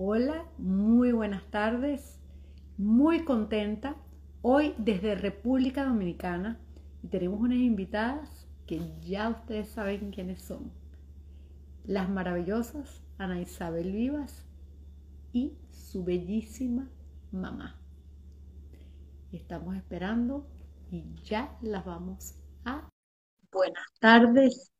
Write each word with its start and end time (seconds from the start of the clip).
Hola, 0.00 0.44
muy 0.58 1.10
buenas 1.10 1.42
tardes, 1.50 2.20
muy 2.76 3.24
contenta. 3.24 3.96
Hoy 4.42 4.72
desde 4.78 5.16
República 5.16 5.84
Dominicana 5.84 6.56
y 7.02 7.08
tenemos 7.08 7.40
unas 7.40 7.58
invitadas 7.58 8.46
que 8.68 8.80
ya 9.00 9.28
ustedes 9.28 9.70
saben 9.70 10.12
quiénes 10.12 10.40
son. 10.40 10.70
Las 11.84 12.08
maravillosas 12.08 13.02
Ana 13.18 13.40
Isabel 13.40 13.90
Vivas 13.90 14.46
y 15.32 15.58
su 15.72 16.04
bellísima 16.04 16.88
mamá. 17.32 17.74
Estamos 19.32 19.74
esperando 19.74 20.46
y 20.92 21.12
ya 21.24 21.58
las 21.60 21.84
vamos 21.84 22.36
a... 22.64 22.88
Buenas 23.50 23.86
tardes, 23.98 24.70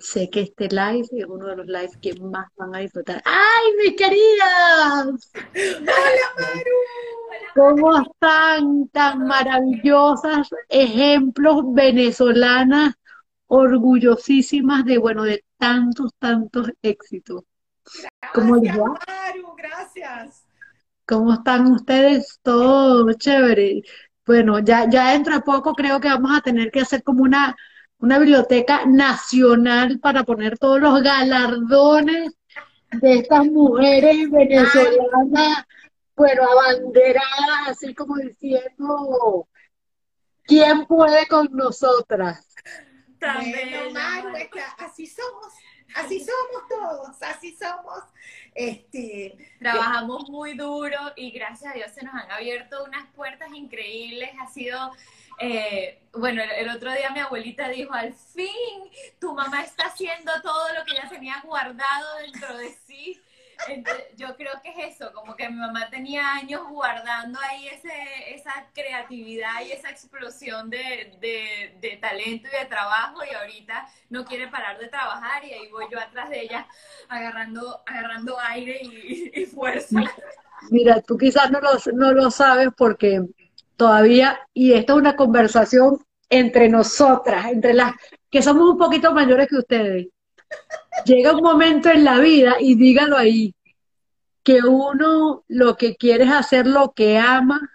sé 0.00 0.28
que 0.30 0.40
este 0.42 0.68
live 0.68 1.06
es 1.12 1.26
uno 1.26 1.46
de 1.46 1.56
los 1.56 1.66
lives 1.66 1.96
que 1.98 2.14
más 2.20 2.46
van 2.56 2.74
a 2.74 2.78
disfrutar. 2.78 3.22
¡Ay, 3.24 3.72
mis 3.78 3.96
queridas! 3.96 5.32
Hola, 5.54 6.28
Maru. 6.38 6.70
¿Cómo 7.54 7.96
están 8.00 8.88
tan 8.88 9.26
maravillosas? 9.26 10.48
Ejemplos 10.68 11.62
venezolanas, 11.72 12.94
orgullosísimas 13.46 14.84
de, 14.84 14.98
bueno, 14.98 15.22
de 15.22 15.44
tantos, 15.56 16.12
tantos 16.18 16.70
éxitos. 16.82 17.44
¿Cómo 18.32 18.56
les 18.56 18.74
Gracias, 18.74 18.82
va? 18.82 18.98
Maru, 19.06 19.54
gracias. 19.56 20.44
¿Cómo 21.06 21.34
están 21.34 21.70
ustedes? 21.72 22.40
Todo 22.42 23.12
chévere. 23.12 23.82
Bueno, 24.26 24.58
ya, 24.60 24.88
ya 24.88 25.12
dentro 25.12 25.34
de 25.34 25.42
poco 25.42 25.74
creo 25.74 26.00
que 26.00 26.08
vamos 26.08 26.36
a 26.36 26.40
tener 26.40 26.70
que 26.70 26.80
hacer 26.80 27.02
como 27.02 27.22
una, 27.22 27.54
una 28.04 28.18
biblioteca 28.18 28.84
nacional 28.84 29.98
para 29.98 30.24
poner 30.24 30.58
todos 30.58 30.78
los 30.78 31.02
galardones 31.02 32.34
de 32.92 33.14
estas 33.14 33.46
mujeres 33.46 34.30
venezolanas, 34.30 35.64
bueno, 36.14 36.42
abanderadas, 36.42 37.68
así 37.68 37.94
como 37.94 38.16
diciendo, 38.16 39.48
¿quién 40.42 40.84
puede 40.84 41.26
con 41.28 41.48
nosotras? 41.52 42.54
Bueno, 43.18 44.34
que 44.52 44.60
así 44.84 45.06
somos, 45.06 45.54
así 45.94 46.20
somos 46.20 46.68
todos, 46.68 47.22
así 47.22 47.56
somos. 47.56 48.02
Este, 48.54 49.26
eh, 49.28 49.38
Trabajamos 49.58 50.28
muy 50.28 50.54
duro 50.58 50.98
y 51.16 51.30
gracias 51.30 51.72
a 51.72 51.74
Dios 51.74 51.90
se 51.94 52.04
nos 52.04 52.14
han 52.14 52.30
abierto 52.30 52.84
unas 52.84 53.06
puertas 53.14 53.50
increíbles. 53.54 54.28
Ha 54.42 54.46
sido, 54.46 54.92
eh, 55.38 56.00
bueno, 56.12 56.42
el, 56.42 56.68
otro 56.68 56.92
día 56.92 57.10
mi 57.10 57.20
abuelita 57.20 57.68
dijo, 57.68 57.92
al 57.92 58.12
fin 58.12 58.48
tu 59.20 59.34
mamá 59.34 59.62
está 59.62 59.86
haciendo 59.86 60.32
todo 60.42 60.72
lo 60.74 60.84
que 60.84 60.92
ella 60.92 61.08
tenía 61.08 61.42
guardado 61.44 62.18
dentro 62.18 62.56
de 62.56 62.74
sí. 62.86 63.20
Yo 64.16 64.36
creo 64.36 64.52
que 64.62 64.70
es 64.70 64.96
eso, 64.96 65.12
como 65.12 65.36
que 65.36 65.48
mi 65.48 65.56
mamá 65.56 65.88
tenía 65.88 66.34
años 66.34 66.62
guardando 66.68 67.38
ahí 67.48 67.68
ese, 67.68 68.34
esa 68.34 68.52
creatividad 68.74 69.64
y 69.64 69.70
esa 69.70 69.90
explosión 69.90 70.68
de 70.70 71.98
talento 72.00 72.48
y 72.48 72.58
de 72.58 72.66
trabajo 72.68 73.22
y 73.24 73.32
ahorita 73.32 73.88
no 74.10 74.24
quiere 74.24 74.48
parar 74.48 74.78
de 74.78 74.88
trabajar 74.88 75.44
y 75.44 75.52
ahí 75.52 75.68
voy 75.70 75.86
yo 75.90 76.00
atrás 76.00 76.30
de 76.30 76.42
ella 76.42 76.66
agarrando, 77.08 77.80
agarrando 77.86 78.38
aire 78.40 78.80
y, 78.82 79.30
y 79.32 79.46
fuerza. 79.46 80.00
Mira, 80.70 81.00
tú 81.00 81.16
quizás 81.16 81.50
no 81.50 81.60
lo, 81.60 81.70
no 81.92 82.12
lo 82.12 82.30
sabes 82.30 82.68
porque 82.76 83.20
todavía, 83.76 84.38
y 84.52 84.72
esta 84.72 84.92
es 84.92 84.98
una 84.98 85.16
conversación 85.16 86.04
entre 86.28 86.68
nosotras, 86.68 87.46
entre 87.46 87.74
las 87.74 87.92
que 88.30 88.42
somos 88.42 88.70
un 88.70 88.78
poquito 88.78 89.12
mayores 89.12 89.48
que 89.48 89.56
ustedes. 89.56 90.08
Llega 91.04 91.32
un 91.32 91.42
momento 91.42 91.90
en 91.90 92.04
la 92.04 92.18
vida, 92.18 92.56
y 92.60 92.74
dígalo 92.74 93.16
ahí, 93.16 93.54
que 94.42 94.60
uno 94.60 95.44
lo 95.48 95.76
que 95.76 95.96
quiere 95.96 96.24
es 96.24 96.32
hacer 96.32 96.66
lo 96.66 96.92
que 96.92 97.18
ama, 97.18 97.70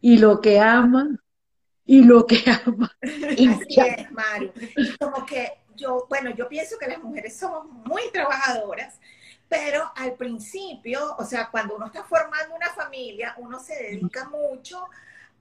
y 0.00 0.18
lo 0.18 0.40
que 0.40 0.60
ama, 0.60 1.18
y 1.84 2.04
lo 2.04 2.26
que 2.26 2.42
ama, 2.66 2.90
y 3.02 3.48
así 3.48 3.80
es, 3.80 4.10
Maru. 4.12 4.52
Y 4.76 4.96
como 4.96 5.24
que 5.24 5.52
yo, 5.74 6.06
bueno, 6.08 6.30
yo 6.34 6.48
pienso 6.48 6.76
que 6.78 6.88
las 6.88 7.02
mujeres 7.02 7.36
somos 7.36 7.66
muy 7.66 8.02
trabajadoras, 8.12 9.00
pero 9.48 9.90
al 9.96 10.14
principio, 10.14 11.16
o 11.18 11.24
sea, 11.24 11.48
cuando 11.50 11.76
uno 11.76 11.86
está 11.86 12.04
formando 12.04 12.54
una 12.54 12.70
familia, 12.70 13.34
uno 13.38 13.58
se 13.58 13.74
dedica 13.74 14.28
mucho 14.28 14.88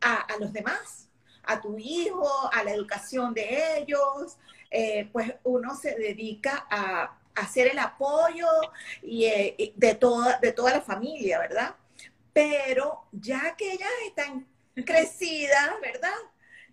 a, 0.01 0.22
a 0.22 0.38
los 0.38 0.53
demás, 0.53 1.09
a 1.44 1.59
tu 1.59 1.78
hijo, 1.78 2.50
a 2.53 2.63
la 2.63 2.72
educación 2.72 3.34
de 3.34 3.79
ellos, 3.79 4.38
eh, 4.69 5.09
pues 5.12 5.34
uno 5.44 5.75
se 5.75 5.96
dedica 5.96 6.67
a, 6.69 7.13
hacer 7.35 7.67
el 7.67 7.78
apoyo 7.78 8.47
y, 9.03 9.25
eh, 9.25 9.53
y 9.59 9.73
de, 9.75 9.94
toda, 9.94 10.40
de 10.40 10.51
toda 10.53 10.72
la 10.72 10.81
familia, 10.81 11.38
¿verdad? 11.38 11.75
Pero 12.34 13.03
ya 13.12 13.56
que 13.56 13.73
ellas 13.73 13.90
están 14.07 14.47
crecidas, 14.84 15.69
¿verdad? 15.79 16.16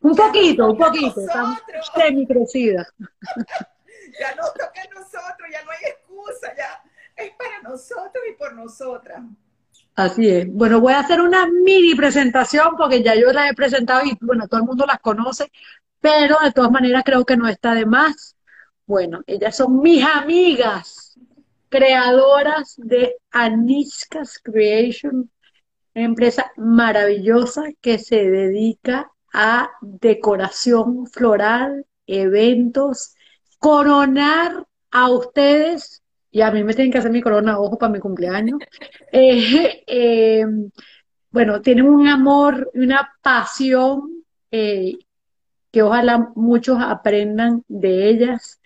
Un 0.00 0.16
Ya 0.16 0.24
poquito, 0.24 0.70
un 0.70 0.78
poquito, 0.78 1.20
nosotros, 1.20 1.92
semi-crecidas. 1.94 2.90
ya 4.18 4.34
nos 4.36 4.54
toca 4.54 4.80
a 4.80 4.94
nosotros, 4.94 5.48
ya 5.52 5.62
no 5.64 5.70
hay 5.70 5.84
excusa, 5.84 6.54
ya 6.56 6.82
es 7.16 7.32
para 7.36 7.62
nosotros 7.62 8.24
y 8.30 8.32
por 8.34 8.54
nosotras. 8.54 9.22
Así 9.94 10.28
es. 10.28 10.52
Bueno, 10.52 10.80
voy 10.80 10.92
a 10.92 11.00
hacer 11.00 11.20
una 11.20 11.46
mini 11.46 11.94
presentación 11.94 12.76
porque 12.76 13.02
ya 13.02 13.14
yo 13.14 13.32
las 13.32 13.50
he 13.50 13.54
presentado 13.54 14.04
y 14.04 14.16
bueno, 14.20 14.48
todo 14.48 14.60
el 14.60 14.66
mundo 14.66 14.84
las 14.86 14.98
conoce, 14.98 15.50
pero 16.00 16.36
de 16.42 16.52
todas 16.52 16.70
maneras 16.70 17.02
creo 17.04 17.24
que 17.24 17.36
no 17.36 17.48
está 17.48 17.74
de 17.74 17.86
más. 17.86 18.36
Bueno, 18.86 19.22
ellas 19.26 19.56
son 19.56 19.80
mis 19.80 20.04
amigas, 20.04 21.18
creadoras 21.68 22.74
de 22.76 23.16
Anishka's 23.30 24.38
Creation, 24.38 25.30
una 25.94 26.04
empresa 26.04 26.52
maravillosa 26.56 27.64
que 27.80 27.98
se 27.98 28.30
dedica 28.30 29.10
a 29.32 29.70
decoración 29.80 31.06
floral, 31.06 31.86
eventos, 32.06 33.14
coronar 33.58 34.66
a 34.90 35.10
ustedes, 35.10 36.03
y 36.34 36.40
a 36.40 36.50
mí 36.50 36.64
me 36.64 36.74
tienen 36.74 36.90
que 36.90 36.98
hacer 36.98 37.12
mi 37.12 37.22
corona, 37.22 37.60
ojo, 37.60 37.78
para 37.78 37.92
mi 37.92 38.00
cumpleaños. 38.00 38.58
Eh, 39.12 39.84
eh, 39.86 40.44
bueno, 41.30 41.62
tienen 41.62 41.86
un 41.86 42.08
amor 42.08 42.68
una 42.74 43.12
pasión 43.22 44.24
eh, 44.50 44.94
que 45.70 45.82
ojalá 45.82 46.32
muchos 46.34 46.78
aprendan 46.80 47.62
de 47.68 48.08
ellas. 48.10 48.60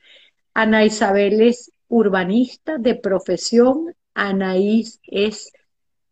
Ana 0.54 0.86
Isabel 0.86 1.42
es 1.42 1.70
urbanista 1.88 2.78
de 2.78 2.94
profesión, 2.94 3.94
Anaís 4.14 5.00
es 5.04 5.52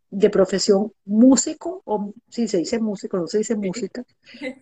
de 0.09 0.29
profesión 0.29 0.93
músico, 1.05 1.81
o 1.85 2.13
si 2.29 2.47
se 2.47 2.59
dice 2.59 2.79
músico, 2.79 3.17
no 3.17 3.27
se 3.27 3.39
dice 3.39 3.55
música. 3.55 4.03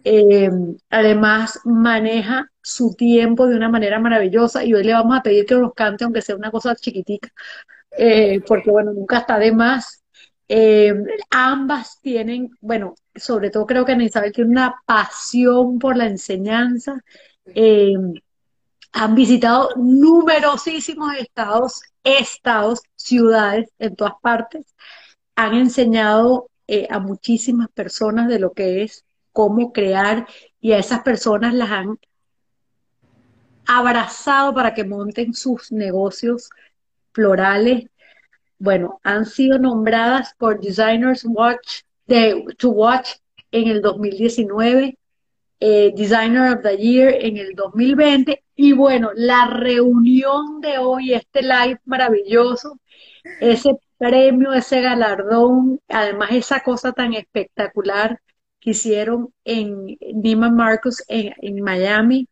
Eh, 0.03 0.49
además, 0.89 1.59
maneja 1.65 2.49
su 2.61 2.93
tiempo 2.93 3.47
de 3.47 3.55
una 3.55 3.67
manera 3.69 3.99
maravillosa 3.99 4.63
y 4.63 4.73
hoy 4.73 4.83
le 4.83 4.93
vamos 4.93 5.17
a 5.17 5.23
pedir 5.23 5.45
que 5.45 5.55
nos 5.55 5.73
cante, 5.73 6.03
aunque 6.03 6.21
sea 6.21 6.35
una 6.35 6.51
cosa 6.51 6.75
chiquitica, 6.75 7.31
eh, 7.97 8.39
porque 8.47 8.69
bueno, 8.69 8.93
nunca 8.93 9.19
está 9.19 9.39
de 9.39 9.51
más. 9.51 10.03
Eh, 10.47 10.93
ambas 11.31 11.99
tienen, 12.01 12.51
bueno, 12.61 12.95
sobre 13.15 13.49
todo 13.49 13.65
creo 13.65 13.85
que 13.85 13.93
Ana 13.93 14.03
Isabel 14.03 14.31
tiene 14.31 14.51
una 14.51 14.75
pasión 14.85 15.79
por 15.79 15.97
la 15.97 16.05
enseñanza. 16.05 17.03
Han 18.93 19.15
visitado 19.15 19.69
numerosísimos 19.75 21.15
estados, 21.17 21.81
estados, 22.03 22.81
ciudades 22.95 23.69
en 23.79 23.95
todas 23.95 24.13
partes. 24.21 24.75
Han 25.35 25.53
enseñado 25.55 26.49
eh, 26.67 26.87
a 26.89 26.99
muchísimas 26.99 27.69
personas 27.69 28.27
de 28.27 28.39
lo 28.39 28.53
que 28.53 28.83
es 28.83 29.05
cómo 29.31 29.73
crear 29.73 30.27
y 30.61 30.71
a 30.71 30.79
esas 30.79 31.01
personas 31.01 31.53
las 31.53 31.69
han 31.69 31.99
abrazado 33.67 34.53
para 34.53 34.73
que 34.73 34.83
monten 34.83 35.33
sus 35.33 35.71
negocios 35.71 36.49
florales. 37.11 37.89
Bueno, 38.57 38.99
han 39.03 39.25
sido 39.25 39.59
nombradas 39.59 40.33
por 40.37 40.59
Designers 40.59 41.25
Watch 41.25 41.81
de, 42.07 42.45
to 42.57 42.69
Watch 42.69 43.15
en 43.51 43.67
el 43.67 43.81
2019, 43.81 44.97
eh, 45.59 45.93
Designer 45.95 46.57
of 46.57 46.63
the 46.63 46.77
Year 46.77 47.13
en 47.19 47.37
el 47.37 47.55
2020 47.55 48.43
y 48.55 48.73
bueno, 48.73 49.11
la 49.15 49.47
reunión 49.47 50.61
de 50.61 50.77
hoy, 50.77 51.13
este 51.13 51.41
live 51.41 51.79
maravilloso, 51.85 52.79
ese 53.39 53.77
premio, 53.97 54.53
ese 54.53 54.81
galardón, 54.81 55.79
además 55.87 56.29
esa 56.31 56.61
cosa 56.61 56.91
tan 56.91 57.13
espectacular 57.13 58.19
que 58.59 58.71
hicieron 58.71 59.33
en 59.43 59.97
Neiman 60.13 60.55
Marcus 60.55 61.03
en, 61.07 61.33
en 61.41 61.61
Miami 61.61 62.27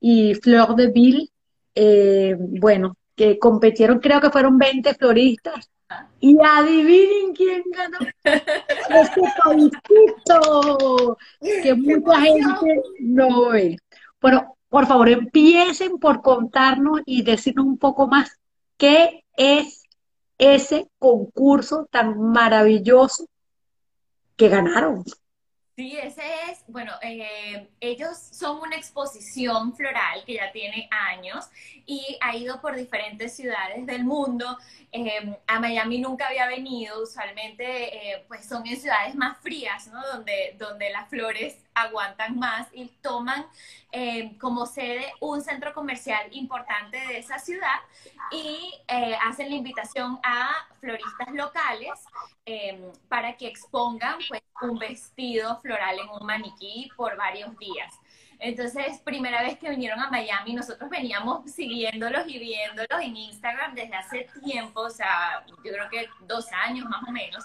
y 0.00 0.34
Fleur 0.34 0.74
de 0.76 0.88
Ville, 0.88 1.28
eh, 1.74 2.36
bueno, 2.38 2.96
que 3.16 3.38
competieron, 3.38 3.98
creo 3.98 4.20
que 4.20 4.30
fueron 4.30 4.58
20 4.58 4.94
floristas. 4.94 5.70
Y 6.20 6.36
adivinen 6.38 7.34
quién 7.34 7.62
ganó 7.70 7.98
ese 8.24 9.22
paisito 9.42 11.16
que 11.40 11.62
¡Qué 11.62 11.74
mucha 11.74 12.20
gente 12.20 12.82
no 13.00 13.48
ve. 13.48 13.78
Bueno, 14.20 14.56
por 14.68 14.86
favor, 14.86 15.08
empiecen 15.08 15.98
por 15.98 16.20
contarnos 16.20 17.00
y 17.06 17.22
decirnos 17.22 17.64
un 17.64 17.78
poco 17.78 18.06
más 18.06 18.38
qué 18.76 19.24
es 19.36 19.77
ese 20.38 20.88
concurso 20.98 21.86
tan 21.90 22.18
maravilloso 22.20 23.26
que 24.36 24.48
ganaron. 24.48 25.04
Sí, 25.78 25.96
ese 25.96 26.22
es, 26.50 26.64
bueno, 26.66 26.92
eh, 27.02 27.68
ellos 27.78 28.18
son 28.18 28.58
una 28.58 28.74
exposición 28.74 29.76
floral 29.76 30.24
que 30.26 30.34
ya 30.34 30.50
tiene 30.50 30.88
años 30.90 31.46
y 31.86 32.18
ha 32.20 32.34
ido 32.34 32.60
por 32.60 32.74
diferentes 32.74 33.36
ciudades 33.36 33.86
del 33.86 34.04
mundo. 34.04 34.58
Eh, 34.90 35.36
a 35.46 35.60
Miami 35.60 36.00
nunca 36.00 36.26
había 36.26 36.48
venido, 36.48 37.00
usualmente 37.00 37.94
eh, 37.94 38.24
pues 38.26 38.44
son 38.44 38.66
en 38.66 38.76
ciudades 38.76 39.14
más 39.14 39.38
frías, 39.38 39.86
¿no? 39.86 40.04
Donde, 40.08 40.56
donde 40.58 40.90
las 40.90 41.08
flores 41.08 41.56
aguantan 41.82 42.38
más 42.38 42.68
y 42.72 42.88
toman 43.00 43.46
como 44.38 44.66
sede 44.66 45.12
un 45.20 45.40
centro 45.40 45.72
comercial 45.72 46.28
importante 46.32 46.98
de 46.98 47.18
esa 47.18 47.38
ciudad 47.38 47.80
y 48.30 48.72
hacen 49.26 49.48
la 49.48 49.56
invitación 49.56 50.20
a 50.22 50.50
floristas 50.80 51.32
locales 51.32 52.04
para 53.08 53.36
que 53.36 53.48
expongan 53.48 54.18
pues, 54.28 54.42
un 54.60 54.78
vestido 54.78 55.58
floral 55.60 55.98
en 56.00 56.08
un 56.10 56.26
maniquí 56.26 56.90
por 56.96 57.16
varios 57.16 57.56
días. 57.58 57.94
Entonces, 58.40 58.98
primera 59.00 59.42
vez 59.42 59.58
que 59.58 59.68
vinieron 59.68 59.98
a 59.98 60.10
Miami, 60.10 60.54
nosotros 60.54 60.88
veníamos 60.88 61.50
siguiéndolos 61.50 62.28
y 62.28 62.38
viéndolos 62.38 63.00
en 63.00 63.16
Instagram 63.16 63.74
desde 63.74 63.94
hace 63.96 64.28
tiempo, 64.44 64.82
o 64.82 64.90
sea, 64.90 65.44
yo 65.64 65.72
creo 65.72 65.88
que 65.90 66.08
dos 66.20 66.46
años 66.52 66.88
más 66.88 67.02
o 67.08 67.10
menos, 67.10 67.44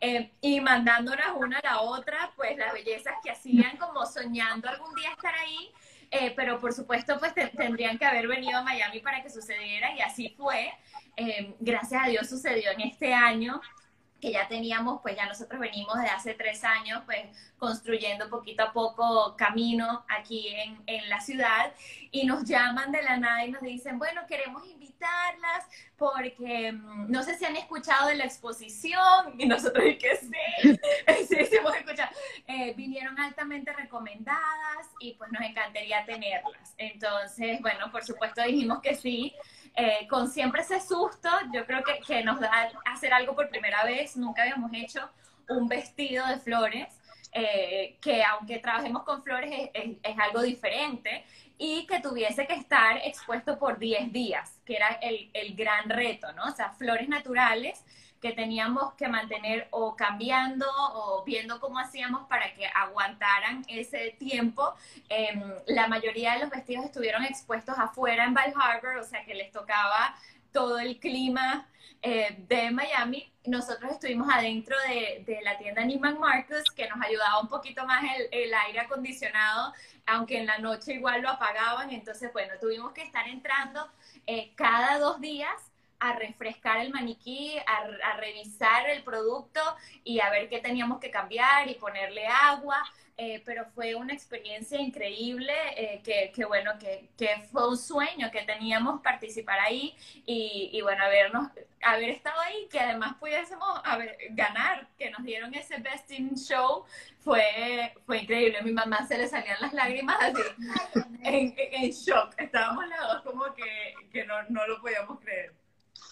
eh, 0.00 0.30
y 0.42 0.60
mandándonos 0.60 1.28
una 1.36 1.58
a 1.58 1.62
la 1.64 1.80
otra, 1.80 2.30
pues 2.36 2.58
las 2.58 2.74
bellezas 2.74 3.14
que 3.22 3.30
hacían 3.30 3.78
como 3.78 4.04
soñando 4.04 4.68
algún 4.68 4.94
día 4.94 5.12
estar 5.12 5.34
ahí, 5.34 5.72
eh, 6.10 6.32
pero 6.36 6.60
por 6.60 6.72
supuesto, 6.74 7.18
pues 7.18 7.32
tendrían 7.56 7.98
que 7.98 8.04
haber 8.04 8.28
venido 8.28 8.58
a 8.58 8.62
Miami 8.62 9.00
para 9.00 9.22
que 9.22 9.30
sucediera 9.30 9.94
y 9.96 10.00
así 10.00 10.34
fue. 10.36 10.72
Eh, 11.16 11.54
gracias 11.58 12.02
a 12.04 12.08
Dios 12.08 12.28
sucedió 12.28 12.70
en 12.72 12.82
este 12.82 13.14
año 13.14 13.60
que 14.24 14.32
ya 14.32 14.48
teníamos, 14.48 15.02
pues 15.02 15.16
ya 15.16 15.26
nosotros 15.26 15.60
venimos 15.60 16.00
de 16.00 16.06
hace 16.08 16.32
tres 16.32 16.64
años, 16.64 17.02
pues 17.04 17.26
construyendo 17.58 18.30
poquito 18.30 18.62
a 18.62 18.72
poco 18.72 19.36
camino 19.36 20.02
aquí 20.08 20.48
en, 20.48 20.82
en, 20.86 21.10
la 21.10 21.20
ciudad 21.20 21.74
y 22.10 22.24
nos 22.24 22.44
llaman 22.44 22.90
de 22.90 23.02
la 23.02 23.18
nada 23.18 23.44
y 23.44 23.50
nos 23.50 23.60
dicen, 23.60 23.98
bueno, 23.98 24.22
queremos 24.26 24.66
invitarlas 24.66 25.66
porque 26.12 26.72
mm, 26.72 27.10
no 27.10 27.22
sé 27.22 27.36
si 27.38 27.44
han 27.46 27.56
escuchado 27.56 28.08
de 28.08 28.16
la 28.16 28.24
exposición 28.24 29.34
y 29.38 29.46
nosotros 29.46 29.84
y 29.84 29.96
que 29.96 30.16
sí. 30.16 30.78
Eh, 32.46 32.74
vinieron 32.76 33.18
altamente 33.18 33.72
recomendadas 33.72 34.90
y 35.00 35.14
pues 35.14 35.30
nos 35.32 35.42
encantaría 35.42 36.04
tenerlas. 36.04 36.74
Entonces, 36.76 37.60
bueno, 37.60 37.90
por 37.90 38.04
supuesto 38.04 38.42
dijimos 38.42 38.80
que 38.80 38.94
sí. 38.94 39.34
Eh, 39.76 40.06
con 40.08 40.28
siempre 40.28 40.60
ese 40.60 40.80
susto, 40.80 41.28
yo 41.52 41.66
creo 41.66 41.82
que, 41.82 42.00
que, 42.06 42.22
nos 42.22 42.38
da 42.40 42.70
hacer 42.84 43.12
algo 43.12 43.34
por 43.34 43.48
primera 43.48 43.84
vez, 43.84 44.16
nunca 44.16 44.42
habíamos 44.42 44.70
hecho 44.74 45.08
un 45.48 45.66
vestido 45.68 46.26
de 46.26 46.38
flores, 46.38 47.00
eh, 47.32 47.96
que 48.00 48.22
aunque 48.22 48.58
trabajemos 48.58 49.02
con 49.02 49.22
flores 49.22 49.70
es, 49.74 49.96
es, 50.02 50.18
algo 50.18 50.42
diferente 50.42 51.24
y 51.58 51.86
que 51.86 52.00
tuviese 52.00 52.46
que 52.46 52.54
estar 52.54 52.98
expuesto 52.98 53.58
por 53.58 53.78
10 53.78 54.12
días, 54.12 54.60
que 54.64 54.76
era 54.76 54.88
el, 55.02 55.30
el 55.32 55.54
gran 55.54 55.88
reto, 55.88 56.32
¿no? 56.32 56.44
O 56.44 56.50
sea, 56.52 56.70
flores 56.70 57.08
naturales 57.08 57.84
que 58.24 58.32
teníamos 58.32 58.94
que 58.94 59.06
mantener 59.06 59.68
o 59.70 59.94
cambiando 59.96 60.64
o 60.94 61.22
viendo 61.26 61.60
cómo 61.60 61.78
hacíamos 61.78 62.26
para 62.26 62.54
que 62.54 62.66
aguantaran 62.66 63.62
ese 63.68 64.16
tiempo. 64.18 64.72
Em, 65.10 65.42
la 65.66 65.88
mayoría 65.88 66.32
de 66.32 66.38
los 66.38 66.48
vestidos 66.48 66.86
estuvieron 66.86 67.22
expuestos 67.22 67.78
afuera 67.78 68.24
en 68.24 68.32
Val 68.32 68.54
Harbor, 68.58 68.96
o 68.96 69.04
sea 69.04 69.26
que 69.26 69.34
les 69.34 69.52
tocaba 69.52 70.16
todo 70.54 70.78
el 70.78 70.98
clima 71.00 71.68
eh, 72.00 72.36
de 72.48 72.70
Miami. 72.70 73.30
Nosotros 73.44 73.92
estuvimos 73.92 74.28
adentro 74.32 74.76
de, 74.88 75.24
de, 75.26 75.42
la 75.42 75.58
tienda 75.58 75.84
Neiman 75.84 76.18
Marcus, 76.18 76.70
que 76.70 76.88
nos 76.88 76.98
ayudaba 77.04 77.40
un 77.40 77.48
poquito 77.48 77.84
más 77.84 78.04
el, 78.16 78.28
el, 78.30 78.54
aire 78.54 78.80
acondicionado, 78.80 79.74
aunque 80.06 80.38
en 80.38 80.46
la 80.46 80.58
noche 80.58 80.94
igual 80.94 81.20
lo 81.22 81.28
apagaban. 81.28 81.90
Entonces, 81.90 82.32
bueno, 82.32 82.54
tuvimos 82.60 82.92
que 82.92 83.02
estar 83.02 83.28
entrando 83.28 83.90
eh, 84.26 84.52
cada 84.54 84.98
dos 84.98 85.20
días 85.20 85.52
a 86.04 86.12
refrescar 86.12 86.80
el 86.80 86.92
maniquí, 86.92 87.56
a, 87.66 88.16
revisar 88.18 88.90
el 88.90 89.02
producto 89.02 89.60
y 90.04 90.20
a 90.20 90.28
ver 90.28 90.50
qué 90.50 90.58
teníamos 90.58 91.00
que 91.00 91.10
cambiar 91.10 91.68
y 91.68 91.74
ponerle 91.74 92.26
agua. 92.26 92.82
Eh, 93.16 93.42
pero 93.46 93.64
fue 93.76 93.94
una 93.94 94.12
experiencia 94.12 94.80
increíble, 94.80 95.54
eh, 95.76 96.02
que, 96.04 96.32
que, 96.34 96.44
bueno, 96.44 96.72
que, 96.80 97.10
que, 97.16 97.46
fue 97.52 97.68
un 97.68 97.78
sueño 97.78 98.28
que 98.32 98.42
teníamos 98.42 99.02
participar 99.02 99.60
ahí 99.60 99.94
y, 100.26 100.70
y, 100.72 100.82
bueno, 100.82 101.04
habernos, 101.04 101.48
haber 101.80 102.10
estado 102.10 102.40
ahí, 102.40 102.66
que 102.68 102.80
además 102.80 103.14
pudiésemos 103.20 103.80
haber, 103.84 104.18
ganar, 104.30 104.88
que 104.98 105.10
nos 105.12 105.22
dieron 105.22 105.54
ese 105.54 105.78
Best 105.78 106.10
in 106.10 106.34
Show, 106.34 106.86
fue, 107.20 107.94
fue 108.04 108.18
increíble. 108.18 108.58
A 108.58 108.62
mi 108.62 108.72
mamá 108.72 109.06
se 109.06 109.16
le 109.16 109.28
salían 109.28 109.60
las 109.60 109.72
lágrimas 109.72 110.16
así, 110.20 110.42
en, 111.22 111.54
en, 111.56 111.90
shock. 111.92 112.34
Estábamos 112.36 112.88
las 112.88 112.98
dos 112.98 113.22
como 113.22 113.54
que, 113.54 113.94
que 114.12 114.24
no, 114.26 114.42
no 114.48 114.66
lo 114.66 114.80
podíamos 114.80 115.20
creer. 115.20 115.63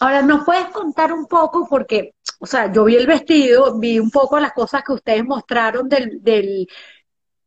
Ahora, 0.03 0.21
¿nos 0.21 0.43
puedes 0.43 0.65
contar 0.65 1.13
un 1.13 1.27
poco? 1.27 1.65
Porque, 1.69 2.13
o 2.37 2.45
sea, 2.45 2.69
yo 2.69 2.83
vi 2.83 2.97
el 2.97 3.07
vestido, 3.07 3.79
vi 3.79 3.99
un 3.99 4.11
poco 4.11 4.37
las 4.37 4.51
cosas 4.51 4.83
que 4.83 4.91
ustedes 4.91 5.23
mostraron 5.23 5.87
del, 5.87 6.21
del 6.21 6.67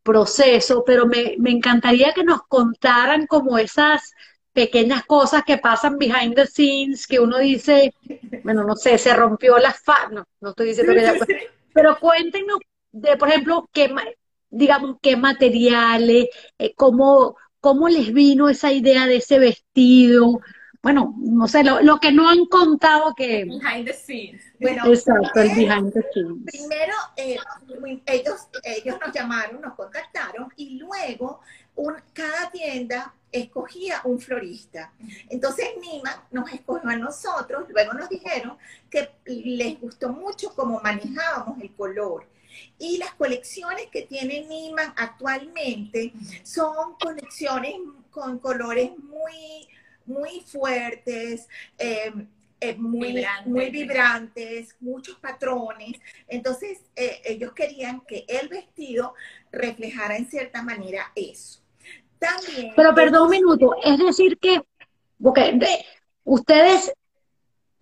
proceso, 0.02 0.82
pero 0.82 1.04
me, 1.04 1.34
me, 1.38 1.50
encantaría 1.50 2.14
que 2.14 2.24
nos 2.24 2.44
contaran 2.48 3.26
como 3.26 3.58
esas 3.58 4.10
pequeñas 4.54 5.04
cosas 5.04 5.44
que 5.44 5.58
pasan 5.58 5.98
behind 5.98 6.34
the 6.34 6.46
scenes, 6.46 7.06
que 7.06 7.20
uno 7.20 7.36
dice, 7.36 7.92
bueno, 8.42 8.64
no 8.64 8.74
sé, 8.74 8.96
se 8.96 9.12
rompió 9.12 9.58
la 9.58 9.74
fa, 9.74 10.08
no, 10.10 10.24
no 10.40 10.48
estoy 10.48 10.68
diciendo 10.68 10.94
que 10.94 11.02
ya, 11.02 11.14
pero 11.74 11.98
cuéntenos 12.00 12.58
de, 12.90 13.18
por 13.18 13.28
ejemplo, 13.28 13.68
qué, 13.70 13.94
digamos, 14.48 14.96
qué 15.02 15.14
materiales, 15.18 16.28
eh, 16.58 16.72
cómo, 16.74 17.36
cómo 17.60 17.90
les 17.90 18.14
vino 18.14 18.48
esa 18.48 18.72
idea 18.72 19.04
de 19.04 19.16
ese 19.16 19.38
vestido, 19.38 20.40
bueno, 20.82 21.14
no 21.18 21.48
sé, 21.48 21.64
lo, 21.64 21.80
lo, 21.82 21.98
que 21.98 22.12
no 22.12 22.28
han 22.28 22.46
contado 22.46 23.14
que... 23.14 23.44
Behind 23.44 23.86
the 23.86 23.92
scenes. 23.92 24.42
Bueno, 24.60 24.86
Exacto, 24.86 25.40
el 25.40 25.54
behind 25.54 25.92
the 25.92 26.02
scenes. 26.12 26.44
Primero, 26.44 26.94
eh, 27.16 27.36
ellos, 28.06 28.48
ellos 28.62 28.96
nos 29.04 29.14
llamaron, 29.14 29.60
nos 29.60 29.74
contactaron 29.74 30.52
y 30.56 30.78
luego 30.78 31.40
un, 31.74 31.94
cada 32.12 32.50
tienda 32.50 33.14
escogía 33.32 34.00
un 34.04 34.18
florista. 34.18 34.92
Entonces 35.28 35.68
Nima 35.80 36.26
nos 36.30 36.52
escogió 36.52 36.88
a 36.88 36.96
nosotros, 36.96 37.68
luego 37.68 37.92
nos 37.92 38.08
dijeron 38.08 38.56
que 38.90 39.10
les 39.26 39.80
gustó 39.80 40.10
mucho 40.10 40.54
cómo 40.54 40.80
manejábamos 40.80 41.60
el 41.60 41.74
color. 41.74 42.26
Y 42.78 42.98
las 42.98 43.12
colecciones 43.14 43.86
que 43.90 44.02
tiene 44.02 44.46
Nima 44.48 44.94
actualmente 44.96 46.12
son 46.42 46.94
colecciones 46.98 47.74
con 48.10 48.38
colores 48.38 48.92
muy 48.98 49.68
muy 50.06 50.40
fuertes, 50.40 51.48
eh, 51.78 52.12
eh, 52.60 52.74
muy, 52.76 53.12
vibrantes. 53.12 53.46
muy 53.46 53.70
vibrantes, 53.70 54.76
muchos 54.80 55.18
patrones. 55.18 56.00
Entonces, 56.28 56.80
eh, 56.96 57.20
ellos 57.24 57.52
querían 57.52 58.00
que 58.00 58.24
el 58.28 58.48
vestido 58.48 59.14
reflejara 59.52 60.16
en 60.16 60.28
cierta 60.28 60.62
manera 60.62 61.12
eso. 61.14 61.60
También. 62.18 62.72
Pero 62.74 62.94
perdón 62.94 63.24
un 63.24 63.30
minuto, 63.30 63.74
es 63.84 63.98
decir 63.98 64.38
que, 64.38 64.62
porque 65.22 65.58
ustedes 66.24 66.92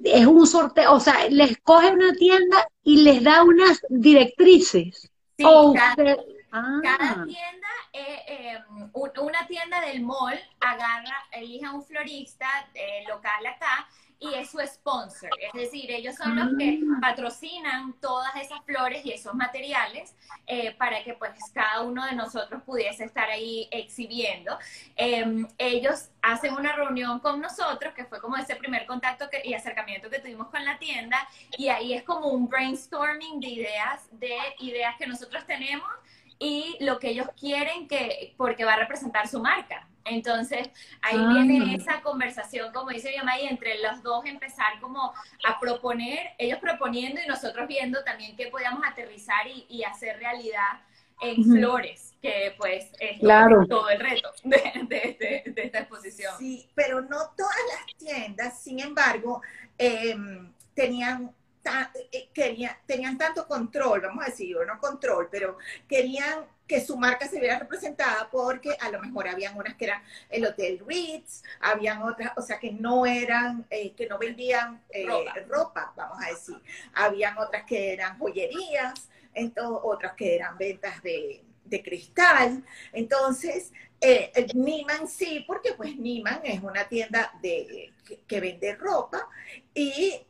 es 0.03 0.27
un 0.27 0.47
sorteo, 0.47 0.95
o 0.95 1.01
sea, 1.01 1.29
les 1.29 1.57
coge 1.59 1.93
una 1.93 2.13
tienda 2.15 2.67
y 2.83 3.03
les 3.03 3.23
da 3.23 3.45
unas 3.45 3.81
directrices. 3.89 5.09
Sí, 5.37 5.45
o 5.47 5.73
cada, 5.73 6.17
ah. 6.55 6.81
cada 6.83 7.25
tienda 7.25 7.69
eh, 7.93 8.23
eh, 8.27 8.59
una 8.93 9.47
tienda 9.47 9.81
del 9.81 10.03
mall 10.03 10.39
agarra, 10.61 11.27
elige 11.33 11.67
a 11.67 11.73
un 11.73 11.85
florista 11.85 12.49
eh, 12.75 13.05
local 13.09 13.47
acá 13.47 13.89
y 14.19 14.35
es 14.35 14.51
su 14.51 14.59
sponsor. 14.61 15.31
Es 15.41 15.53
decir, 15.53 15.91
ellos 15.91 16.15
son 16.15 16.37
los 16.37 16.57
que 16.59 16.81
ah. 16.83 16.99
patrocinan 17.01 17.95
todas 18.01 18.35
esas 18.37 18.65
flores 18.65 19.05
y 19.05 19.13
esos 19.13 19.35
materiales 19.35 20.15
eh, 20.47 20.75
para 20.77 21.03
que 21.05 21.15
pues 21.15 21.33
cada 21.53 21.83
uno 21.83 22.07
de 22.07 22.15
nosotros 22.15 22.63
pudiese 22.63 23.05
estar 23.05 23.29
ahí 23.29 23.69
exhibiendo. 23.71 24.59
Eh, 24.97 25.45
ellos 25.59 26.11
hacen 26.23 26.55
una 26.55 26.73
reunión 26.73 27.21
con 27.21 27.41
nosotros, 27.41 27.93
que 27.95 28.07
fue 28.07 28.21
como 28.21 28.37
ese 28.37 28.57
primer 28.57 28.87
contacto 28.87 29.29
que, 29.29 29.43
y 29.45 29.55
acercamiento 29.55 30.09
que 30.09 30.21
tuvimos 30.21 30.49
con 30.49 30.65
la 30.65 30.79
tienda, 30.79 31.29
y 31.59 31.69
ahí 31.69 31.93
es 31.93 32.03
como 32.03 32.29
un 32.29 32.49
brainstorming 32.49 33.41
de 33.41 33.49
ideas, 33.49 34.09
de 34.13 34.37
ideas 34.61 34.97
que 34.97 35.07
nosotros 35.07 35.45
tenemos 35.47 35.89
y 36.39 36.77
lo 36.81 36.99
que 36.99 37.11
ellos 37.11 37.29
quieren 37.39 37.89
que, 37.89 38.35
porque 38.37 38.65
va 38.65 38.75
a 38.75 38.79
representar 38.79 39.29
su 39.29 39.41
marca. 39.41 39.89
Entonces, 40.05 40.69
ahí 41.01 41.17
ah. 41.19 41.31
viene 41.33 41.75
esa 41.75 42.03
conversación, 42.03 42.73
como 42.73 42.91
dice 42.91 43.11
mi 43.11 43.19
mamá, 43.19 43.39
y 43.39 43.47
entre 43.47 43.81
los 43.81 44.03
dos 44.03 44.27
empezar 44.27 44.79
como 44.81 45.15
a 45.45 45.59
proponer, 45.59 46.33
ellos 46.39 46.59
proponiendo 46.59 47.21
y 47.25 47.27
nosotros 47.27 47.67
viendo 47.67 48.05
también 48.05 48.37
qué 48.37 48.49
podíamos 48.49 48.83
aterrizar 48.87 49.47
y, 49.47 49.67
y 49.69 49.83
hacer 49.85 50.19
realidad 50.19 50.81
en 51.21 51.45
flores, 51.45 52.15
que 52.21 52.55
pues 52.59 52.91
es 52.99 53.19
claro. 53.19 53.67
todo 53.67 53.89
el 53.89 54.01
reto 54.01 54.31
de, 54.45 54.59
de, 54.89 55.53
de, 55.53 55.63
esta 55.63 55.79
exposición. 55.81 56.35
Sí, 56.39 56.69
pero 56.75 57.01
no 57.01 57.31
todas 57.37 57.57
las 57.73 57.97
tiendas, 57.97 58.63
sin 58.63 58.81
embargo, 58.81 59.41
eh, 59.79 60.17
tenían 60.75 61.33
eh, 62.13 62.29
tenían 62.87 63.19
tanto 63.19 63.47
control, 63.47 64.01
vamos 64.03 64.25
a 64.25 64.31
decir, 64.31 64.57
no 64.67 64.79
control, 64.79 65.29
pero 65.31 65.59
querían 65.89 66.47
que 66.67 66.81
su 66.81 66.97
marca 66.97 67.29
se 67.29 67.41
viera 67.41 67.59
representada 67.59 68.29
porque 68.31 68.77
a 68.81 68.91
lo 68.91 69.01
mejor 69.01 69.29
habían 69.29 69.57
unas 69.57 69.75
que 69.75 69.85
eran 69.87 70.03
el 70.31 70.47
Hotel 70.47 70.83
Ritz, 70.87 71.43
habían 71.61 72.03
otras, 72.03 72.33
o 72.37 72.43
sea, 72.43 72.59
que 72.59 72.73
no 72.73 73.05
eran, 73.05 73.67
eh, 73.71 73.93
que 73.93 74.07
no 74.07 74.19
vendían 74.19 74.83
eh, 74.91 75.07
ropa. 75.49 75.93
vamos 75.97 76.19
a 76.25 76.31
decir. 76.31 76.57
Habían 76.95 77.37
otras 77.39 77.65
que 77.65 77.93
eran 77.93 78.19
joyerías, 78.19 79.09
entonces, 79.35 79.81
otras 79.85 80.15
que 80.15 80.37
eran 80.37 80.57
ventas 80.57 81.03
de, 81.03 81.43
cristal. 81.83 82.63
Entonces, 82.93 83.73
eh, 84.01 84.31
Niman 84.55 85.09
sí, 85.09 85.45
porque 85.45 85.73
pues 85.73 85.97
Niman 85.97 86.41
es 86.45 86.63
una 86.63 86.85
tienda 86.85 87.33
de, 87.43 87.93
que, 88.29 88.41
vende 88.41 88.77
ropa 88.77 89.29
y, 89.75 90.25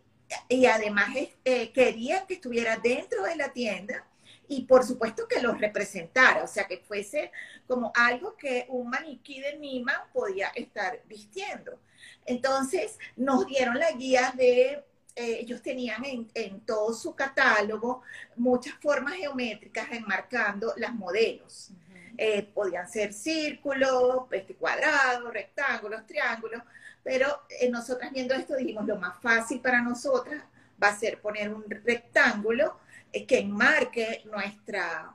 y 0.48 0.66
además 0.66 1.08
querían 1.44 2.26
que 2.26 2.34
estuviera 2.34 2.76
dentro 2.76 3.24
de 3.24 3.36
la 3.36 3.52
tienda 3.52 4.06
y 4.48 4.62
por 4.62 4.84
supuesto 4.84 5.26
que 5.26 5.40
los 5.40 5.58
representara, 5.58 6.42
o 6.44 6.46
sea, 6.46 6.66
que 6.66 6.78
fuese 6.78 7.32
como 7.66 7.92
algo 7.94 8.36
que 8.36 8.66
un 8.68 8.90
maniquí 8.90 9.40
de 9.40 9.56
Nima 9.58 10.08
podía 10.12 10.48
estar 10.54 11.00
vistiendo. 11.06 11.78
Entonces 12.26 12.98
nos 13.16 13.46
dieron 13.46 13.78
la 13.78 13.92
guía 13.92 14.32
de, 14.36 14.84
eh, 15.16 15.38
ellos 15.40 15.62
tenían 15.62 16.02
en, 16.04 16.60
todo 16.60 16.92
su 16.92 17.14
catálogo 17.14 18.02
muchas 18.36 18.74
formas 18.74 19.14
geométricas 19.14 19.90
enmarcando 19.92 20.72
las 20.76 20.94
modelos. 20.94 21.70
Eh, 22.16 22.42
podían 22.54 22.88
ser 22.88 23.12
círculos, 23.12 24.26
este, 24.30 24.54
cuadrados, 24.54 25.32
rectángulos, 25.32 26.06
triángulos, 26.06 26.62
pero 27.04 27.42
eh, 27.49 27.70
nosotras 27.70 28.11
viendo 28.12 28.34
esto 28.34 28.56
dijimos, 28.56 28.87
lo 28.87 28.96
más 28.96 29.20
fácil 29.20 29.61
para 29.61 29.82
nosotras 29.82 30.42
va 30.82 30.88
a 30.88 30.99
ser 30.99 31.20
poner 31.20 31.52
un 31.52 31.64
rectángulo 31.68 32.80
que 33.28 33.38
enmarque 33.38 34.23
nuestra, 34.25 35.14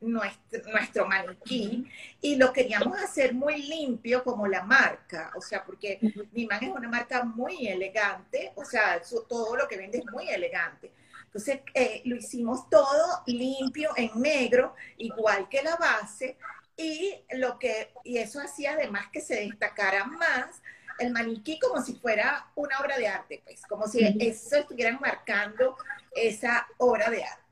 nuestro, 0.00 0.72
nuestro, 0.72 1.06
maniquí 1.06 1.88
y 2.20 2.34
lo 2.34 2.52
queríamos 2.52 3.00
hacer 3.00 3.34
muy 3.34 3.62
limpio 3.62 4.24
como 4.24 4.48
la 4.48 4.64
marca, 4.64 5.30
o 5.36 5.40
sea, 5.40 5.64
porque 5.64 6.00
Niman 6.32 6.64
es 6.64 6.70
una 6.70 6.88
marca 6.88 7.22
muy 7.22 7.68
elegante, 7.68 8.52
o 8.56 8.64
sea, 8.64 9.00
todo 9.28 9.56
lo 9.56 9.68
que 9.68 9.76
vende 9.76 9.98
es 9.98 10.06
muy 10.06 10.28
elegante. 10.28 10.90
Entonces 11.24 11.60
eh, 11.74 12.02
lo 12.04 12.16
hicimos 12.16 12.68
todo 12.68 13.22
limpio 13.26 13.90
en 13.96 14.10
negro, 14.20 14.74
igual 14.96 15.48
que 15.48 15.62
la 15.62 15.76
base, 15.76 16.36
y 16.76 17.14
lo 17.32 17.58
que, 17.58 17.92
y 18.04 18.18
eso 18.18 18.40
hacía 18.40 18.72
además 18.72 19.06
que 19.12 19.20
se 19.20 19.36
destacara 19.36 20.04
más 20.04 20.62
el 20.98 21.12
maniquí 21.12 21.58
como 21.58 21.82
si 21.82 21.94
fuera 21.94 22.46
una 22.54 22.78
obra 22.80 22.98
de 22.98 23.08
arte, 23.08 23.42
pues, 23.44 23.62
como 23.66 23.86
si 23.86 24.04
eso 24.20 24.56
estuvieran 24.56 24.98
marcando 25.00 25.76
esa 26.14 26.66
obra 26.78 27.10
de 27.10 27.24
arte. 27.24 27.42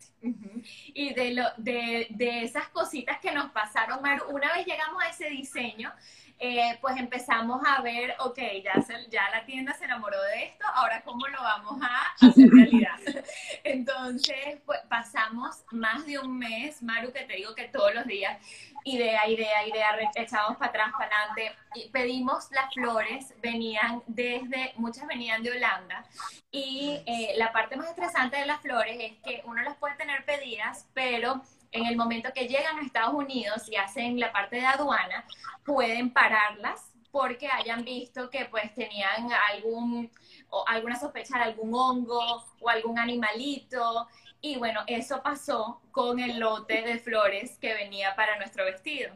Y 0.95 1.13
de, 1.13 1.35
lo, 1.35 1.45
de, 1.59 2.07
de, 2.11 2.45
esas 2.45 2.69
cositas 2.69 3.19
que 3.21 3.31
nos 3.33 3.51
pasaron, 3.51 3.99
una 4.31 4.55
vez 4.55 4.67
llegamos 4.67 5.03
a 5.03 5.11
ese 5.11 5.29
diseño, 5.29 5.93
eh, 6.39 6.79
pues 6.81 6.97
empezamos 6.97 7.63
a 7.65 7.81
ver, 7.81 8.15
ok, 8.19 8.39
ya, 8.63 8.75
ya 9.09 9.31
la 9.31 9.45
tienda 9.47 9.73
se 9.73 9.85
enamoró 9.85 10.21
de 10.23 10.45
esto, 10.45 10.67
ahora 10.75 11.03
cómo 11.03 11.27
lo 11.29 11.41
vamos 11.41 11.81
a 11.83 12.27
hacer 12.27 12.51
realidad. 12.51 12.99
Entonces, 13.65 14.61
pues 14.67 14.81
pasamos 14.89 15.65
más 15.71 16.05
de 16.07 16.19
un 16.19 16.37
mes, 16.39 16.83
Maru, 16.83 17.13
que 17.13 17.25
te 17.25 17.37
digo 17.37 17.55
que 17.55 17.69
todos 17.69 17.95
los 17.95 18.07
días, 18.07 18.39
idea, 18.85 19.27
idea, 19.29 19.67
idea, 19.67 19.97
echamos 20.17 20.57
para 20.59 20.71
atrás, 20.71 20.93
para 20.99 21.17
adelante, 21.17 21.57
y 21.75 21.89
pedimos 21.91 22.51
las 22.51 22.73
flores, 22.75 23.35
venían 23.41 24.03
desde, 24.07 24.73
muchas 24.77 25.07
venían 25.07 25.43
de 25.43 25.53
Holanda, 25.53 26.05
y 26.51 27.03
eh, 27.07 27.35
la 27.37 27.53
parte 27.53 27.77
más 27.77 27.89
estresante 27.89 28.37
de 28.37 28.47
las 28.47 28.61
flores 28.61 28.97
es 29.01 29.13
que 29.25 29.43
uno 29.45 29.63
las 29.63 29.77
puede 29.77 29.95
tener 29.97 30.25
pedidas, 30.25 30.87
pero 30.95 31.43
en 31.75 31.87
el 31.87 31.97
momento 31.97 32.33
que 32.33 32.47
llegan 32.47 32.79
a 32.79 32.83
Estados 32.83 33.15
Unidos 33.15 33.69
y 33.69 33.77
hacen 33.77 34.19
la 34.19 34.33
parte 34.33 34.57
de 34.57 34.67
aduana, 34.67 35.27
pueden 35.65 36.13
pararlas 36.13 36.93
porque 37.11 37.49
hayan 37.49 37.85
visto 37.85 38.31
que 38.31 38.47
pues 38.47 38.73
tenían 38.75 39.29
algún, 39.53 40.11
o 40.51 40.65
alguna 40.69 40.99
sospecha 40.99 41.37
de 41.39 41.45
algún 41.45 41.75
hongo 41.75 42.45
o 42.61 42.69
algún 42.71 42.99
animalito. 42.99 44.09
Y 44.41 44.57
bueno, 44.57 44.83
eso 44.87 45.21
pasó 45.23 45.81
con 45.91 46.21
el 46.21 46.39
lote 46.39 46.83
de 46.83 46.99
flores 46.99 47.59
que 47.59 47.75
venía 47.75 48.15
para 48.15 48.37
nuestro 48.37 48.65
vestido. 48.65 49.13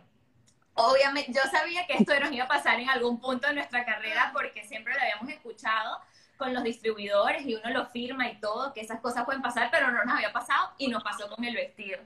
Obviamente, 0.75 1.33
yo 1.33 1.43
sabía 1.51 1.87
que 1.87 1.95
esto 1.95 2.19
nos 2.19 2.33
iba 2.33 2.45
a 2.45 2.49
pasar 2.49 2.79
en 2.81 2.89
algún 2.89 3.21
punto 3.21 3.49
de 3.49 3.55
nuestra 3.55 3.85
carrera 3.85 4.31
porque 4.33 4.65
siempre 4.65 4.95
lo 4.95 5.01
habíamos 5.01 5.29
escuchado 5.29 5.99
con 6.39 6.55
los 6.55 6.63
distribuidores 6.63 7.45
y 7.45 7.55
uno 7.57 7.71
lo 7.71 7.87
firma 7.87 8.29
y 8.29 8.41
todo, 8.41 8.73
que 8.73 8.81
esas 8.81 9.01
cosas 9.01 9.25
pueden 9.25 9.43
pasar, 9.43 9.69
pero 9.71 9.91
no 9.91 10.05
nos 10.05 10.15
había 10.15 10.33
pasado 10.33 10.73
y 10.79 10.89
nos 10.89 11.03
pasó 11.03 11.29
con 11.29 11.45
el 11.45 11.55
vestido. 11.55 11.99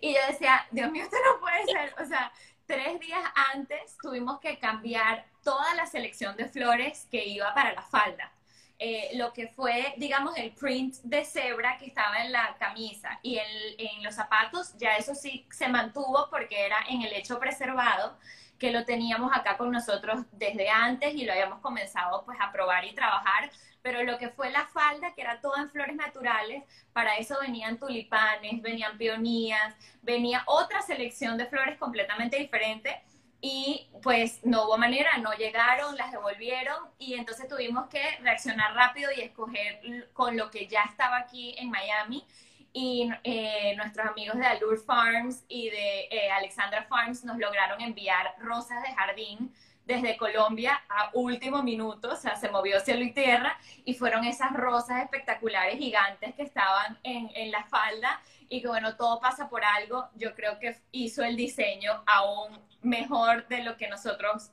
Y 0.00 0.14
yo 0.14 0.20
decía, 0.28 0.66
Dios 0.70 0.90
mío, 0.90 1.04
esto 1.04 1.16
no 1.24 1.40
puede 1.40 1.64
ser. 1.66 1.94
O 2.02 2.06
sea, 2.06 2.32
tres 2.66 2.98
días 3.00 3.22
antes 3.54 3.96
tuvimos 4.02 4.40
que 4.40 4.58
cambiar 4.58 5.26
toda 5.42 5.74
la 5.74 5.86
selección 5.86 6.36
de 6.36 6.46
flores 6.46 7.06
que 7.10 7.24
iba 7.26 7.54
para 7.54 7.72
la 7.72 7.82
falda. 7.82 8.32
Eh, 8.78 9.10
lo 9.14 9.32
que 9.32 9.48
fue, 9.48 9.94
digamos, 9.98 10.36
el 10.36 10.52
print 10.52 10.96
de 11.04 11.24
cebra 11.24 11.78
que 11.78 11.86
estaba 11.86 12.24
en 12.24 12.32
la 12.32 12.56
camisa 12.58 13.20
y 13.22 13.38
en, 13.38 14.02
los 14.02 14.14
zapatos, 14.14 14.76
ya 14.76 14.96
eso 14.96 15.14
sí 15.14 15.46
se 15.50 15.68
mantuvo 15.68 16.28
porque 16.28 16.66
era 16.66 16.78
en 16.88 17.02
el 17.02 17.12
hecho 17.12 17.38
preservado 17.38 18.18
que 18.58 18.70
lo 18.72 18.84
teníamos 18.84 19.32
acá 19.34 19.56
con 19.56 19.70
nosotros 19.70 20.24
desde 20.32 20.68
antes 20.68 21.14
y 21.14 21.24
lo 21.24 21.32
habíamos 21.32 21.60
comenzado 21.60 22.24
pues 22.24 22.36
a 22.40 22.52
probar 22.52 22.84
y 22.84 22.94
trabajar, 22.94 23.50
pero 23.84 24.02
lo 24.02 24.16
que 24.16 24.30
fue 24.30 24.50
la 24.50 24.66
falda, 24.68 25.12
que 25.14 25.20
era 25.20 25.42
toda 25.42 25.60
en 25.60 25.70
flores 25.70 25.94
naturales, 25.94 26.64
para 26.94 27.16
eso 27.16 27.36
venían 27.38 27.78
tulipanes, 27.78 28.62
venían 28.62 28.96
peonías, 28.96 29.74
venía 30.00 30.42
otra 30.46 30.80
selección 30.80 31.36
de 31.36 31.44
flores 31.44 31.76
completamente 31.76 32.38
diferente 32.38 33.02
y 33.42 33.86
pues 34.02 34.40
no 34.42 34.64
hubo 34.64 34.78
manera, 34.78 35.18
no 35.18 35.34
llegaron, 35.34 35.96
las 35.96 36.12
devolvieron 36.12 36.78
y 36.98 37.12
entonces 37.12 37.46
tuvimos 37.46 37.88
que 37.88 38.00
reaccionar 38.22 38.74
rápido 38.74 39.10
y 39.14 39.20
escoger 39.20 40.08
con 40.14 40.34
lo 40.34 40.50
que 40.50 40.66
ya 40.66 40.84
estaba 40.84 41.18
aquí 41.18 41.54
en 41.58 41.68
Miami 41.68 42.24
y 42.72 43.10
eh, 43.22 43.74
nuestros 43.76 44.06
amigos 44.06 44.38
de 44.38 44.46
Allure 44.46 44.78
Farms 44.78 45.44
y 45.46 45.68
de 45.68 46.08
eh, 46.10 46.30
Alexandra 46.30 46.84
Farms 46.84 47.22
nos 47.22 47.36
lograron 47.36 47.82
enviar 47.82 48.34
rosas 48.38 48.82
de 48.82 48.94
jardín 48.94 49.52
desde 49.84 50.16
Colombia 50.16 50.82
a 50.88 51.10
último 51.12 51.62
minuto, 51.62 52.12
o 52.12 52.16
sea, 52.16 52.36
se 52.36 52.48
movió 52.48 52.80
cielo 52.80 53.02
y 53.04 53.12
tierra 53.12 53.58
y 53.84 53.94
fueron 53.94 54.24
esas 54.24 54.52
rosas 54.52 55.02
espectaculares 55.02 55.78
gigantes 55.78 56.34
que 56.34 56.42
estaban 56.42 56.98
en, 57.02 57.30
en 57.34 57.50
la 57.50 57.64
falda 57.64 58.20
y 58.48 58.60
que 58.60 58.68
bueno, 58.68 58.96
todo 58.96 59.20
pasa 59.20 59.48
por 59.48 59.64
algo, 59.64 60.08
yo 60.14 60.34
creo 60.34 60.58
que 60.58 60.76
hizo 60.92 61.22
el 61.22 61.36
diseño 61.36 62.02
aún 62.06 62.58
mejor 62.82 63.46
de 63.48 63.62
lo 63.62 63.76
que 63.76 63.88
nosotros 63.88 64.52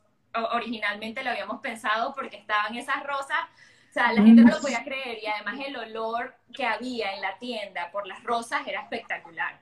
originalmente 0.53 1.23
lo 1.23 1.31
habíamos 1.31 1.59
pensado 1.61 2.13
porque 2.13 2.37
estaban 2.37 2.75
esas 2.75 3.03
rosas, 3.03 3.37
o 3.89 3.93
sea, 3.93 4.13
la 4.13 4.21
gente 4.21 4.41
no 4.41 4.55
lo 4.55 4.61
podía 4.61 4.83
creer 4.83 5.19
y 5.21 5.27
además 5.27 5.59
el 5.65 5.75
olor 5.75 6.35
que 6.53 6.65
había 6.65 7.13
en 7.13 7.21
la 7.21 7.37
tienda 7.37 7.91
por 7.91 8.07
las 8.07 8.23
rosas 8.23 8.65
era 8.65 8.81
espectacular. 8.81 9.59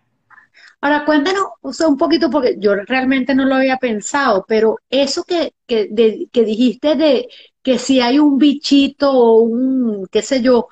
Ahora 0.82 1.04
cuéntanos 1.06 1.44
o 1.62 1.74
sea, 1.74 1.88
un 1.88 1.98
poquito, 1.98 2.30
porque 2.30 2.56
yo 2.58 2.74
realmente 2.76 3.36
no 3.36 3.46
lo 3.46 3.56
había 3.56 3.78
pensado, 3.78 4.46
pero 4.48 4.78
eso 4.90 5.24
que, 5.24 5.54
que, 5.68 5.90
que 6.32 6.44
dijiste 6.46 6.96
de 6.96 7.28
que 7.62 7.78
si 7.78 8.00
hay 8.00 8.18
un 8.20 8.38
bichito 8.38 9.12
o 9.12 9.42
un, 9.42 10.08
qué 10.10 10.22
sé 10.22 10.42
yo, 10.42 10.70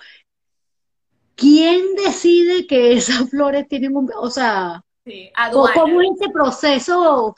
¿quién 1.35 1.95
decide 1.95 2.65
que 2.67 2.93
esas 2.93 3.29
flores 3.29 3.67
tienen 3.67 3.95
un, 3.97 4.09
o 4.15 4.29
sea, 4.29 4.81
¿cómo 5.51 6.01
es 6.01 6.09
ese 6.21 6.31
proceso? 6.31 7.35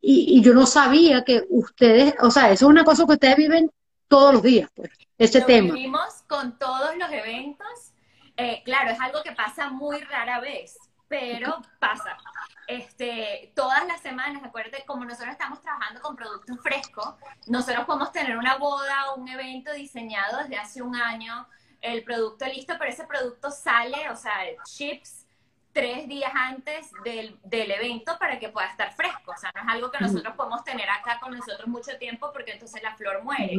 Y, 0.00 0.38
y, 0.38 0.42
yo 0.42 0.52
no 0.52 0.66
sabía 0.66 1.22
que 1.24 1.42
ustedes, 1.48 2.14
o 2.20 2.30
sea, 2.30 2.50
eso 2.50 2.66
es 2.66 2.70
una 2.70 2.84
cosa 2.84 3.06
que 3.06 3.12
ustedes 3.12 3.36
viven 3.36 3.70
todos 4.08 4.34
los 4.34 4.42
días, 4.42 4.68
pues, 4.74 4.90
ese 5.18 5.40
Lo 5.40 5.46
tema. 5.46 5.74
Vivimos 5.74 6.22
con 6.28 6.58
todos 6.58 6.96
los 6.96 7.10
eventos. 7.10 7.92
Eh, 8.36 8.62
claro, 8.64 8.90
es 8.90 9.00
algo 9.00 9.22
que 9.22 9.32
pasa 9.32 9.70
muy 9.70 10.00
rara 10.00 10.40
vez 10.40 10.76
pero 11.12 11.60
pasa. 11.78 12.16
Este, 12.66 13.52
todas 13.54 13.86
las 13.86 14.00
semanas, 14.00 14.42
acuérdate, 14.42 14.82
como 14.86 15.04
nosotros 15.04 15.32
estamos 15.32 15.60
trabajando 15.60 16.00
con 16.00 16.16
productos 16.16 16.58
frescos, 16.62 17.16
nosotros 17.46 17.84
podemos 17.84 18.12
tener 18.12 18.38
una 18.38 18.56
boda 18.56 19.10
o 19.10 19.16
un 19.16 19.28
evento 19.28 19.74
diseñado 19.74 20.38
desde 20.38 20.56
hace 20.56 20.80
un 20.80 20.96
año, 20.96 21.46
el 21.82 22.02
producto 22.02 22.46
listo, 22.46 22.76
pero 22.78 22.90
ese 22.90 23.04
producto 23.04 23.50
sale, 23.50 24.08
o 24.08 24.16
sea, 24.16 24.32
chips 24.64 25.26
tres 25.74 26.08
días 26.08 26.32
antes 26.34 26.90
del, 27.04 27.38
del, 27.44 27.70
evento 27.72 28.18
para 28.18 28.38
que 28.38 28.48
pueda 28.48 28.68
estar 28.68 28.94
fresco. 28.94 29.32
O 29.32 29.36
sea, 29.36 29.52
no 29.54 29.60
es 29.60 29.68
algo 29.68 29.90
que 29.90 29.98
nosotros 30.00 30.34
podemos 30.34 30.64
tener 30.64 30.88
acá 30.88 31.20
con 31.20 31.36
nosotros 31.36 31.68
mucho 31.68 31.98
tiempo 31.98 32.32
porque 32.32 32.52
entonces 32.52 32.82
la 32.82 32.94
flor 32.94 33.22
muere. 33.22 33.56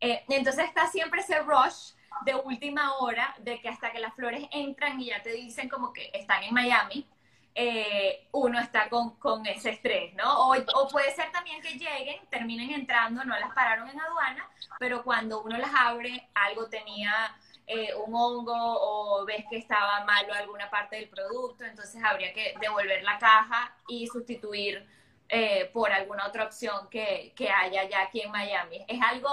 Eh, 0.00 0.24
entonces 0.28 0.64
está 0.66 0.86
siempre 0.86 1.22
ese 1.22 1.40
rush 1.40 1.92
de 2.24 2.34
última 2.34 2.96
hora, 2.96 3.34
de 3.38 3.60
que 3.60 3.68
hasta 3.68 3.92
que 3.92 4.00
las 4.00 4.14
flores 4.14 4.46
entran 4.52 5.00
y 5.00 5.06
ya 5.06 5.22
te 5.22 5.32
dicen 5.32 5.68
como 5.68 5.92
que 5.92 6.10
están 6.12 6.42
en 6.42 6.54
Miami, 6.54 7.06
eh, 7.54 8.26
uno 8.32 8.58
está 8.58 8.88
con, 8.88 9.16
con, 9.16 9.46
ese 9.46 9.70
estrés, 9.70 10.12
¿no? 10.14 10.50
O, 10.50 10.88
puede 10.90 11.14
ser 11.14 11.30
también 11.30 11.62
que 11.62 11.78
lleguen, 11.78 12.20
terminen 12.28 12.70
entrando, 12.72 13.24
no 13.24 13.38
las 13.38 13.52
pararon 13.54 13.88
en 13.88 14.00
aduana, 14.00 14.48
pero 14.80 15.04
cuando 15.04 15.40
uno 15.42 15.56
las 15.56 15.70
abre, 15.72 16.28
algo 16.34 16.68
tenía 16.68 17.36
eh, 17.66 17.94
un 17.94 18.14
hongo 18.14 18.52
o 18.56 19.24
ves 19.24 19.44
que 19.48 19.56
estaba 19.58 20.04
malo 20.04 20.34
alguna 20.34 20.68
parte 20.68 20.96
del 20.96 21.08
producto, 21.08 21.64
entonces 21.64 22.02
habría 22.02 22.32
que 22.32 22.54
devolver 22.60 23.04
la 23.04 23.18
caja 23.18 23.72
y 23.86 24.06
sustituir 24.08 24.84
eh, 25.28 25.70
por 25.72 25.90
alguna 25.92 26.26
otra 26.26 26.44
opción 26.44 26.88
que, 26.90 27.32
que 27.36 27.50
haya 27.50 27.88
ya 27.88 28.02
aquí 28.02 28.20
en 28.20 28.30
Miami. 28.32 28.84
Es 28.88 29.00
algo, 29.00 29.30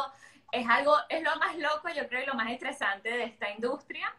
es 0.51 0.67
algo, 0.67 0.95
es 1.09 1.23
lo 1.23 1.35
más 1.37 1.57
loco, 1.57 1.89
yo 1.95 2.07
creo, 2.07 2.23
y 2.23 2.25
lo 2.25 2.33
más 2.33 2.51
estresante 2.51 3.09
de 3.09 3.23
esta 3.23 3.49
industria, 3.51 4.13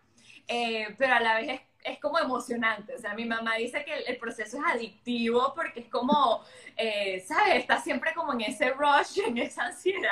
eh, 0.49 0.95
pero 0.99 1.15
a 1.15 1.21
la 1.21 1.35
vez 1.35 1.49
es 1.51 1.61
es 1.85 1.99
como 1.99 2.19
emocionante. 2.19 2.95
O 2.95 2.99
sea, 2.99 3.15
mi 3.15 3.25
mamá 3.25 3.57
dice 3.57 3.85
que 3.85 3.95
el, 3.95 4.17
proceso 4.17 4.59
es 4.59 4.65
adictivo 4.65 5.53
porque 5.55 5.81
es 5.81 5.89
como, 5.89 6.43
eh, 6.77 7.25
¿sabes? 7.27 7.57
Está 7.57 7.81
siempre 7.81 8.13
como 8.15 8.33
en 8.33 8.43
ese 8.43 8.71
rush, 8.71 9.21
en 9.27 9.39
esa 9.39 9.65
ansiedad 9.67 10.09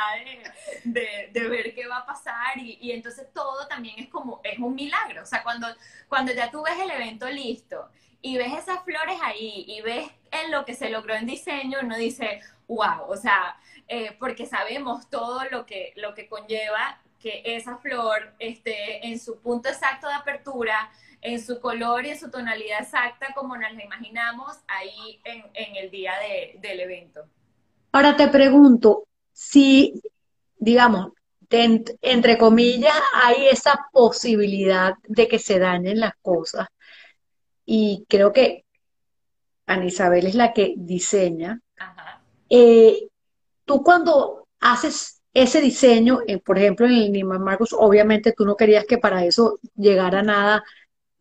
de, 0.85 1.31
de, 1.33 1.49
ver 1.49 1.75
qué 1.75 1.87
va 1.87 1.99
a 1.99 2.07
pasar 2.07 2.59
y, 2.59 2.79
y, 2.81 2.93
entonces 2.93 3.33
todo 3.33 3.67
también 3.69 3.97
es 3.99 4.09
como, 4.09 4.41
es 4.43 4.59
un 4.59 4.75
milagro. 4.75 5.23
O 5.23 5.27
sea, 5.27 5.43
cuando, 5.43 5.69
cuando 6.09 6.33
ya 6.33 6.51
tú 6.51 6.63
ves 6.63 6.79
el 6.79 6.91
evento 6.91 7.29
listo 7.29 7.89
y 8.23 8.37
ves 8.37 8.53
esas 8.53 8.83
flores 8.85 9.19
ahí 9.23 9.65
y 9.67 9.81
ves 9.81 10.11
en 10.31 10.51
lo 10.51 10.65
que 10.65 10.75
se 10.75 10.91
logró 10.91 11.15
en 11.15 11.27
diseño, 11.27 11.79
uno 11.83 11.97
dice, 11.97 12.41
wow, 12.69 13.09
o 13.09 13.17
sea, 13.17 13.57
eh, 13.89 14.17
porque 14.19 14.47
sabemos 14.47 15.09
todo 15.11 15.45
lo 15.51 15.67
que, 15.67 15.93
lo 15.97 16.15
que 16.15 16.29
conlleva 16.29 17.01
que 17.19 17.43
esa 17.45 17.77
flor 17.79 18.35
esté 18.39 19.07
en 19.07 19.19
su 19.19 19.41
punto 19.41 19.69
exacto 19.69 20.09
de 20.09 20.15
apertura, 20.15 20.91
en 21.21 21.41
su 21.41 21.61
color 21.61 22.07
y 22.07 22.11
en 22.11 22.19
su 22.19 22.31
tonalidad 22.31 22.81
exacta 22.81 23.35
como 23.35 23.57
nos 23.57 23.73
la 23.75 23.85
imaginamos 23.85 24.57
ahí 24.69 25.21
en, 25.25 25.45
en 25.55 25.77
el 25.77 25.91
día 25.91 26.13
de, 26.19 26.59
del 26.61 26.81
evento. 26.81 27.25
Ahora 27.93 28.17
te 28.17 28.29
pregunto, 28.29 29.05
si, 29.33 30.01
digamos, 30.57 31.13
entre 31.51 32.39
comillas, 32.39 32.95
hay 33.13 33.49
esa 33.49 33.89
posibilidad 33.93 34.95
de 35.09 35.27
que 35.27 35.39
se 35.39 35.59
dañen 35.59 35.99
las 35.99 36.13
cosas, 36.23 36.69
y 37.65 38.05
creo 38.09 38.33
que 38.33 38.65
Ana 39.67 39.87
Isabel 39.87 40.27
es 40.27 40.35
la 40.35 40.53
que 40.53 40.75
diseña, 40.77 41.61
eh, 42.49 43.09
tú 43.65 43.83
cuando 43.83 44.49
haces 44.61 45.23
ese 45.33 45.61
diseño, 45.61 46.21
eh, 46.27 46.39
por 46.39 46.59
ejemplo, 46.59 46.87
en 46.87 46.93
el 46.93 47.13
Neiman 47.13 47.43
Marcus, 47.43 47.73
obviamente 47.73 48.33
tú 48.33 48.45
no 48.45 48.57
querías 48.57 48.85
que 48.85 48.99
para 48.99 49.25
eso 49.25 49.61
llegara 49.77 50.23
nada 50.23 50.65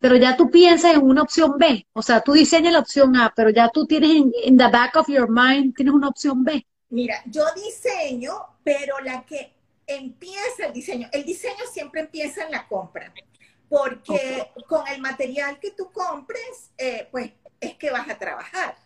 pero 0.00 0.16
ya 0.16 0.36
tú 0.36 0.50
piensas 0.50 0.94
en 0.94 1.02
una 1.02 1.22
opción 1.22 1.58
B. 1.58 1.86
O 1.92 2.02
sea, 2.02 2.22
tú 2.22 2.32
diseñas 2.32 2.72
la 2.72 2.78
opción 2.80 3.14
A, 3.16 3.32
pero 3.36 3.50
ya 3.50 3.68
tú 3.68 3.86
tienes 3.86 4.24
en 4.44 4.56
the 4.56 4.68
back 4.68 4.96
of 4.96 5.06
your 5.08 5.28
mind, 5.30 5.76
tienes 5.76 5.94
una 5.94 6.08
opción 6.08 6.42
B. 6.42 6.66
Mira, 6.88 7.22
yo 7.26 7.44
diseño, 7.54 8.32
pero 8.64 8.98
la 9.00 9.24
que 9.24 9.52
empieza 9.86 10.66
el 10.66 10.72
diseño, 10.72 11.08
el 11.12 11.24
diseño 11.24 11.64
siempre 11.70 12.00
empieza 12.00 12.44
en 12.44 12.50
la 12.50 12.66
compra, 12.66 13.12
porque 13.70 14.50
con 14.66 14.86
el 14.88 15.00
material 15.00 15.60
que 15.60 15.70
tú 15.70 15.90
compres, 15.92 16.72
eh, 16.76 17.06
pues 17.10 17.30
es 17.60 17.76
que 17.76 17.90
vas 17.90 18.10
a 18.10 18.18
trabajar. 18.18 18.76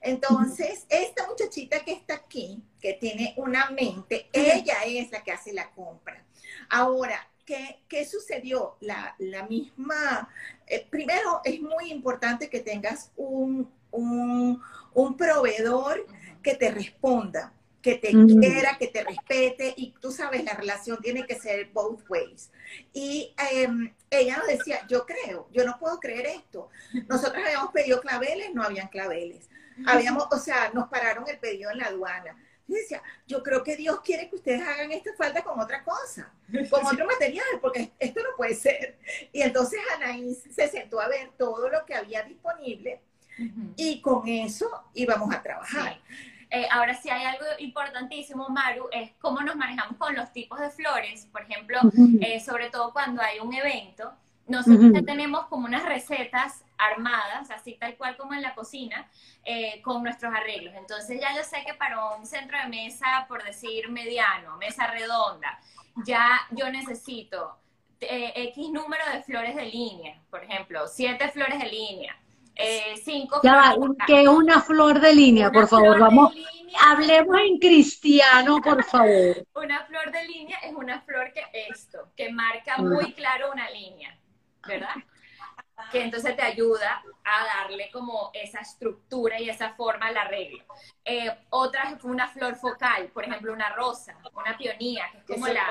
Entonces, 0.00 0.84
esta 0.88 1.28
muchachita 1.28 1.84
que 1.84 1.92
está 1.92 2.14
aquí, 2.14 2.60
que 2.80 2.94
tiene 2.94 3.34
una 3.36 3.70
mente, 3.70 4.28
ella 4.32 4.82
es 4.84 5.12
la 5.12 5.22
que 5.22 5.30
hace 5.30 5.52
la 5.52 5.70
compra. 5.70 6.24
Ahora, 6.68 7.24
¿qué, 7.46 8.04
sucedió? 8.04 8.76
La, 8.80 9.14
misma, 9.48 10.28
eh, 10.66 10.84
primero 10.90 11.40
es 11.44 11.60
muy 11.60 11.92
importante 11.92 12.50
que 12.50 12.60
tengas 12.60 13.12
un, 13.16 13.70
proveedor 15.16 16.04
que 16.42 16.56
te 16.56 16.72
responda, 16.72 17.52
que 17.82 17.96
te 17.96 18.10
quiera, 18.10 18.78
que 18.78 18.86
te 18.86 19.02
respete 19.02 19.74
y 19.76 19.92
tú 20.00 20.12
sabes, 20.12 20.44
la 20.44 20.54
relación 20.54 20.98
tiene 21.02 21.26
que 21.26 21.34
ser 21.34 21.70
both 21.72 22.08
ways. 22.08 22.50
Y 22.92 23.34
em, 23.52 23.92
ella 24.08 24.38
nos 24.38 24.46
decía, 24.46 24.86
yo 24.88 25.04
creo, 25.04 25.48
yo 25.52 25.64
no 25.66 25.78
puedo 25.78 25.98
creer 25.98 26.26
esto. 26.26 26.70
Nosotros 27.08 27.42
habíamos 27.44 27.72
pedido 27.72 28.00
claveles, 28.00 28.54
no 28.54 28.62
habían 28.62 28.88
claveles. 28.88 29.48
Habíamos, 29.86 30.28
o 30.30 30.38
sea, 30.38 30.70
nos 30.72 30.88
pararon 30.88 31.28
el 31.28 31.38
pedido 31.38 31.70
en 31.70 31.78
la 31.78 31.86
aduana 31.86 32.36
y 32.68 32.74
decía, 32.74 33.02
yo 33.26 33.42
creo 33.42 33.62
que 33.62 33.76
Dios 33.76 34.00
quiere 34.00 34.28
que 34.28 34.36
ustedes 34.36 34.62
hagan 34.62 34.92
esta 34.92 35.12
falda 35.14 35.42
con 35.42 35.58
otra 35.58 35.82
cosa, 35.82 36.32
con 36.70 36.86
otro 36.86 37.06
material, 37.06 37.44
porque 37.60 37.92
esto 37.98 38.20
no 38.22 38.36
puede 38.36 38.54
ser. 38.54 38.98
Y 39.32 39.42
entonces 39.42 39.80
Anaís 39.96 40.42
se 40.54 40.68
sentó 40.68 41.00
a 41.00 41.08
ver 41.08 41.30
todo 41.36 41.68
lo 41.68 41.84
que 41.84 41.94
había 41.94 42.22
disponible 42.22 43.00
y 43.76 44.00
con 44.00 44.28
eso 44.28 44.68
íbamos 44.94 45.34
a 45.34 45.42
trabajar. 45.42 46.00
Eh, 46.54 46.68
ahora 46.70 46.92
sí 46.92 47.08
hay 47.08 47.24
algo 47.24 47.46
importantísimo, 47.60 48.46
Maru, 48.50 48.86
es 48.92 49.12
cómo 49.22 49.40
nos 49.40 49.56
manejamos 49.56 49.96
con 49.96 50.14
los 50.14 50.30
tipos 50.34 50.60
de 50.60 50.68
flores. 50.68 51.26
Por 51.32 51.40
ejemplo, 51.40 51.80
eh, 52.20 52.40
sobre 52.40 52.68
todo 52.68 52.92
cuando 52.92 53.22
hay 53.22 53.40
un 53.40 53.54
evento, 53.54 54.12
nosotros 54.46 54.92
ya 54.92 55.00
tenemos 55.00 55.46
como 55.46 55.64
unas 55.64 55.82
recetas 55.86 56.62
armadas, 56.76 57.50
así 57.50 57.78
tal 57.80 57.96
cual 57.96 58.18
como 58.18 58.34
en 58.34 58.42
la 58.42 58.54
cocina, 58.54 59.08
eh, 59.44 59.80
con 59.80 60.02
nuestros 60.02 60.34
arreglos. 60.34 60.74
Entonces 60.74 61.18
ya 61.18 61.34
yo 61.34 61.42
sé 61.42 61.64
que 61.64 61.72
para 61.72 62.16
un 62.16 62.26
centro 62.26 62.58
de 62.58 62.68
mesa, 62.68 63.24
por 63.28 63.42
decir 63.42 63.88
mediano, 63.88 64.58
mesa 64.58 64.88
redonda, 64.88 65.58
ya 66.04 66.38
yo 66.50 66.70
necesito 66.70 67.56
X 67.98 68.70
número 68.70 69.02
de 69.10 69.22
flores 69.22 69.56
de 69.56 69.64
línea, 69.64 70.20
por 70.28 70.44
ejemplo, 70.44 70.86
siete 70.86 71.30
flores 71.30 71.58
de 71.58 71.68
línea. 71.70 72.14
Eh, 72.54 72.94
cinco 73.02 73.40
ya 73.42 73.74
que 74.06 74.22
es 74.22 74.28
una 74.28 74.60
flor 74.60 75.00
de 75.00 75.14
línea, 75.14 75.50
por 75.50 75.66
favor, 75.66 75.98
vamos, 75.98 76.34
hablemos 76.80 77.40
en 77.40 77.58
cristiano, 77.58 78.60
por 78.60 78.84
favor. 78.84 79.46
Una 79.54 79.84
flor 79.86 80.10
de 80.12 80.24
línea 80.24 80.58
es 80.58 80.74
una 80.74 81.00
flor 81.00 81.32
que 81.32 81.42
esto, 81.68 82.10
que 82.16 82.30
marca 82.30 82.76
muy 82.78 83.12
claro 83.14 83.50
una 83.52 83.70
línea, 83.70 84.18
¿verdad? 84.66 84.94
que 85.90 86.02
entonces 86.02 86.36
te 86.36 86.42
ayuda 86.42 87.02
a 87.24 87.44
darle 87.44 87.90
como 87.90 88.30
esa 88.34 88.60
estructura 88.60 89.40
y 89.40 89.48
esa 89.48 89.74
forma 89.74 90.06
al 90.06 90.16
arreglo. 90.16 90.64
Eh, 91.04 91.30
otra 91.50 91.96
fue 91.98 92.10
una 92.10 92.28
flor 92.28 92.54
focal, 92.56 93.08
por 93.08 93.24
ejemplo, 93.24 93.52
una 93.52 93.70
rosa, 93.70 94.16
una 94.34 94.56
pionía, 94.56 95.10
que 95.26 95.34
es 95.34 95.40
como 95.40 95.48
la 95.48 95.70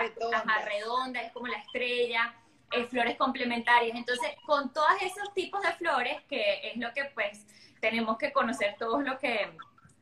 redonda. 0.66 1.22
es 1.22 1.32
como 1.32 1.48
la 1.48 1.58
estrella, 1.58 2.34
eh, 2.72 2.86
flores 2.86 3.18
complementarias. 3.18 3.96
Entonces, 3.96 4.30
con 4.46 4.72
todos 4.74 5.02
esos 5.02 5.34
tipos 5.34 5.62
de 5.62 5.74
flores, 5.74 6.22
que 6.28 6.72
es 6.72 6.78
lo 6.78 6.94
que 6.94 7.06
pues 7.14 7.46
tenemos 7.80 8.18
que 8.18 8.32
conocer 8.32 8.76
todos 8.78 9.04
los 9.04 9.20
que, 9.20 9.52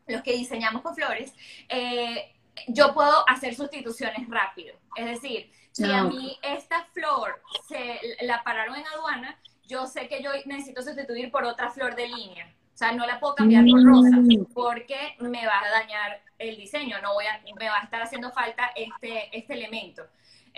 los 0.07 0.21
que 0.21 0.33
diseñamos 0.33 0.81
con 0.81 0.95
flores, 0.95 1.33
eh, 1.69 2.33
yo 2.67 2.93
puedo 2.93 3.27
hacer 3.27 3.55
sustituciones 3.55 4.27
rápido. 4.29 4.75
Es 4.95 5.05
decir, 5.05 5.51
si 5.71 5.89
a 5.91 6.03
mí 6.03 6.37
esta 6.41 6.85
flor 6.85 7.41
se 7.67 7.99
la 8.21 8.43
pararon 8.43 8.75
en 8.75 8.85
aduana, 8.87 9.39
yo 9.65 9.85
sé 9.85 10.07
que 10.07 10.21
yo 10.21 10.31
necesito 10.45 10.81
sustituir 10.81 11.31
por 11.31 11.45
otra 11.45 11.69
flor 11.69 11.95
de 11.95 12.07
línea. 12.07 12.53
O 12.73 12.77
sea, 12.79 12.91
no 12.91 13.05
la 13.05 13.19
puedo 13.19 13.35
cambiar 13.35 13.65
por 13.65 13.83
rosa 13.83 14.17
mm. 14.17 14.53
porque 14.53 15.15
me 15.19 15.45
va 15.45 15.59
a 15.59 15.69
dañar 15.69 16.21
el 16.37 16.55
diseño, 16.55 17.01
no 17.01 17.13
voy 17.13 17.25
a, 17.25 17.41
me 17.59 17.69
va 17.69 17.77
a 17.77 17.83
estar 17.83 18.01
haciendo 18.01 18.31
falta 18.31 18.71
este, 18.75 19.37
este 19.37 19.53
elemento. 19.53 20.05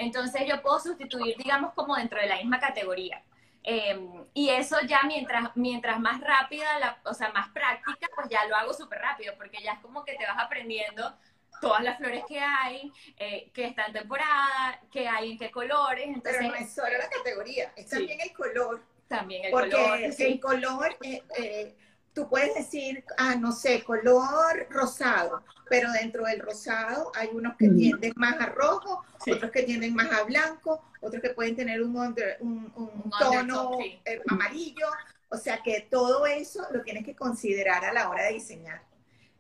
Entonces 0.02 0.42
yo 0.48 0.62
puedo 0.62 0.80
sustituir, 0.80 1.38
digamos, 1.38 1.74
como 1.74 1.96
dentro 1.96 2.20
de 2.20 2.28
la 2.28 2.38
misma 2.38 2.60
categoría. 2.60 3.24
Em, 3.64 4.26
y 4.34 4.50
eso 4.50 4.78
ya 4.88 5.04
mientras, 5.04 5.56
mientras 5.56 6.00
más 6.00 6.20
rápida, 6.20 6.80
la, 6.80 7.00
o 7.06 7.14
sea, 7.14 7.32
más 7.32 7.50
práctica, 7.50 8.08
pues 8.16 8.28
ya 8.30 8.46
lo 8.48 8.56
hago 8.56 8.74
súper 8.74 9.00
rápido, 9.00 9.34
porque 9.38 9.62
ya 9.64 9.74
es 9.74 9.80
como 9.80 10.04
que 10.04 10.16
te 10.16 10.26
vas 10.26 10.40
aprendiendo 10.40 11.16
todas 11.62 11.84
las 11.84 11.98
flores 11.98 12.24
que 12.28 12.40
hay, 12.40 12.92
eh, 13.18 13.52
que 13.54 13.66
están 13.66 13.88
en 13.88 13.94
temporada, 13.94 14.82
que 14.92 15.08
hay 15.08 15.34
en 15.34 15.38
qué 15.38 15.52
colores. 15.52 16.08
Entonces, 16.08 16.38
Pero 16.40 16.50
no 16.50 16.56
es 16.56 16.74
solo 16.74 16.98
la 16.98 17.10
categoría, 17.10 17.72
es 17.76 17.88
también 17.88 18.20
el 18.20 18.34
color. 18.34 18.84
También 19.08 19.46
el 19.46 19.52
Porque 19.52 19.72
color. 19.72 20.00
el 20.00 20.40
color, 20.40 20.98
eh, 21.02 21.24
eh, 21.38 21.76
tú 22.14 22.28
puedes 22.30 22.54
decir, 22.56 23.04
ah, 23.18 23.36
no 23.36 23.52
sé, 23.52 23.84
color 23.84 24.68
rosado, 24.70 25.44
pero 25.70 25.92
dentro 25.92 26.26
del 26.26 26.40
rosado 26.40 27.12
hay 27.16 27.30
unos 27.34 27.56
que 27.58 27.70
tienden 27.70 28.14
más 28.16 28.40
a 28.40 28.48
rojo, 28.48 29.04
otros 29.20 29.52
que 29.52 29.64
tienden 29.64 29.96
más 29.96 30.12
a 30.12 30.24
blanco, 30.24 30.84
otros 31.00 31.22
que 31.22 31.30
pueden 31.30 31.56
tener 31.56 31.82
un, 31.82 31.96
un, 31.96 33.12
tono 33.20 33.78
eh, 34.06 34.22
amarillo. 34.28 34.88
O 35.30 35.38
sea 35.38 35.62
que 35.64 35.88
todo 35.90 36.26
eso 36.26 36.68
lo 36.72 36.82
tienes 36.82 37.06
que 37.06 37.16
considerar 37.16 37.86
a 37.86 37.94
la 37.94 38.10
hora 38.10 38.26
de 38.26 38.34
diseñar 38.34 38.82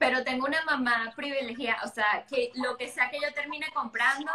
pero 0.02 0.24
tengo 0.24 0.48
una 0.48 0.66
mamá 0.66 1.14
privilegiada, 1.16 1.84
o 1.86 1.88
sea, 1.88 2.26
que 2.28 2.52
lo 2.56 2.76
que 2.76 2.88
sea 2.88 3.12
que 3.12 3.20
yo 3.22 3.32
termine 3.36 3.68
comprando, 3.72 4.32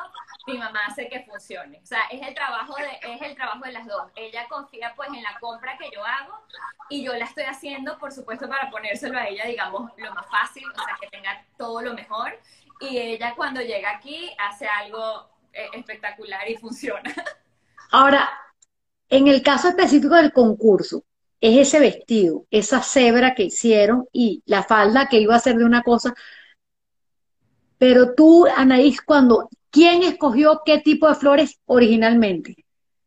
mi 0.46 0.56
mamá 0.56 0.78
hace 0.86 1.08
que 1.08 1.24
funcione. 1.24 1.80
O 1.82 1.86
sea, 1.86 2.02
es 2.12 2.24
el 2.24 2.34
trabajo 2.36 2.76
de, 2.76 3.12
es 3.12 3.20
el 3.20 3.34
trabajo 3.34 3.64
de 3.64 3.72
las 3.72 3.84
dos. 3.84 4.04
Ella 4.14 4.46
confía 4.48 4.92
pues 4.94 5.08
en 5.08 5.24
la 5.24 5.36
compra 5.40 5.76
que 5.76 5.90
yo 5.92 6.04
hago 6.04 6.40
y 6.88 7.02
yo 7.02 7.14
la 7.14 7.24
estoy 7.24 7.42
haciendo, 7.46 7.98
por 7.98 8.12
supuesto, 8.12 8.48
para 8.48 8.70
ponérselo 8.70 9.18
a 9.18 9.26
ella, 9.26 9.44
digamos, 9.44 9.90
lo 9.96 10.14
más 10.14 10.26
fácil, 10.30 10.62
o 10.70 10.84
sea, 10.84 10.96
que 11.00 11.08
tenga 11.08 11.44
todo 11.58 11.82
lo 11.82 11.94
mejor. 11.94 12.38
Y 12.78 12.98
ella 12.98 13.34
cuando 13.34 13.60
llega 13.60 13.90
aquí 13.90 14.36
hace 14.38 14.68
algo 14.68 15.28
eh, 15.52 15.68
espectacular 15.72 16.48
y 16.48 16.54
funciona. 16.58 17.12
Ahora, 17.90 18.30
en 19.08 19.26
el 19.26 19.42
caso 19.42 19.66
específico 19.66 20.14
del 20.14 20.32
concurso, 20.32 21.02
es 21.40 21.68
ese 21.68 21.80
vestido, 21.80 22.46
esa 22.50 22.82
cebra 22.82 23.34
que 23.34 23.44
hicieron 23.44 24.06
y 24.12 24.42
la 24.46 24.62
falda 24.62 25.08
que 25.08 25.20
iba 25.20 25.34
a 25.34 25.40
ser 25.40 25.56
de 25.56 25.64
una 25.64 25.82
cosa. 25.82 26.14
Pero 27.78 28.14
tú, 28.14 28.46
Anaís, 28.56 29.02
cuando, 29.02 29.48
¿quién 29.70 30.02
escogió 30.02 30.62
qué 30.64 30.78
tipo 30.78 31.08
de 31.08 31.14
flores 31.14 31.58
originalmente? 31.66 32.56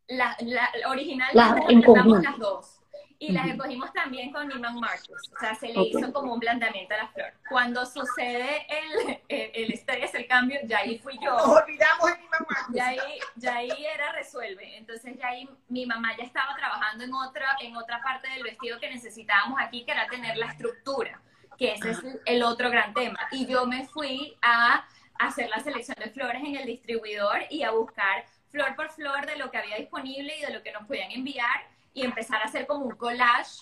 La, 0.08 0.36
la, 0.40 0.68
original 0.88 1.28
La- 1.34 1.56
las 1.56 1.70
en 1.70 2.22
las 2.22 2.38
dos. 2.38 2.79
Y 3.22 3.32
las 3.32 3.44
Ujú. 3.44 3.52
escogimos 3.52 3.92
también 3.92 4.32
con 4.32 4.50
Iman 4.50 4.80
Marcus. 4.80 5.30
O 5.36 5.38
sea, 5.38 5.54
se 5.54 5.68
le 5.68 5.78
Ok. 5.78 5.88
hizo 5.90 6.10
como 6.10 6.32
un 6.32 6.40
planteamiento 6.40 6.94
a 6.94 6.96
la 6.96 7.08
flor. 7.08 7.32
Cuando 7.50 7.84
sucede 7.84 8.66
el, 8.68 9.20
el, 9.28 9.50
el 9.52 9.72
estrés, 9.74 10.14
el 10.14 10.26
cambio, 10.26 10.58
ya 10.64 10.78
ahí 10.78 10.98
fui 10.98 11.18
yo. 11.22 11.30
Nos 11.30 11.46
olvidamos 11.62 12.06
de 12.12 12.16
mi 12.18 12.24
mamá. 12.28 12.66
Ya 12.72 12.86
ahí, 12.88 13.18
ya 13.36 13.56
ahí 13.56 13.86
era 13.86 14.12
resuelve. 14.12 14.74
Entonces 14.78 15.18
ya 15.18 15.28
ahí 15.28 15.46
mi 15.68 15.84
mamá 15.84 16.16
ya 16.16 16.24
estaba 16.24 16.56
trabajando 16.56 17.04
en 17.04 17.12
otra, 17.12 17.56
en 17.60 17.76
otra 17.76 18.02
parte 18.02 18.26
del 18.30 18.42
vestido 18.42 18.80
que 18.80 18.88
necesitábamos 18.88 19.60
aquí, 19.60 19.84
que 19.84 19.92
era 19.92 20.08
tener 20.08 20.38
la 20.38 20.46
estructura, 20.46 21.20
que 21.58 21.74
ese 21.74 21.90
es 21.90 21.98
el 22.24 22.42
otro 22.42 22.70
gran 22.70 22.94
tema. 22.94 23.18
Y 23.32 23.46
yo 23.46 23.66
me 23.66 23.86
fui 23.88 24.34
a 24.40 24.88
hacer 25.18 25.50
la 25.50 25.60
selección 25.60 25.96
de 26.02 26.08
flores 26.08 26.42
en 26.42 26.56
el 26.56 26.64
distribuidor 26.64 27.40
y 27.50 27.64
a 27.64 27.70
buscar 27.72 28.24
flor 28.50 28.74
por 28.76 28.88
flor 28.90 29.26
de 29.26 29.36
lo 29.36 29.50
que 29.50 29.58
había 29.58 29.76
disponible 29.76 30.38
y 30.38 30.40
de 30.40 30.54
lo 30.54 30.62
que 30.62 30.72
nos 30.72 30.86
podían 30.86 31.10
enviar 31.10 31.68
y 32.00 32.04
empezar 32.04 32.40
a 32.42 32.46
hacer 32.46 32.66
como 32.66 32.86
un 32.86 32.96
collage, 32.96 33.60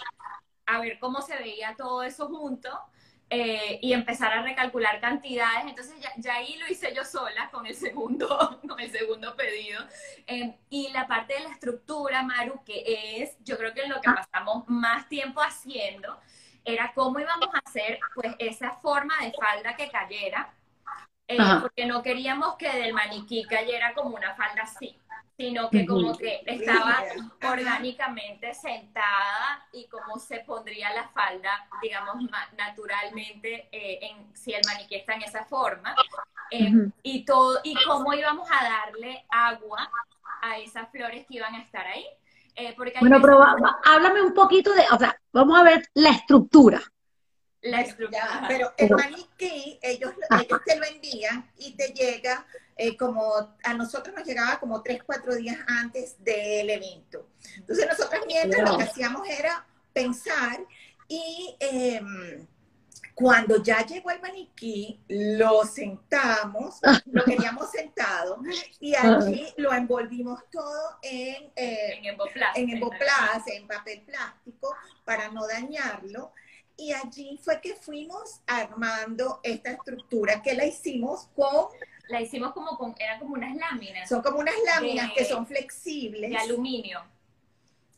a 0.66 0.81
ver 0.81 0.98
cómo 0.98 1.20
se 1.22 1.37
veía 1.37 1.74
todo 1.77 2.03
eso 2.03 2.29
junto 2.29 2.68
eh, 3.31 3.79
y 3.83 3.92
empezar 3.92 4.33
a 4.33 4.42
recalcular 4.42 5.01
cantidades. 5.01 5.64
Entonces 5.66 6.01
ya, 6.01 6.12
ya 6.16 6.35
ahí 6.35 6.57
lo 6.57 6.68
hice 6.68 6.94
yo 6.94 7.05
sola 7.05 7.51
con 7.51 7.66
el 7.66 7.74
segundo, 7.74 8.61
con 8.68 8.79
el 8.81 8.90
segundo 8.90 9.35
pedido. 9.37 9.83
Eh, 10.27 10.57
y 10.70 10.90
la 10.92 11.07
parte 11.07 11.35
de 11.35 11.40
la 11.40 11.51
estructura, 11.51 12.22
Maru, 12.22 12.62
que 12.64 13.22
es, 13.22 13.37
yo 13.44 13.59
creo 13.59 13.74
que 13.74 13.83
en 13.83 13.90
lo 13.90 14.01
que 14.01 14.11
pasamos 14.11 14.64
más 14.68 15.09
tiempo 15.09 15.40
haciendo, 15.40 16.18
era 16.64 16.92
cómo 16.94 17.18
íbamos 17.18 17.48
a 17.55 17.61
hacer 17.66 17.98
pues 18.14 18.35
esa 18.38 18.72
forma 18.72 19.14
de 19.22 19.33
falda 19.33 19.74
que 19.74 19.90
cayera, 19.90 20.55
eh, 21.27 21.38
porque 21.61 21.87
no 21.87 22.03
queríamos 22.03 22.57
que 22.57 22.70
del 22.70 22.94
maniquí 22.94 23.44
cayera 23.44 23.94
como 23.94 24.16
una 24.16 24.35
falda 24.35 24.62
así, 24.62 24.98
sino 25.38 25.70
que 25.70 25.87
como 25.87 26.18
que 26.18 26.42
estaba 26.46 27.05
orgánicamente 27.48 28.53
sentada 28.55 29.64
y 29.72 29.87
cómo 29.87 30.18
se 30.18 30.40
pondría 30.40 30.92
la 30.92 31.09
falda, 31.11 31.68
digamos, 31.81 32.16
ma- 32.29 32.48
naturalmente, 32.57 33.68
eh, 33.70 34.01
en, 34.03 34.37
si 34.37 34.53
el 34.53 34.62
maniquí 34.66 34.96
está 34.96 35.14
en 35.14 35.22
esa 35.22 35.44
forma, 35.44 35.94
eh, 36.51 36.72
y 37.05 37.24
todo, 37.24 37.61
y 37.62 37.77
cómo 37.85 38.12
íbamos 38.14 38.48
a 38.51 38.64
darle 38.64 39.24
agua 39.31 39.88
a 40.42 40.59
esas 40.59 40.90
flores 40.90 41.24
que 41.29 41.37
iban 41.37 41.55
a 41.55 41.62
estar 41.62 41.87
ahí. 41.87 42.05
Eh, 42.57 42.74
porque 42.77 42.94
Bueno, 42.98 43.20
pero 43.22 43.38
va- 43.38 43.55
va- 43.62 43.79
háblame 43.85 44.20
un 44.20 44.35
poquito 44.35 44.72
de, 44.74 44.83
o 44.90 44.98
sea, 44.98 45.16
vamos 45.33 45.57
a 45.57 45.62
ver 45.62 45.88
la 45.94 46.11
estructura. 46.11 46.83
la 47.61 47.79
Ya, 47.83 47.83
estructura. 47.88 48.44
pero 48.48 48.72
el 48.77 48.90
maniquí, 48.90 49.79
ellos, 49.83 50.12
ellos 50.40 50.61
te 50.64 50.77
lo 50.79 50.85
envían 50.85 51.48
y 51.59 51.77
te 51.77 51.88
llega 51.92 52.44
eh, 52.79 52.97
como, 52.97 53.57
a 53.64 53.75
nosotros 53.75 54.14
nos 54.14 54.25
llegaba 54.25 54.61
como 54.61 54.83
tres, 54.83 55.03
cuatro 55.05 55.35
días 55.35 55.59
antes 55.67 56.17
del 56.23 56.71
evento. 56.71 57.29
Entonces 57.57 57.87
nosotros 57.88 58.23
mientras 58.27 58.71
lo 58.71 58.79
que 58.79 58.85
hacíamos 58.85 59.29
era 59.29 59.67
pensar 59.93 60.64
y 61.09 61.57
em, 61.59 62.47
cuando 63.14 63.61
ya 63.61 63.85
llegó 63.85 64.12
el 64.12 64.21
maniquí, 64.21 65.01
lo 65.09 65.64
sentamos, 65.64 66.79
lo 67.07 67.25
queríamos 67.25 67.69
sentado 67.69 68.41
y 68.79 68.95
allí 68.95 69.53
lo 69.57 69.73
envolvimos 69.73 70.41
todo 70.53 70.99
en... 71.03 71.51
eh, 71.57 71.99
en 71.99 72.05
emboplast. 72.05 72.57
en 72.57 72.71
emboplaz, 72.71 73.49
en 73.49 73.67
papel 73.67 74.03
plástico, 74.03 74.73
para 75.05 75.31
no 75.31 75.49
dañarlo. 75.49 76.33
Y 76.77 76.93
allí 76.93 77.41
fue 77.43 77.61
que 77.61 77.75
fuimos 77.75 78.41
armando 78.47 79.41
esta 79.43 79.73
estructura 79.73 80.41
que 80.41 80.55
la 80.55 80.64
hicimos 80.64 81.29
con, 81.35 81.67
La 82.09 82.21
hicimos 82.21 82.53
como 82.53 82.77
con, 82.79 82.94
eran 82.99 83.18
como 83.18 83.35
unas 83.35 83.55
láminas 83.55 84.09
son 84.09 84.23
como 84.23 84.38
unas 84.38 84.55
láminas 84.64 85.09
De- 85.09 85.14
que 85.14 85.25
son 85.25 85.47
flexibles. 85.47 86.31
de 86.31 86.37
aluminio, 86.37 87.03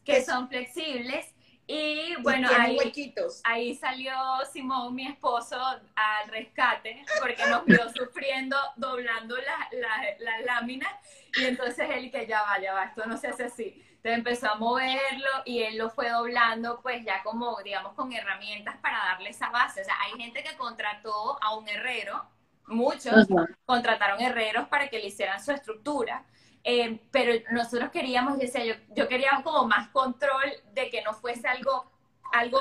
que 0.04 0.14
Que- 0.14 0.24
son 0.24 0.48
flexibles. 0.48 1.26
Y 1.66 2.16
bueno, 2.22 2.48
ahí, 2.58 2.76
huequitos. 2.76 3.40
ahí 3.44 3.76
salió 3.76 4.12
Simón, 4.52 4.92
mi 4.92 5.06
esposo, 5.06 5.56
al 5.94 6.28
rescate, 6.28 7.04
porque 7.20 7.46
nos 7.46 7.64
vio 7.64 7.78
sufriendo, 7.94 8.56
doblando 8.74 9.36
las 9.36 9.72
la, 9.72 10.02
la 10.18 10.40
láminas, 10.40 10.92
y 11.36 11.44
entonces 11.44 11.88
él 11.90 12.10
que 12.10 12.26
ya 12.26 12.42
va, 12.42 12.60
ya 12.60 12.72
va, 12.72 12.86
esto 12.86 13.06
no 13.06 13.16
se 13.16 13.28
hace 13.28 13.44
así. 13.44 13.84
Entonces 14.02 14.18
empezó 14.18 14.50
a 14.50 14.54
moverlo 14.56 15.28
y 15.44 15.62
él 15.62 15.76
lo 15.78 15.90
fue 15.90 16.08
doblando, 16.10 16.80
pues 16.82 17.04
ya 17.04 17.22
como, 17.22 17.56
digamos, 17.62 17.92
con 17.94 18.12
herramientas 18.12 18.76
para 18.78 18.96
darle 18.98 19.30
esa 19.30 19.50
base. 19.50 19.82
O 19.82 19.84
sea, 19.84 19.94
hay 20.02 20.20
gente 20.20 20.42
que 20.42 20.56
contrató 20.56 21.38
a 21.40 21.54
un 21.54 21.68
herrero, 21.68 22.24
muchos, 22.70 23.26
contrataron 23.64 24.20
herreros 24.20 24.68
para 24.68 24.88
que 24.88 24.98
le 24.98 25.06
hicieran 25.06 25.42
su 25.42 25.52
estructura. 25.52 26.24
Eh, 26.62 27.00
pero 27.10 27.32
nosotros 27.52 27.90
queríamos, 27.90 28.34
yo 28.34 28.40
decía, 28.40 28.64
yo, 28.64 28.74
yo 28.94 29.08
quería 29.08 29.40
como 29.42 29.66
más 29.66 29.88
control 29.88 30.52
de 30.72 30.90
que 30.90 31.02
no 31.02 31.14
fuese 31.14 31.48
algo, 31.48 31.90
algo, 32.32 32.60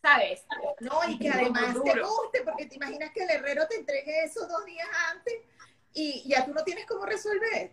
¿sabes? 0.00 0.44
No, 0.80 1.00
y 1.08 1.18
que 1.18 1.28
además 1.28 1.74
te 1.84 2.00
guste, 2.00 2.40
porque 2.42 2.66
te 2.66 2.76
imaginas 2.76 3.10
que 3.12 3.24
el 3.24 3.30
herrero 3.30 3.66
te 3.68 3.76
entregue 3.76 4.24
eso 4.24 4.46
dos 4.46 4.64
días 4.64 4.88
antes 5.10 5.34
y 5.92 6.26
ya 6.26 6.44
tú 6.46 6.54
no 6.54 6.64
tienes 6.64 6.86
cómo 6.86 7.04
resolver. 7.04 7.72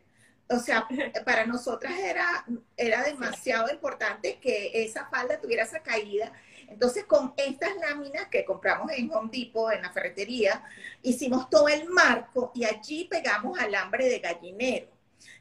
O 0.49 0.59
sea, 0.59 0.87
para 1.25 1.45
nosotras 1.45 1.93
era, 1.97 2.45
era 2.75 3.03
demasiado 3.03 3.71
importante 3.71 4.39
que 4.39 4.71
esa 4.83 5.05
falda 5.09 5.39
tuviera 5.39 5.63
esa 5.63 5.81
caída. 5.81 6.33
Entonces, 6.69 7.05
con 7.05 7.33
estas 7.35 7.75
láminas 7.77 8.27
que 8.27 8.45
compramos 8.45 8.91
en 8.91 9.11
Home 9.13 9.29
Depot, 9.31 9.71
en 9.71 9.81
la 9.81 9.91
ferretería, 9.91 10.63
hicimos 11.01 11.49
todo 11.49 11.67
el 11.67 11.89
marco 11.89 12.51
y 12.53 12.65
allí 12.65 13.05
pegamos 13.05 13.59
alambre 13.59 14.07
de 14.07 14.19
gallinero, 14.19 14.87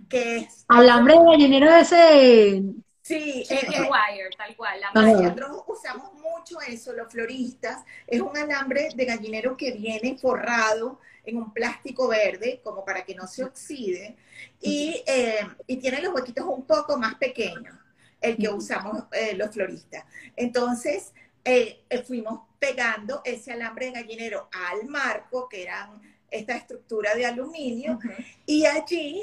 que 0.09 0.39
es... 0.39 0.65
Alambre 0.69 1.15
de 1.15 1.25
gallinero 1.25 1.71
ese. 1.75 2.63
Sí, 3.03 3.43
eh, 3.49 3.61
eh, 3.63 3.81
wire, 3.81 4.29
tal 4.37 4.55
cual. 4.55 4.81
La 4.81 4.93
malla. 4.93 5.13
nosotros 5.13 5.63
usamos 5.67 6.13
mucho 6.13 6.61
eso, 6.61 6.93
los 6.93 7.11
floristas. 7.11 7.83
Es 8.07 8.21
un 8.21 8.37
alambre 8.37 8.91
de 8.95 9.05
gallinero 9.07 9.57
que 9.57 9.73
viene 9.73 10.19
forrado 10.19 11.01
en 11.25 11.37
un 11.39 11.53
plástico 11.53 12.09
verde, 12.09 12.61
como 12.63 12.85
para 12.85 13.05
que 13.05 13.15
no 13.15 13.27
se 13.27 13.45
oxide, 13.45 14.17
y, 14.61 15.03
eh, 15.07 15.47
y 15.67 15.77
tiene 15.77 16.01
los 16.01 16.15
huequitos 16.15 16.45
un 16.47 16.65
poco 16.65 16.99
más 16.99 17.15
pequeños, 17.17 17.77
el 18.21 18.37
que 18.37 18.49
usamos 18.49 19.05
eh, 19.13 19.35
los 19.35 19.51
floristas. 19.51 20.05
Entonces, 20.37 21.13
eh, 21.45 21.85
eh, 21.89 22.03
fuimos 22.03 22.41
pegando 22.59 23.23
ese 23.25 23.53
alambre 23.53 23.87
de 23.87 23.93
gallinero 23.93 24.49
al 24.53 24.89
marco, 24.89 25.49
que 25.49 25.63
eran 25.63 26.01
esta 26.31 26.57
estructura 26.57 27.15
de 27.15 27.25
aluminio, 27.25 27.99
y 28.45 28.67
allí 28.67 29.23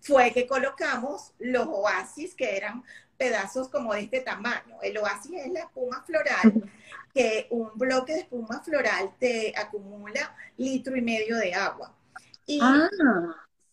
fue 0.00 0.32
que 0.32 0.46
colocamos 0.46 1.32
los 1.38 1.66
oasis, 1.66 2.34
que 2.34 2.56
eran 2.56 2.82
pedazos 3.18 3.68
como 3.68 3.92
de 3.92 4.00
este 4.00 4.20
tamaño. 4.20 4.78
El 4.82 4.96
oasis 4.98 5.32
es 5.44 5.52
la 5.52 5.60
espuma 5.60 6.02
floral, 6.04 6.70
que 7.12 7.48
un 7.50 7.70
bloque 7.74 8.14
de 8.14 8.20
espuma 8.20 8.62
floral 8.62 9.14
te 9.18 9.52
acumula 9.56 10.34
litro 10.56 10.96
y 10.96 11.02
medio 11.02 11.36
de 11.36 11.54
agua. 11.54 11.94
Y 12.46 12.58
Ah, 12.62 12.88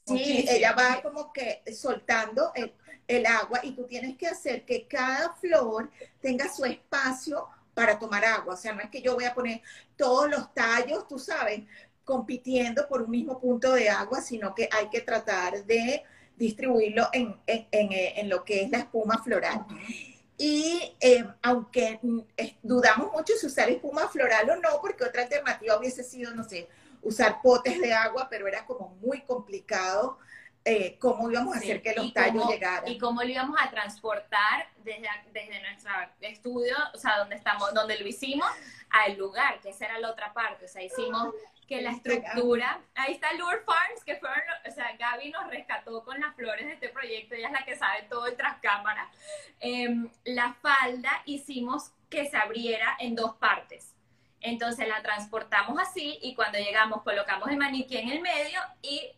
sí, 0.06 0.46
ella 0.48 0.74
va 0.74 1.02
como 1.02 1.32
que 1.32 1.64
soltando 1.74 2.52
el, 2.56 2.74
el 3.10 3.26
agua 3.26 3.60
y 3.64 3.72
tú 3.72 3.86
tienes 3.86 4.16
que 4.18 4.28
hacer 4.28 4.64
que 4.66 4.88
cada 4.88 5.34
flor 5.34 5.90
tenga 6.22 6.48
su 6.48 6.64
espacio 6.64 7.48
para 7.74 7.98
tomar 7.98 8.24
agua. 8.24 8.54
O 8.54 8.58
sea, 8.58 8.74
no 8.74 8.82
es 8.82 8.90
que 8.90 9.02
yo 9.02 9.16
voy 9.16 9.26
a 9.26 9.34
poner 9.34 9.62
todos 9.98 10.30
los 10.30 10.54
tallos, 10.54 11.08
tú 11.08 11.18
sabes, 11.18 11.62
compitiendo 12.06 12.88
por 12.88 13.02
un 13.02 13.10
mismo 13.10 13.40
punto 13.40 13.72
de 13.74 13.90
agua, 13.90 14.22
sino 14.22 14.54
que 14.54 14.70
hay 14.72 14.90
que 14.90 15.02
tratar 15.02 15.66
de 15.66 16.04
distribuirlo 16.38 17.10
en, 17.12 17.36
en- 17.48 17.68
en, 17.72 17.92
eh, 17.92 18.24
lo 18.26 18.46
que 18.46 18.62
es 18.64 18.70
la 18.70 18.78
espuma 18.80 19.18
floral. 19.24 19.66
Y 20.38 20.96
eh, 21.02 21.26
aunque 21.42 22.00
mm, 22.02 22.20
dudamos 22.64 23.12
mucho 23.12 23.34
si 23.40 23.48
usar 23.48 23.70
espuma 23.70 24.08
floral 24.08 24.50
o 24.52 24.56
no, 24.56 24.80
porque 24.82 25.04
otra 25.04 25.24
alternativa 25.24 25.78
hubiese 25.78 26.04
sido, 26.04 26.34
no 26.34 26.44
sé, 26.44 26.70
usar 27.02 27.42
potes 27.42 27.82
de 27.82 27.92
agua, 27.94 28.28
pero 28.30 28.48
era 28.48 28.66
como 28.66 28.90
muy 29.02 29.22
complicado 29.22 30.18
eh, 30.70 30.98
cómo 31.00 31.30
íbamos 31.32 31.56
a 31.56 31.60
Sí, 31.60 31.66
hacer 31.72 31.82
que 31.82 31.94
los 31.96 32.14
tallos 32.14 32.42
cómo- 32.44 32.52
llegaran. 32.52 32.88
Y 32.88 32.98
cómo 32.98 33.22
lo 33.24 33.30
íbamos 33.30 33.58
a 33.62 33.70
transportar 33.70 34.68
desde, 34.84 35.08
desde 35.34 35.62
nuestro 35.62 35.92
estudio, 36.22 36.76
o 36.94 36.98
sea, 36.98 37.18
donde 37.18 37.36
estamos, 37.36 37.74
donde 37.74 37.98
lo 38.00 38.08
hicimos, 38.08 38.48
al 38.90 39.18
lugar, 39.18 39.60
que 39.62 39.70
esa 39.70 39.86
era 39.86 40.00
la 40.00 40.10
otra 40.12 40.34
parte. 40.34 40.66
O 40.66 40.68
sea, 40.68 40.82
hicimos 40.84 41.34
que 41.68 41.82
la 41.82 41.92
estructura, 41.92 42.82
ahí 42.96 43.14
está 43.14 43.32
Lure 43.34 43.60
Farms, 43.66 44.04
que 44.04 44.16
fueron, 44.16 44.40
o 44.68 44.72
sea, 44.72 44.96
Gaby 44.98 45.30
nos 45.30 45.48
rescató 45.50 46.04
con 46.04 46.20
las 46.20 46.36
flores 46.36 46.66
de 46.66 46.74
este 46.74 46.90
proyecto, 46.90 47.36
ella 47.36 47.48
es 47.48 47.54
la 47.54 47.64
que 47.64 47.78
sabe 47.78 48.04
todo 48.10 48.26
el 48.26 48.36
tras 48.36 48.58
cámara. 48.60 49.08
Em, 49.60 50.10
la 50.24 50.54
falda 50.62 51.22
hicimos 51.26 51.92
que 52.10 52.28
se 52.28 52.38
abriera 52.38 52.96
en 53.00 53.16
dos 53.16 53.36
partes. 53.36 53.94
Entonces 54.42 54.88
la 54.88 55.02
transportamos 55.04 55.78
así 55.80 56.18
y 56.24 56.34
cuando 56.34 56.58
llegamos 56.58 57.04
colocamos 57.04 57.50
el 57.50 57.58
maniquí 57.58 57.98
en 57.98 58.10
el 58.10 58.22
medio 58.22 58.60
y 58.82 59.12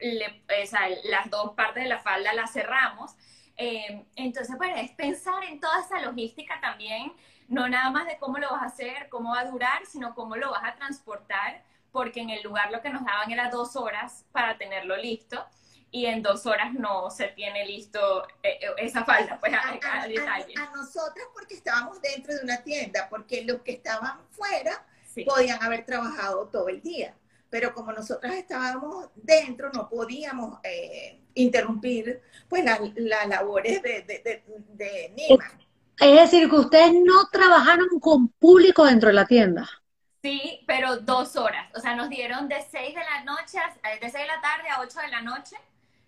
le- 0.00 0.42
o 0.62 0.66
sea, 0.66 0.88
las 1.04 1.30
dos 1.30 1.52
partes 1.54 1.82
de 1.84 1.88
la 1.88 1.98
falda 1.98 2.32
las 2.34 2.52
cerramos. 2.52 3.14
Eh, 3.56 4.04
entonces, 4.16 4.56
bueno, 4.56 4.76
es 4.76 4.90
pensar 4.92 5.42
en 5.44 5.60
toda 5.60 5.80
esa 5.80 6.00
logística 6.00 6.60
también, 6.60 7.12
no 7.48 7.68
nada 7.68 7.90
más 7.90 8.06
de 8.06 8.18
cómo 8.18 8.38
lo 8.38 8.50
vas 8.50 8.62
a 8.62 8.66
hacer, 8.66 9.08
cómo 9.08 9.30
va 9.32 9.40
a 9.40 9.44
durar, 9.50 9.86
sino 9.86 10.14
cómo 10.14 10.36
lo 10.36 10.50
vas 10.50 10.64
a 10.64 10.74
transportar, 10.74 11.62
porque 11.92 12.20
en 12.20 12.30
el 12.30 12.42
lugar 12.42 12.70
lo 12.70 12.82
que 12.82 12.90
nos 12.90 13.04
daban 13.04 13.30
era 13.30 13.48
dos 13.48 13.76
horas 13.76 14.24
para 14.32 14.58
tenerlo 14.58 14.96
listo. 14.96 15.44
y 15.92 16.06
en 16.06 16.20
dos 16.20 16.44
horas 16.46 16.74
no 16.74 17.10
se 17.10 17.28
tiene 17.28 17.64
listo 17.64 18.26
eh, 18.42 18.58
eh, 18.60 18.66
esa 18.78 19.04
falda, 19.04 19.38
pues 19.40 19.54
a, 19.54 19.60
a, 19.60 20.02
a 20.02 20.08
detalle. 20.08 20.52
a 20.58 20.70
nosotras 20.76 21.24
porque 21.32 21.54
estábamos 21.54 22.02
dentro 22.02 22.34
de 22.34 22.42
una 22.42 22.58
tienda, 22.62 23.06
porque 23.08 23.44
los 23.44 23.62
que 23.62 23.72
estaban 23.72 24.18
fuera 24.30 24.84
Sí. 25.14 25.24
podían 25.24 25.62
haber 25.62 25.86
trabajado 25.86 26.48
todo 26.48 26.68
el 26.68 26.82
día. 26.82 27.14
Pero 27.50 27.72
como 27.74 27.92
nosotras 27.92 28.34
estábamos 28.34 29.08
dentro, 29.14 29.70
no 29.72 29.88
podíamos 29.88 30.58
eh, 30.64 31.20
interrumpir 31.34 32.22
pues 32.48 32.64
las 32.64 32.80
las 32.96 33.28
labores 33.28 33.82
de, 33.82 34.02
de, 34.02 34.18
de, 34.18 34.44
de 34.74 35.12
Nima. 35.16 35.48
Es 35.98 36.20
decir, 36.20 36.48
que 36.50 36.56
ustedes 36.56 36.92
no 36.92 37.26
trabajaron 37.32 37.88
con 38.00 38.28
público 38.28 38.84
dentro 38.84 39.08
de 39.08 39.14
la 39.14 39.26
tienda. 39.26 39.68
Sí, 40.22 40.64
pero 40.66 40.96
dos 40.98 41.36
horas. 41.36 41.70
O 41.76 41.80
sea, 41.80 41.94
nos 41.94 42.08
dieron 42.10 42.48
de 42.48 42.60
6 42.70 42.94
de 42.94 43.00
la 43.00 43.24
noche, 43.24 43.58
a- 43.58 43.90
de 43.94 44.00
6 44.00 44.12
de 44.12 44.26
la 44.26 44.40
tarde 44.40 44.68
a 44.70 44.80
8 44.80 44.98
de 45.00 45.08
la 45.08 45.22
noche, 45.22 45.56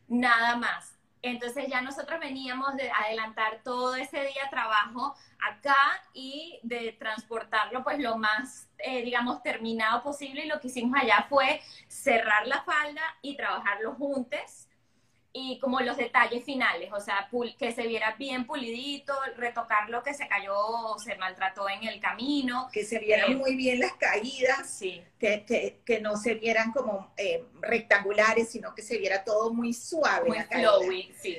nada 0.09 0.57
más. 0.57 0.97
Entonces 1.22 1.66
ya 1.68 1.81
nosotros 1.81 2.20
veníamos 2.20 2.76
de 2.76 2.90
adelantar 2.90 3.61
todo 3.62 3.96
ese 3.96 4.20
día 4.20 4.48
trabajo 4.50 5.14
acá 5.40 5.76
y 6.12 6.61
de 6.62 6.92
transportarlo 6.98 7.83
pues 7.83 7.98
lo 7.98 8.16
más, 8.16 8.68
eh, 8.78 9.02
digamos, 9.02 9.42
terminado 9.42 10.02
posible. 10.02 10.44
Y 10.44 10.48
lo 10.48 10.61
que 10.61 10.68
hicimos 10.68 10.98
allá 11.00 11.26
fue 11.28 11.61
cerrar 11.88 12.46
la 12.46 12.62
falda 12.62 13.02
y 13.22 13.37
trabajarlo 13.37 13.94
juntos 13.94 14.67
y 15.40 15.59
como 15.61 15.79
los 15.81 15.96
detalles 15.96 16.44
finales, 16.44 16.90
o 16.92 17.01
sea, 17.01 17.29
que 17.59 17.72
se 17.72 17.87
viera 17.87 18.14
bien 18.18 18.44
pulidito, 18.46 19.14
retocar 19.37 19.88
lo 19.88 20.03
que 20.03 20.12
se 20.14 20.27
cayó 20.27 20.57
o 20.57 20.98
se 20.98 21.14
maltrató 21.16 21.68
en 21.68 21.85
el 21.87 22.01
camino. 22.01 22.68
Que 22.72 22.85
se 22.85 22.98
vieran 22.98 23.33
Eh, 23.33 23.37
muy 23.37 23.55
bien 23.55 23.79
las 23.79 23.92
caídas, 23.92 24.68
Sí. 24.68 25.01
que, 25.18 25.44
que, 25.44 25.81
que 25.85 26.01
no 26.01 26.16
se 26.16 26.35
vieran 26.35 26.72
como 26.72 27.12
eh, 27.16 27.44
rectangulares, 27.61 28.51
sino 28.51 28.74
que 28.74 28.83
se 28.83 28.98
viera 28.98 29.22
todo 29.22 29.53
muy 29.53 29.72
suave. 29.72 30.29
Muy 30.29 30.38
la 30.38 30.48
caída. 30.48 30.72
flowy, 30.72 31.12
sí. 31.22 31.37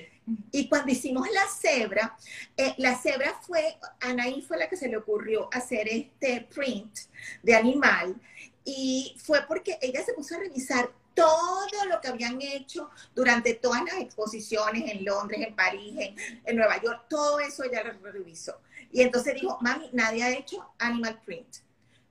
Y 0.52 0.70
cuando 0.70 0.92
hicimos 0.92 1.28
la 1.32 1.46
cebra, 1.48 2.16
eh, 2.56 2.74
la 2.78 2.96
cebra 2.96 3.34
fue, 3.42 3.78
Anaí 4.00 4.42
fue 4.44 4.58
la 4.58 4.70
que 4.70 4.78
se 4.78 4.88
le 4.88 4.98
ocurrió 4.98 5.50
hacer 5.52 5.88
este 5.90 6.42
print 6.42 7.00
de 7.44 7.56
animal 7.56 8.16
y 8.64 9.16
fue 9.18 9.42
porque 9.48 9.80
ella 9.82 10.04
se 10.04 10.14
puso 10.14 10.36
a 10.36 10.40
revisar 10.40 10.92
todo 11.20 11.86
lo 11.90 12.00
que 12.00 12.08
habían 12.08 12.42
hecho 12.42 12.90
durante 13.14 13.54
todas 13.56 13.84
las 13.84 13.96
exposiciones 13.96 14.90
en 14.90 15.04
Londres, 15.04 15.42
en 15.46 15.56
París, 15.56 16.14
en, 16.46 16.56
Nueva 16.56 16.82
York, 16.82 17.08
todo 17.10 17.42
eso 17.42 17.64
ella 17.64 17.84
lo 17.84 18.12
revisó. 18.12 18.62
Y 18.92 19.02
entonces 19.02 19.34
dijo, 19.36 19.58
mami, 19.60 19.90
nadie 19.92 20.24
ha 20.24 20.32
hecho 20.32 20.74
animal 20.80 21.20
print. 21.26 21.58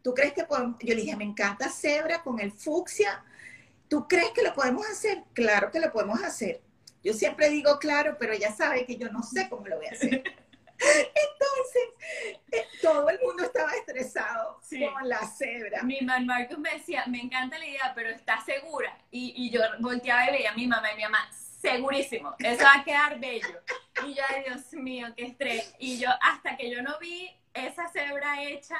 ¿Tú 0.03 0.13
crees 0.15 0.35
que 0.35 0.45
podemos? 0.45 0.77
Yo 0.81 0.95
le 0.95 1.01
dije, 1.01 1.17
me 1.17 1.25
encanta 1.25 1.71
cebra 1.71 2.23
con 2.23 2.39
el 2.39 2.53
fucsia. 2.53 3.25
¿Tú 3.89 4.07
crees 4.07 4.31
que 4.31 4.43
lo 4.43 4.53
podemos 4.53 4.87
hacer? 4.87 5.25
Claro 5.33 5.71
que 5.71 5.81
lo 5.81 5.91
podemos 5.91 6.23
hacer. 6.23 6.61
Yo 7.03 7.15
siempre 7.15 7.49
digo 7.49 7.79
claro, 7.79 8.17
pero 8.19 8.35
ella 8.35 8.55
sabe 8.55 8.85
que 8.85 8.97
yo 8.97 9.11
no 9.11 9.23
sé 9.23 9.49
cómo 9.49 9.67
lo 9.67 9.77
voy 9.77 9.87
a 9.87 9.93
hacer. 9.93 10.23
Entonces, 10.79 11.83
eh, 12.53 12.67
todo 12.81 13.09
el 13.09 13.19
mundo 13.21 13.45
estaba 13.45 13.73
estresado 13.73 14.59
Sí. 14.63 14.87
con 14.87 15.09
la 15.09 15.27
cebra. 15.27 15.83
Mi 15.83 16.01
man 16.03 16.27
Marcus 16.27 16.59
me 16.59 16.73
decía, 16.75 17.05
me 17.07 17.21
encanta 17.21 17.59
la 17.59 17.67
idea, 17.67 17.93
pero 17.95 18.11
¿estás 18.11 18.45
segura? 18.45 18.97
Y, 19.11 19.33
y 19.37 19.51
yo 19.51 19.61
volteaba 19.81 20.29
y 20.29 20.33
veía 20.33 20.51
a 20.51 20.55
mi 20.55 20.67
mamá 20.67 20.93
y 20.93 20.97
mi 20.97 21.03
mamá, 21.03 21.29
segurísimo, 21.33 22.35
eso 22.39 22.65
va 22.65 22.81
a 22.81 22.85
quedar 22.85 23.19
bello. 23.19 23.61
Y 24.07 24.15
yo, 24.15 24.23
Dios 24.47 24.73
mío, 24.75 25.09
qué 25.17 25.25
estrés. 25.27 25.75
Y 25.79 25.99
yo, 25.99 26.09
hasta 26.23 26.57
que 26.57 26.71
yo 26.71 26.83
no 26.83 26.99
vi 27.01 27.35
esa 27.55 27.89
cebra 27.89 28.41
hecha, 28.43 28.79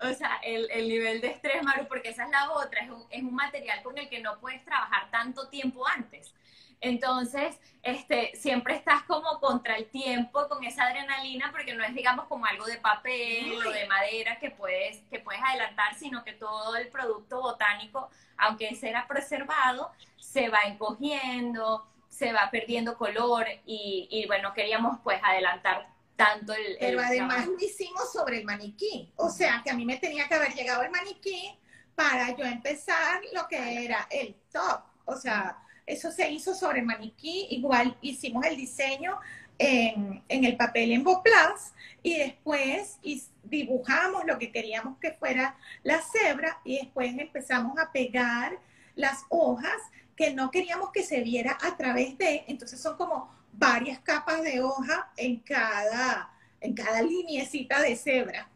o 0.00 0.12
sea, 0.12 0.40
el, 0.42 0.68
el 0.72 0.88
nivel 0.88 1.20
de 1.20 1.28
estrés, 1.28 1.62
Maru, 1.62 1.86
porque 1.86 2.08
esa 2.08 2.24
es 2.24 2.30
la 2.30 2.50
otra, 2.50 2.80
es 2.80 2.90
un, 2.90 3.06
es 3.10 3.22
un 3.22 3.34
material 3.34 3.82
con 3.84 3.96
el 3.96 4.08
que 4.08 4.18
no 4.20 4.40
puedes 4.40 4.64
trabajar 4.64 5.08
tanto 5.12 5.48
tiempo 5.48 5.86
antes. 5.86 6.34
Entonces, 6.80 7.58
este, 7.82 8.32
siempre 8.36 8.74
estás 8.76 9.02
como 9.04 9.40
contra 9.40 9.76
el 9.76 9.86
tiempo 9.86 10.46
con 10.48 10.62
esa 10.64 10.84
adrenalina, 10.84 11.50
porque 11.52 11.74
no 11.74 11.84
es, 11.84 11.94
digamos, 11.94 12.26
como 12.26 12.46
algo 12.46 12.66
de 12.66 12.78
papel 12.78 13.54
o 13.66 13.70
de 13.70 13.86
madera 13.86 14.38
que 14.38 14.50
puedes, 14.50 14.98
que 15.10 15.18
puedes 15.20 15.40
adelantar, 15.42 15.94
sino 15.94 16.22
que 16.24 16.32
todo 16.32 16.76
el 16.76 16.88
producto 16.88 17.40
botánico, 17.40 18.10
aunque 18.36 18.74
será 18.74 19.06
preservado, 19.06 19.90
se 20.18 20.48
va 20.48 20.60
encogiendo, 20.66 21.86
se 22.08 22.32
va 22.32 22.50
perdiendo 22.50 22.96
color 22.96 23.46
y, 23.64 24.08
y 24.10 24.26
bueno, 24.26 24.52
queríamos 24.54 24.98
pues 25.02 25.20
adelantar 25.22 25.88
tanto 26.16 26.54
el... 26.54 26.76
el 26.80 26.96
Pero 26.96 27.00
además 27.00 27.36
trabajo. 27.36 27.52
lo 27.52 27.64
hicimos 27.66 28.12
sobre 28.12 28.38
el 28.38 28.44
maniquí. 28.44 29.12
O 29.16 29.28
sea, 29.30 29.60
que 29.64 29.70
a 29.70 29.74
mí 29.74 29.84
me 29.84 29.98
tenía 29.98 30.26
que 30.28 30.34
haber 30.34 30.54
llegado 30.54 30.82
el 30.82 30.90
maniquí 30.90 31.58
para 31.94 32.34
yo 32.36 32.44
empezar 32.44 33.20
lo 33.32 33.46
que 33.48 33.84
era 33.84 34.06
el 34.10 34.34
top. 34.52 34.82
O 35.04 35.16
sea, 35.16 35.58
eso 35.86 36.10
se 36.10 36.30
hizo 36.30 36.54
sobre 36.54 36.82
maniquí. 36.82 37.46
Igual 37.50 37.96
hicimos 38.02 38.44
el 38.44 38.56
diseño 38.56 39.18
en, 39.58 40.22
el 40.28 40.56
papel 40.56 40.92
en 40.92 41.04
Boplas 41.04 41.72
y 42.02 42.18
después 42.18 42.98
dibujamos 43.44 44.24
lo 44.26 44.38
que 44.38 44.52
queríamos 44.52 44.98
que 44.98 45.12
fuera 45.12 45.56
la 45.82 46.00
cebra 46.02 46.60
y 46.64 46.78
después 46.78 47.16
empezamos 47.16 47.78
a 47.78 47.92
pegar 47.92 48.58
las 48.96 49.24
hojas 49.28 49.76
que 50.16 50.32
no 50.34 50.50
queríamos 50.50 50.90
que 50.92 51.02
se 51.02 51.20
viera 51.20 51.56
a 51.62 51.76
través 51.76 52.16
de, 52.18 52.44
entonces 52.48 52.80
son 52.80 52.96
como 52.96 53.30
varias 53.52 54.00
capas 54.00 54.42
de 54.42 54.62
hoja 54.62 55.10
en 55.16 55.40
cada, 55.40 56.30
en 56.60 56.74
cada 56.74 57.02
lineecita 57.02 57.80
de 57.80 57.96
cebra. 57.96 58.48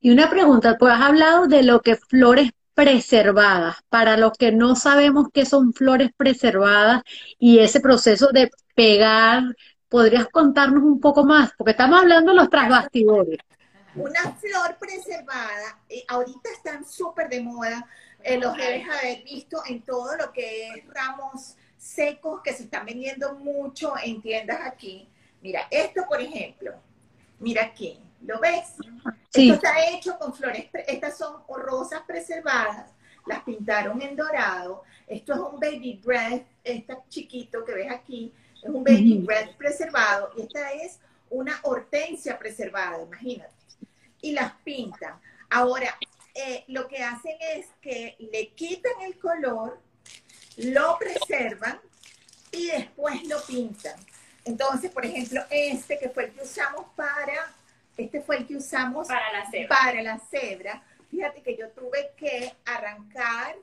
Y 0.00 0.10
una 0.10 0.30
pregunta, 0.30 0.76
pues 0.78 0.92
has 0.92 1.02
hablado 1.02 1.46
de 1.46 1.62
lo 1.62 1.82
que 1.82 1.96
flores 1.96 2.50
preservadas. 2.74 3.76
Para 3.88 4.16
los 4.16 4.32
que 4.32 4.52
no 4.52 4.76
sabemos 4.76 5.28
qué 5.32 5.44
son 5.44 5.72
flores 5.72 6.10
preservadas 6.16 7.02
y 7.38 7.58
ese 7.58 7.80
proceso 7.80 8.28
de 8.32 8.50
pegar, 8.74 9.42
¿podrías 9.88 10.28
contarnos 10.28 10.82
un 10.82 11.00
poco 11.00 11.24
más? 11.24 11.52
Porque 11.56 11.72
estamos 11.72 12.00
hablando 12.00 12.32
de 12.32 12.38
los 12.38 12.50
trasbastidores. 12.50 13.38
Una 13.94 14.36
flor 14.36 14.76
preservada, 14.78 15.80
eh, 15.88 16.04
ahorita 16.08 16.50
están 16.50 16.84
súper 16.84 17.28
de 17.28 17.40
moda, 17.40 17.86
eh, 18.22 18.38
los 18.38 18.56
debes 18.56 18.88
haber 18.88 19.24
visto 19.24 19.62
en 19.66 19.82
todo 19.82 20.16
lo 20.16 20.32
que 20.32 20.68
es 20.68 20.84
ramos 20.94 21.56
secos 21.76 22.40
que 22.42 22.52
se 22.52 22.64
están 22.64 22.86
vendiendo 22.86 23.34
mucho 23.34 23.94
en 24.02 24.20
tiendas 24.22 24.60
aquí. 24.64 25.08
Mira, 25.42 25.66
esto 25.70 26.02
por 26.08 26.20
ejemplo, 26.20 26.72
mira 27.40 27.64
aquí, 27.64 27.98
¿lo 28.22 28.38
ves? 28.40 28.74
Sí, 29.30 29.50
Esto 29.50 29.54
está 29.54 29.88
hecho 29.88 30.18
con 30.18 30.34
flores, 30.34 30.66
estas 30.86 31.16
son 31.16 31.42
rosas 31.48 32.02
preservadas, 32.06 32.90
las 33.26 33.42
pintaron 33.42 34.00
en 34.02 34.16
dorado. 34.16 34.82
Esto 35.06 35.34
es 35.34 35.38
un 35.40 35.60
baby 35.60 36.00
breath, 36.04 36.46
este 36.64 36.96
chiquito 37.08 37.64
que 37.64 37.74
ves 37.74 37.90
aquí, 37.90 38.32
es 38.56 38.68
un 38.68 38.84
baby 38.84 39.18
Ujú. 39.18 39.26
breath 39.26 39.56
preservado 39.56 40.32
y 40.36 40.42
esta 40.42 40.72
es 40.72 40.98
una 41.30 41.58
hortensia 41.62 42.38
preservada, 42.38 43.02
imagínate. 43.02 43.52
Y 44.20 44.32
las 44.32 44.52
pintan. 44.64 45.18
Ahora, 45.48 45.96
eh, 46.34 46.64
lo 46.68 46.86
que 46.88 47.02
hacen 47.02 47.36
es 47.40 47.66
que 47.80 48.16
le 48.18 48.48
quitan 48.48 49.00
el 49.02 49.18
color, 49.18 49.80
lo 50.56 50.98
preservan 50.98 51.80
y 52.52 52.66
después 52.66 53.24
lo 53.24 53.40
pintan. 53.42 53.98
Entonces, 54.44 54.90
por 54.90 55.04
ejemplo, 55.06 55.42
este 55.50 55.98
que 55.98 56.08
fue 56.08 56.24
el 56.24 56.32
que 56.32 56.42
usamos 56.42 56.86
para, 56.96 57.52
este 57.96 58.20
fue 58.20 58.38
el 58.38 58.46
que 58.46 58.56
usamos 58.56 59.08
para 59.08 59.32
la 59.32 59.50
cebra. 59.50 59.68
para 59.68 60.02
la 60.02 60.18
cebra, 60.18 60.82
fíjate 61.10 61.42
que 61.42 61.56
yo 61.56 61.68
tuve 61.70 62.12
que 62.16 62.52
arrancar, 62.64 63.56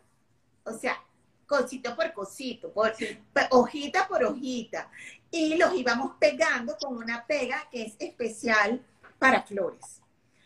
o 0.63 0.73
sea, 0.73 1.01
cosito 1.45 1.95
por 1.95 2.11
cosito, 2.13 2.71
por, 2.71 2.93
pe- 2.95 3.47
hojita 3.51 4.07
por 4.07 4.23
hojita, 4.23 4.89
y 5.31 5.55
los 5.55 5.73
íbamos 5.73 6.15
pegando 6.19 6.75
con 6.77 6.97
una 6.97 7.25
pega 7.25 7.67
que 7.71 7.83
es 7.83 7.95
especial 7.99 8.81
para 9.17 9.41
flores. 9.43 10.01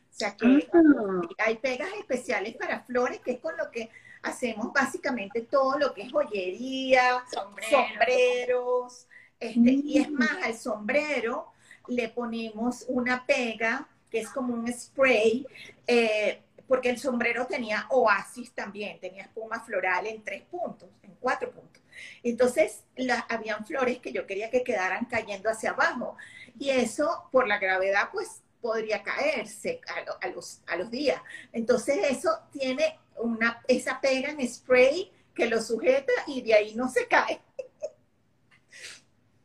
O 0.09 0.13
sea 0.13 0.35
que 0.37 0.67
Ah, 0.73 1.21
hay 1.45 1.57
pegas 1.57 1.89
especiales 1.99 2.55
para 2.55 2.81
flores, 2.81 3.19
que 3.21 3.31
es 3.31 3.39
con 3.39 3.57
lo 3.57 3.71
que 3.71 3.89
hacemos 4.23 4.71
básicamente 4.71 5.41
todo 5.41 5.79
lo 5.79 5.93
que 5.95 6.03
es 6.03 6.11
joyería, 6.11 7.23
Sombrero. 7.33 7.69
sombreros, 7.71 9.07
este, 9.39 9.71
y 9.71 9.97
es 9.99 10.09
Mm. 10.11 10.13
más, 10.13 10.37
al 10.43 10.55
sombrero 10.55 11.47
le 11.87 12.09
ponemos 12.09 12.85
una 12.87 13.25
pega 13.25 13.87
que 14.09 14.19
es 14.19 14.29
como 14.29 14.53
un 14.53 14.71
spray, 14.71 15.47
eh, 15.87 16.41
porque 16.67 16.89
el 16.89 16.99
sombrero 16.99 17.47
tenía 17.47 17.85
oasis 17.89 18.51
también, 18.51 18.99
tenía 18.99 19.23
espuma 19.23 19.61
floral 19.61 20.05
en 20.07 20.23
tres 20.23 20.43
puntos, 20.43 20.89
en 21.03 21.15
cuatro 21.19 21.51
puntos. 21.51 21.81
Entonces, 22.23 22.83
la, 22.95 23.25
habían 23.29 23.65
flores 23.65 23.99
que 23.99 24.11
yo 24.11 24.25
quería 24.27 24.49
que 24.49 24.63
quedaran 24.63 25.05
cayendo 25.05 25.49
hacia 25.49 25.71
abajo, 25.71 26.17
y 26.59 26.69
eso, 26.69 27.27
por 27.31 27.47
la 27.47 27.57
gravedad, 27.57 28.09
pues 28.11 28.41
podría 28.61 29.01
caerse 29.01 29.81
a, 29.87 30.25
a 30.25 30.29
los, 30.29 30.61
a 30.67 30.75
los 30.75 30.91
días. 30.91 31.21
Entonces, 31.51 31.97
eso 32.09 32.37
tiene 32.51 32.99
una, 33.17 33.61
esa 33.67 33.99
pega 34.01 34.29
en 34.29 34.47
spray 34.47 35.11
que 35.33 35.47
lo 35.47 35.61
sujeta 35.61 36.11
y 36.27 36.41
de 36.41 36.53
ahí 36.53 36.75
no 36.75 36.89
se 36.89 37.07
cae. 37.07 37.41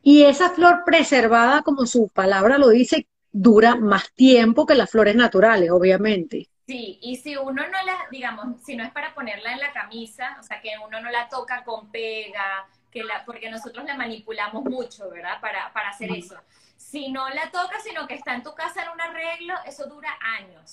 Y 0.08 0.22
esa 0.22 0.50
flor 0.50 0.84
preservada, 0.84 1.62
como 1.62 1.84
su 1.84 2.08
palabra 2.10 2.58
lo 2.58 2.68
dice, 2.68 3.08
dura 3.32 3.74
más 3.74 4.12
tiempo 4.12 4.64
que 4.64 4.76
las 4.76 4.88
flores 4.88 5.16
naturales, 5.16 5.68
obviamente. 5.72 6.48
Sí, 6.64 7.00
y 7.02 7.16
si 7.16 7.36
uno 7.36 7.66
no 7.66 7.82
la, 7.84 8.06
digamos, 8.12 8.62
si 8.64 8.76
no 8.76 8.84
es 8.84 8.92
para 8.92 9.12
ponerla 9.14 9.54
en 9.54 9.58
la 9.58 9.72
camisa, 9.72 10.36
o 10.38 10.44
sea, 10.44 10.60
que 10.60 10.70
uno 10.86 11.00
no 11.00 11.10
la 11.10 11.28
toca 11.28 11.64
con 11.64 11.90
pega, 11.90 12.68
que 12.88 13.02
la, 13.02 13.24
porque 13.24 13.50
nosotros 13.50 13.84
la 13.84 13.96
manipulamos 13.96 14.62
mucho, 14.62 15.10
¿verdad? 15.10 15.40
Para, 15.40 15.72
para 15.72 15.88
hacer 15.88 16.12
eso. 16.12 16.36
Si 16.76 17.10
no 17.10 17.28
la 17.30 17.50
tocas, 17.50 17.82
sino 17.82 18.06
que 18.06 18.14
está 18.14 18.36
en 18.36 18.44
tu 18.44 18.54
casa 18.54 18.84
en 18.84 18.90
un 18.90 19.00
arreglo, 19.00 19.54
eso 19.66 19.88
dura 19.88 20.16
años 20.38 20.72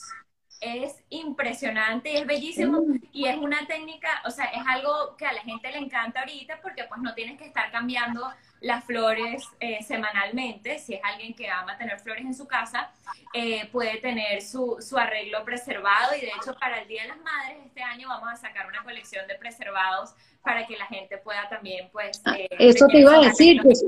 es 0.64 1.04
impresionante, 1.10 2.18
es 2.18 2.26
bellísimo 2.26 2.84
y 3.12 3.26
es 3.26 3.36
una 3.36 3.68
técnica, 3.68 4.22
o 4.26 4.32
sea, 4.32 4.46
es 4.46 4.64
algo 4.66 5.16
que 5.18 5.26
a 5.26 5.34
la 5.34 5.42
gente 5.42 5.70
le 5.70 5.78
encanta 5.78 6.22
ahorita 6.22 6.62
porque 6.62 6.86
pues 6.86 7.02
no 7.02 7.14
tienes 7.14 7.38
que 7.38 7.46
estar 7.46 7.70
cambiando 7.70 8.32
las 8.64 8.84
flores 8.86 9.44
eh, 9.60 9.84
semanalmente. 9.84 10.80
Si 10.80 10.94
es 10.94 11.02
alguien 11.04 11.34
que 11.34 11.50
ama 11.50 11.78
tener 11.78 12.00
flores 12.00 12.26
en 12.26 12.34
su 12.34 12.48
casa, 12.48 12.90
eh, 13.34 13.68
puede 13.72 13.98
tener 13.98 14.42
su, 14.42 14.78
su, 14.80 14.98
arreglo 14.98 15.44
preservado 15.44 16.16
y 16.18 16.22
de 16.22 16.28
hecho 16.28 16.56
para 16.60 16.82
el 16.82 16.88
Día 16.88 17.04
de 17.04 17.10
las 17.10 17.20
Madres 17.20 17.58
este 17.66 17.84
año 17.84 18.08
vamos 18.08 18.30
a 18.32 18.36
sacar 18.38 18.68
una 18.68 18.82
colección 18.84 19.28
de 19.28 19.36
preservados 19.36 20.14
para 20.42 20.66
que 20.66 20.78
la 20.78 20.86
gente 20.88 21.18
pueda 21.18 21.48
también 21.50 21.90
pues... 21.92 22.22
Ah, 22.26 22.36
eh, 22.38 22.48
eso 22.58 22.88
te 22.88 23.00
iba 23.00 23.16
a 23.16 23.22
decir, 23.22 23.62
pues, 23.62 23.84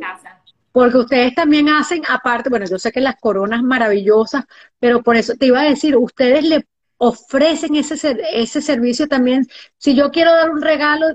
porque 0.73 0.97
ustedes 0.97 1.33
también 1.33 1.69
hacen, 1.69 2.03
aparte, 2.09 2.49
bueno, 2.49 2.65
yo 2.65 2.77
sé 2.77 2.91
que 2.91 2.99
las 2.99 3.15
coronas 3.15 3.63
maravillosas, 3.63 4.43
pero 4.77 5.01
por 5.01 5.15
eso 5.15 5.35
te 5.35 5.45
iba 5.45 5.61
a 5.61 5.69
decir, 5.69 5.95
ustedes 5.95 6.43
le 6.43 6.65
ofrecen 6.97 7.75
ese, 7.75 7.95
ese 8.33 8.61
servicio 8.61 9.07
también. 9.07 9.47
Si 9.77 9.95
yo 9.95 10.11
quiero 10.11 10.33
dar 10.33 10.49
un 10.49 10.61
regalo 10.61 11.07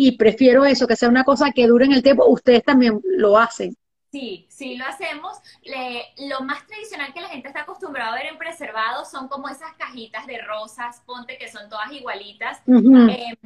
y 0.00 0.12
prefiero 0.12 0.64
eso, 0.64 0.86
que 0.86 0.94
sea 0.94 1.08
una 1.08 1.24
cosa 1.24 1.50
que 1.50 1.66
dure 1.66 1.84
en 1.84 1.92
el 1.92 2.04
tiempo, 2.04 2.24
ustedes 2.28 2.62
también 2.62 3.00
lo 3.02 3.36
hacen. 3.36 3.74
Sí, 4.12 4.46
sí 4.48 4.76
lo 4.76 4.86
hacemos. 4.86 5.38
lo 6.18 6.40
más 6.42 6.64
tradicional 6.68 7.12
que 7.12 7.20
la 7.20 7.28
gente 7.28 7.48
está 7.48 7.62
acostumbrada 7.62 8.12
a 8.12 8.14
ver 8.14 8.26
en 8.26 8.38
preservados 8.38 9.10
son 9.10 9.26
como 9.26 9.48
esas 9.48 9.72
cajitas 9.76 10.24
de 10.28 10.40
rosas, 10.42 11.02
ponte 11.04 11.36
que 11.36 11.50
son 11.50 11.68
todas 11.68 11.90
igualitas. 11.90 12.62
Em, 12.68 13.36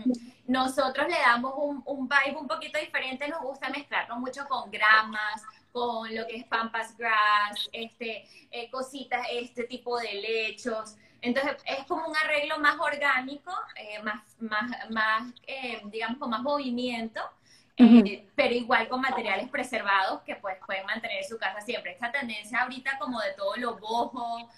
nosotros 0.47 1.09
le 1.09 1.19
damos 1.19 1.55
un, 1.57 1.83
un 1.87 2.07
vibe 2.07 2.39
un 2.39 2.47
poquito 2.47 2.79
diferente, 2.79 3.29
nos 3.29 3.41
gusta 3.41 3.71
mezclarlo 3.71 4.17
mucho 4.19 4.47
con 4.47 4.71
gramas, 4.71 5.43
con 5.73 6.15
lo 6.15 6.27
que 6.27 6.37
es 6.37 6.45
pampas 6.45 6.95
grass, 6.99 7.71
este, 7.73 8.29
eh, 8.51 8.71
cositas, 8.71 9.27
este 9.33 9.65
tipo 9.65 9.99
de 9.99 10.13
lechos. 10.15 10.97
Entonces 11.23 11.57
es 11.65 11.87
como 11.87 12.07
un 12.07 12.17
arreglo 12.17 12.59
más 12.59 12.79
orgánico, 12.79 13.53
eh, 13.77 14.03
más, 14.03 14.23
más, 14.41 14.91
más 14.91 15.33
eh, 15.47 15.81
digamos, 15.85 16.19
con 16.19 16.31
más 16.31 16.43
movimiento, 16.43 17.21
eh, 17.77 18.29
pero 18.37 18.55
igual 18.55 18.87
con 18.87 19.01
materiales 19.01 19.49
preservados 19.49 20.21
que 20.23 20.37
pues 20.37 20.57
pueden 20.67 20.85
mantener 20.85 21.25
su 21.25 21.39
casa 21.39 21.61
siempre. 21.61 21.93
Esta 21.93 22.13
tendencia 22.13 22.61
ahorita 22.61 22.99
como 22.99 23.21
de 23.21 23.33
todo 23.33 23.57
lo 23.57 23.77
bojo, 23.77 24.49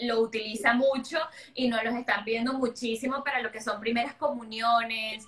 lo 0.00 0.20
utiliza 0.20 0.72
mucho 0.74 1.18
y 1.54 1.68
nos 1.68 1.82
los 1.84 1.94
están 1.94 2.24
pidiendo 2.24 2.54
muchísimo 2.54 3.24
para 3.24 3.40
lo 3.40 3.50
que 3.50 3.60
son 3.60 3.80
primeras 3.80 4.14
comuniones, 4.14 5.26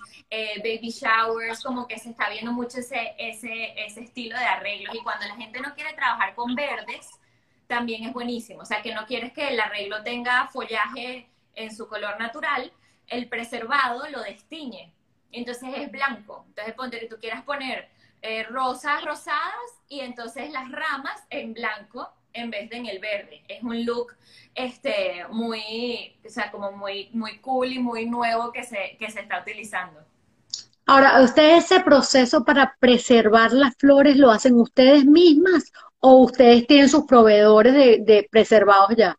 baby 0.63 0.89
showers, 0.89 1.61
como 1.61 1.87
que 1.87 1.99
se 1.99 2.11
está 2.11 2.29
viendo 2.29 2.53
mucho 2.53 2.79
ese, 2.79 3.13
ese, 3.19 3.73
ese 3.85 4.01
estilo 4.01 4.37
de 4.37 4.45
arreglos. 4.45 4.95
Y 4.95 5.03
cuando 5.03 5.27
la 5.27 5.35
gente 5.35 5.59
no 5.59 5.75
quiere 5.75 5.93
trabajar 5.93 6.33
con 6.33 6.55
verdes, 6.55 7.16
también 7.67 8.05
es 8.05 8.13
buenísimo. 8.13 8.61
O 8.61 8.65
sea, 8.65 8.81
que 8.81 8.93
no 8.93 9.05
quieres 9.05 9.33
que 9.33 9.49
el 9.49 9.59
arreglo 9.59 10.03
tenga 10.03 10.47
follaje 10.47 11.29
en 11.55 11.75
su 11.75 11.87
color 11.87 12.19
natural, 12.19 12.71
el 13.07 13.27
preservado 13.27 14.07
lo 14.09 14.21
destiñe. 14.21 14.93
Entonces 15.31 15.69
es 15.75 15.91
blanco. 15.91 16.45
Entonces 16.49 16.73
ponte 16.73 16.99
que 16.99 17.07
tú 17.07 17.17
quieras 17.19 17.43
poner 17.43 17.89
eh, 18.21 18.43
rosas 18.43 19.03
rosadas 19.03 19.53
y 19.89 19.99
entonces 19.99 20.51
las 20.51 20.71
ramas 20.71 21.23
en 21.29 21.53
blanco 21.53 22.09
en 22.33 22.51
vez 22.51 22.69
de 22.69 22.77
en 22.77 22.85
el 22.85 22.99
verde. 22.99 23.43
Es 23.47 23.63
un 23.63 23.85
look 23.85 24.13
este, 24.53 25.25
muy, 25.29 26.15
o 26.25 26.29
sea, 26.29 26.51
como 26.51 26.71
muy, 26.71 27.09
muy 27.13 27.39
cool 27.39 27.71
y 27.71 27.79
muy 27.79 28.05
nuevo 28.05 28.51
que 28.51 28.63
se, 28.63 28.95
que 28.99 29.09
se 29.09 29.21
está 29.21 29.41
utilizando. 29.41 29.99
Ahora, 30.85 31.21
¿ustedes 31.21 31.65
ese 31.65 31.81
proceso 31.81 32.45
para 32.45 32.75
preservar 32.79 33.51
las 33.51 33.75
flores 33.75 34.15
lo 34.17 34.31
hacen 34.31 34.55
ustedes 34.55 35.03
mismas 35.03 35.71
o 36.07 36.19
ustedes 36.19 36.65
tienen 36.65 36.87
sus 36.87 37.03
proveedores 37.03 37.73
de, 37.73 38.27
preservados 38.31 38.95
ya? 38.95 39.17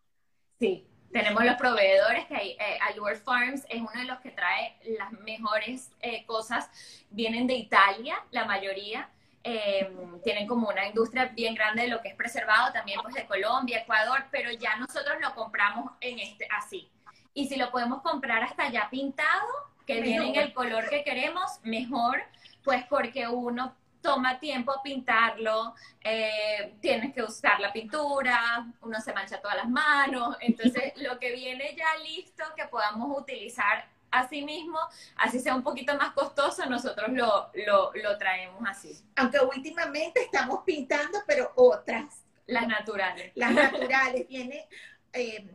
Sí, 0.59 0.87
tenemos 1.11 1.45
los 1.45 1.55
proveedores 1.55 2.25
que 2.25 2.35
hay, 2.35 2.49
eh, 2.51 2.79
Allure 2.89 3.15
Farms 3.15 3.63
es 3.69 3.79
uno 3.79 3.91
de 3.93 4.05
los 4.05 4.19
que 4.21 4.31
trae 4.31 4.75
las 4.97 5.11
mejores 5.11 5.91
eh, 6.01 6.25
cosas, 6.25 6.67
vienen 7.11 7.45
de 7.45 7.53
Italia, 7.53 8.15
la 8.31 8.45
mayoría, 8.45 9.07
em, 9.43 10.19
tienen 10.23 10.47
como 10.47 10.67
una 10.67 10.87
industria 10.87 11.25
bien 11.25 11.53
grande 11.53 11.83
de 11.83 11.89
lo 11.89 12.01
que 12.01 12.09
es 12.09 12.15
preservado, 12.15 12.73
también 12.73 12.99
pues 13.03 13.13
de 13.13 13.27
Colombia, 13.27 13.81
Ecuador, 13.81 14.25
pero 14.31 14.51
ya 14.51 14.75
nosotros 14.77 15.17
lo 15.21 15.35
compramos 15.35 15.91
en 16.01 16.17
este 16.17 16.47
así. 16.57 16.89
Y 17.35 17.47
si 17.47 17.55
lo 17.55 17.69
podemos 17.69 18.01
comprar 18.01 18.41
hasta 18.43 18.67
ya 18.71 18.89
pintado, 18.89 19.47
que 19.85 20.01
viene 20.01 20.29
en 20.29 20.35
el 20.35 20.53
color 20.53 20.89
que 20.89 21.03
queremos, 21.03 21.59
mejor, 21.63 22.19
pues 22.63 22.83
porque 22.89 23.27
uno 23.27 23.75
toma 24.01 24.39
tiempo 24.39 24.73
pintarlo, 24.83 25.75
eh, 26.01 26.75
tienes 26.81 27.13
que 27.13 27.23
usar 27.23 27.59
la 27.59 27.71
pintura, 27.71 28.65
uno 28.81 28.99
se 29.01 29.13
mancha 29.13 29.41
todas 29.41 29.57
las 29.57 29.69
manos, 29.69 30.37
entonces 30.41 30.93
lo 30.97 31.19
que 31.19 31.33
viene 31.33 31.75
ya 31.75 32.01
listo 32.03 32.43
que 32.55 32.65
podamos 32.65 33.17
utilizar 33.17 33.87
así 34.11 34.43
mismo, 34.43 34.79
así 35.17 35.39
sea 35.39 35.55
un 35.55 35.63
poquito 35.63 35.95
más 35.95 36.13
costoso, 36.13 36.65
nosotros 36.65 37.09
lo, 37.11 37.51
lo, 37.93 38.17
traemos 38.17 38.61
así. 38.67 38.97
Aunque 39.15 39.39
últimamente 39.39 40.21
estamos 40.21 40.61
pintando, 40.65 41.19
pero 41.27 41.51
otras. 41.55 42.23
Las 42.47 42.67
naturales. 42.67 43.31
Las 43.35 43.53
naturales. 43.53 44.27
Viene, 44.27 44.67
eh, 45.13 45.47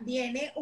viene 0.00 0.52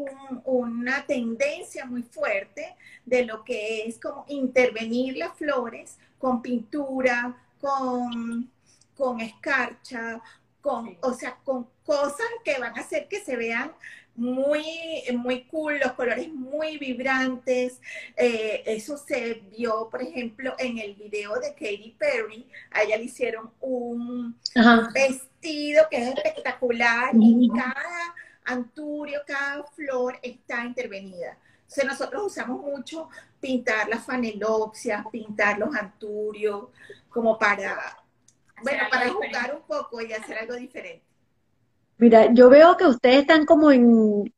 una 0.45 1.05
tendencia 1.07 1.85
muy 1.85 2.03
fuerte 2.03 2.77
de 3.05 3.25
lo 3.25 3.43
que 3.43 3.87
es 3.87 3.99
como 3.99 4.25
intervenir 4.29 5.17
las 5.17 5.37
flores 5.37 5.99
con 6.23 6.41
pintura, 6.41 7.37
con, 7.61 8.49
con 8.97 9.21
escarcha, 9.21 10.21
con, 10.61 10.97
o 11.01 11.13
sea, 11.15 11.37
con 11.43 11.67
cosas 11.85 12.29
que 12.45 12.61
van 12.61 12.79
a 12.79 12.83
hacer 12.83 13.09
que 13.09 13.19
se 13.19 13.35
vean 13.35 13.73
muy, 14.15 14.63
muy 15.17 15.43
cool, 15.47 15.81
los 15.81 15.95
colores 15.95 16.33
muy 16.33 16.79
vibrantes. 16.79 17.81
Eh, 18.17 18.63
eso 18.67 18.97
se 18.97 19.43
vio, 19.51 19.89
por 19.91 20.01
ejemplo, 20.01 20.55
en 20.61 20.79
el 20.79 20.95
video 20.95 21.35
de 21.41 21.55
Katy 21.55 21.97
Perry. 21.99 22.47
A 22.71 22.83
ella 22.83 22.99
le 22.99 23.05
hicieron 23.07 23.51
un, 23.61 24.39
vestido 24.95 25.89
que 25.91 25.97
es 25.97 26.15
espectacular 26.15 27.11
y 27.19 27.49
cada 27.49 28.15
anturio, 28.45 29.23
cada 29.27 29.65
flor 29.65 30.21
está 30.23 30.65
intervenida. 30.65 31.37
Entonces 31.63 31.85
nosotros 31.85 32.23
usamos 32.27 32.61
mucho 32.61 33.09
pintar 33.43 33.89
las 33.89 34.07
fanelopsias, 34.07 35.05
pintar 35.11 35.59
los 35.59 35.75
anturios, 35.75 36.69
como 37.11 37.37
para, 37.37 37.99
bueno, 38.63 38.85
para 38.89 39.11
jugar 39.11 39.55
un 39.57 39.63
poco 39.67 40.01
y 40.01 40.13
hacer 40.13 40.39
algo 40.39 40.55
diferente. 40.55 41.05
Mira, 41.99 42.33
yo 42.33 42.49
veo 42.49 42.77
que 42.77 42.87
ustedes 42.87 43.23
están 43.23 43.45
como 43.45 43.73
en 43.73 44.33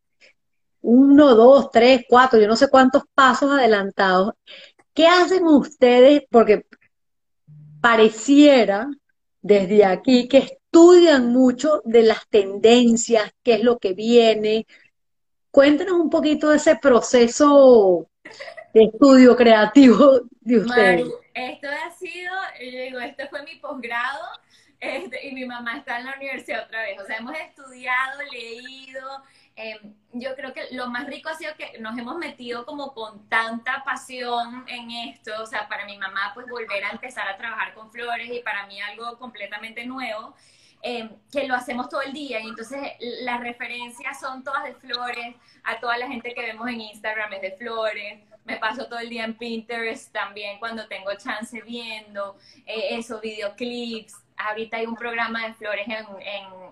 uno, 0.81 1.35
dos, 1.35 1.71
tres, 1.71 2.05
cuatro, 2.09 2.41
yo 2.41 2.49
no 2.49 2.57
sé 2.57 2.69
cuántos 2.69 3.05
pasos 3.15 3.51
adelantados. 3.51 4.33
¿Qué 4.95 5.07
hacen 5.07 5.47
ustedes? 5.47 6.23
Porque 6.31 6.67
pareciera 7.81 8.89
desde 9.43 9.85
aquí 9.85 10.29
que 10.29 10.39
estudian 10.39 11.29
mucho 11.29 11.83
de 11.85 12.03
las 12.05 12.27
tendencias, 12.29 13.31
qué 13.43 13.55
es 13.55 13.63
lo 13.63 13.79
que 13.79 13.93
viene. 13.93 14.67
Cuéntanos 15.51 16.01
un 16.01 16.09
poquito 16.09 16.51
de 16.51 16.57
ese 16.57 16.77
proceso 16.77 18.09
de 18.73 18.85
estudio 18.85 19.37
creativo 19.37 20.23
de 20.41 20.59
ustedes. 20.59 21.09
esto 21.35 21.69
ha 21.69 21.91
sido, 21.93 22.33
yo 22.61 22.83
digo, 22.83 22.99
este 23.01 23.29
fue 23.29 23.43
mi 23.45 23.57
posgrado 23.57 24.25
este, 24.85 25.29
y 25.29 25.33
mi 25.33 25.47
mamá 25.47 25.79
está 25.79 25.99
en 25.99 26.07
la 26.07 26.15
universidad 26.17 26.65
otra 26.65 26.83
vez. 26.83 27.01
O 27.01 27.07
sea, 27.07 27.17
hemos 27.17 27.35
estudiado, 27.39 28.21
leído. 28.31 29.23
Em, 29.57 29.95
yo 30.13 30.35
creo 30.35 30.53
que 30.53 30.67
lo 30.73 30.89
más 30.89 31.07
rico 31.07 31.31
ha 31.31 31.35
sido 31.35 31.55
que 31.57 31.79
nos 31.79 31.97
hemos 31.97 32.19
metido 32.19 32.67
como 32.67 32.93
con 32.93 33.27
tanta 33.29 33.83
pasión 33.85 34.65
en 34.69 34.91
esto. 34.91 35.31
O 35.43 35.47
sea, 35.47 35.69
para 35.69 35.87
mi 35.87 35.97
mamá, 35.97 36.33
pues 36.35 36.47
volver 36.49 36.85
a 36.85 36.91
empezar 36.91 37.27
a 37.29 37.37
trabajar 37.39 37.73
con 37.73 37.91
flores 37.91 38.31
y 38.31 38.41
para 38.41 38.67
mí 38.67 38.81
algo 38.81 39.19
completamente 39.19 39.87
nuevo. 39.87 40.35
Em, 40.87 41.09
que 41.33 41.49
lo 41.49 41.55
hacemos 41.55 41.89
todo 41.89 42.03
el 42.03 42.13
día 42.13 42.41
y 42.41 42.47
entonces 42.47 42.79
las 43.23 43.41
referencias 43.41 44.21
son 44.21 44.45
todas 44.45 44.65
de 44.65 44.75
flores, 44.75 45.35
a 45.63 45.81
toda 45.81 45.97
la 45.97 46.07
gente 46.07 46.35
que 46.35 46.43
vemos 46.43 46.69
en 46.69 46.79
Instagram 46.79 47.33
es 47.33 47.41
de 47.41 47.53
flores, 47.53 48.21
me 48.45 48.59
paso 48.59 48.87
todo 48.87 48.99
el 48.99 49.09
día 49.09 49.25
en 49.25 49.33
Pinterest 49.33 50.13
también 50.13 50.59
cuando 50.59 50.87
tengo 50.87 51.15
chance 51.15 51.59
viendo 51.63 52.37
eh, 52.67 52.99
eso, 52.99 53.19
videoclips. 53.19 54.15
Ahorita 54.37 54.77
hay 54.77 54.85
un 54.85 54.95
programa 54.95 55.47
de 55.47 55.55
flores 55.55 55.87
en, 55.89 56.05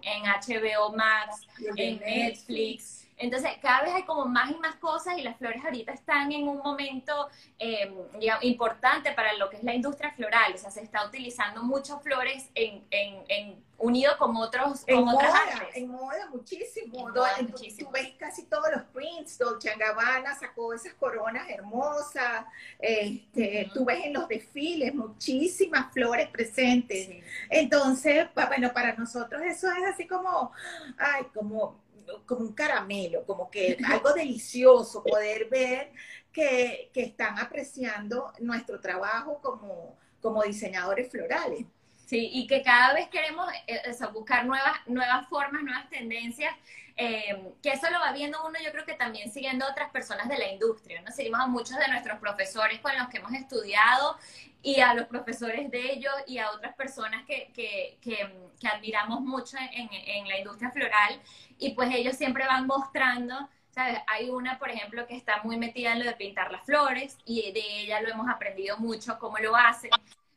en, 0.02 0.22
HBO 0.24 0.94
Max, 0.94 1.46
en 1.74 1.98
Netflix. 2.00 3.01
Entonces, 3.22 3.52
cada 3.62 3.82
vez 3.82 3.94
hay 3.94 4.02
como 4.02 4.26
más 4.26 4.50
y 4.50 4.56
más 4.56 4.74
cosas 4.76 5.16
y 5.16 5.22
las 5.22 5.36
flores 5.36 5.64
ahorita 5.64 5.92
están 5.92 6.32
en 6.32 6.48
un 6.48 6.58
momento 6.58 7.28
eh, 7.58 7.94
importante 8.42 9.12
para 9.12 9.32
lo 9.34 9.48
que 9.48 9.58
es 9.58 9.62
la 9.62 9.74
industria 9.74 10.10
floral. 10.12 10.52
O 10.54 10.58
sea, 10.58 10.72
se 10.72 10.82
está 10.82 11.06
utilizando 11.06 11.62
muchas 11.62 12.02
flores 12.02 12.50
en, 12.54 12.84
en, 12.90 13.22
en 13.28 13.64
unido 13.78 14.16
con 14.18 14.36
otros 14.36 14.84
en 14.86 14.96
con 14.96 15.04
moda, 15.06 15.28
otras 15.28 15.34
artes. 15.60 15.76
en 15.76 15.88
moda 15.88 16.28
muchísimo. 16.30 17.08
En 17.08 17.14
moda 17.14 17.36
muchísimo. 17.42 17.88
Tú 17.90 17.92
ves 17.92 18.14
casi 18.18 18.44
todos 18.44 18.66
los 18.72 18.82
prints, 18.92 19.38
Dolce 19.38 19.74
Gabbana 19.76 20.34
sacó 20.34 20.72
esas 20.74 20.94
coronas 20.94 21.48
hermosas, 21.48 22.44
este, 22.78 23.64
Ujú. 23.66 23.74
tú 23.74 23.84
ves 23.84 24.04
en 24.04 24.14
los 24.14 24.28
desfiles 24.28 24.94
muchísimas 24.94 25.92
flores 25.92 26.28
presentes. 26.28 27.06
Sí. 27.06 27.22
Entonces, 27.50 28.26
bueno, 28.34 28.72
para 28.72 28.94
nosotros 28.94 29.42
eso 29.42 29.68
es 29.70 29.84
así 29.92 30.06
como, 30.06 30.52
ay, 30.98 31.24
como, 31.34 31.81
como 32.26 32.42
un 32.42 32.54
caramelo, 32.54 33.24
como 33.24 33.50
que 33.50 33.76
algo 33.88 34.12
delicioso 34.12 35.02
poder 35.02 35.48
ver 35.48 35.92
que, 36.32 36.90
que 36.92 37.02
están 37.02 37.38
apreciando 37.38 38.32
nuestro 38.40 38.80
trabajo 38.80 39.40
como, 39.40 39.96
como 40.20 40.42
diseñadores 40.42 41.10
florales. 41.10 41.66
Sí, 42.06 42.28
y 42.30 42.46
que 42.46 42.62
cada 42.62 42.92
vez 42.92 43.08
queremos 43.08 43.50
eh, 43.66 43.80
eso, 43.86 44.10
buscar 44.12 44.44
nuevas, 44.44 44.74
nuevas 44.86 45.26
formas, 45.28 45.62
nuevas 45.62 45.88
tendencias, 45.88 46.54
eh, 46.96 47.54
que 47.62 47.70
eso 47.70 47.90
lo 47.90 48.00
va 48.00 48.12
viendo 48.12 48.38
uno, 48.46 48.58
yo 48.62 48.70
creo 48.70 48.84
que 48.84 48.92
también 48.92 49.32
siguiendo 49.32 49.66
otras 49.66 49.90
personas 49.90 50.28
de 50.28 50.36
la 50.36 50.52
industria, 50.52 51.00
¿no? 51.00 51.10
Seguimos 51.10 51.40
a 51.40 51.46
muchos 51.46 51.78
de 51.78 51.88
nuestros 51.88 52.18
profesores 52.18 52.80
con 52.80 52.92
los 52.98 53.08
que 53.08 53.16
hemos 53.16 53.32
estudiado 53.32 54.18
y 54.62 54.80
a 54.80 54.94
los 54.94 55.06
profesores 55.06 55.70
de 55.70 55.92
ellos 55.92 56.12
y 56.26 56.38
a 56.38 56.50
otras 56.50 56.74
personas 56.74 57.24
que, 57.26 57.50
que, 57.54 57.98
que, 58.00 58.68
admiramos 58.68 59.20
mucho 59.20 59.56
en, 59.58 59.88
en 59.92 60.28
la 60.28 60.38
industria 60.38 60.70
floral 60.70 61.20
y 61.58 61.72
pues 61.74 61.92
ellos 61.92 62.16
siempre 62.16 62.46
van 62.46 62.66
mostrando 62.66 63.48
¿sabes? 63.72 63.98
Hay 64.06 64.30
una, 64.30 64.58
por 64.58 64.70
ejemplo, 64.70 65.06
que 65.06 65.16
está 65.16 65.42
muy 65.42 65.56
metida 65.56 65.92
en 65.92 66.00
lo 66.00 66.04
de 66.04 66.14
pintar 66.14 66.52
las 66.52 66.64
flores 66.64 67.16
y 67.24 67.52
de 67.52 67.80
ella 67.80 68.00
lo 68.00 68.10
hemos 68.10 68.28
aprendido 68.28 68.76
mucho, 68.78 69.18
cómo 69.18 69.38
lo 69.38 69.56
hacen. 69.56 69.90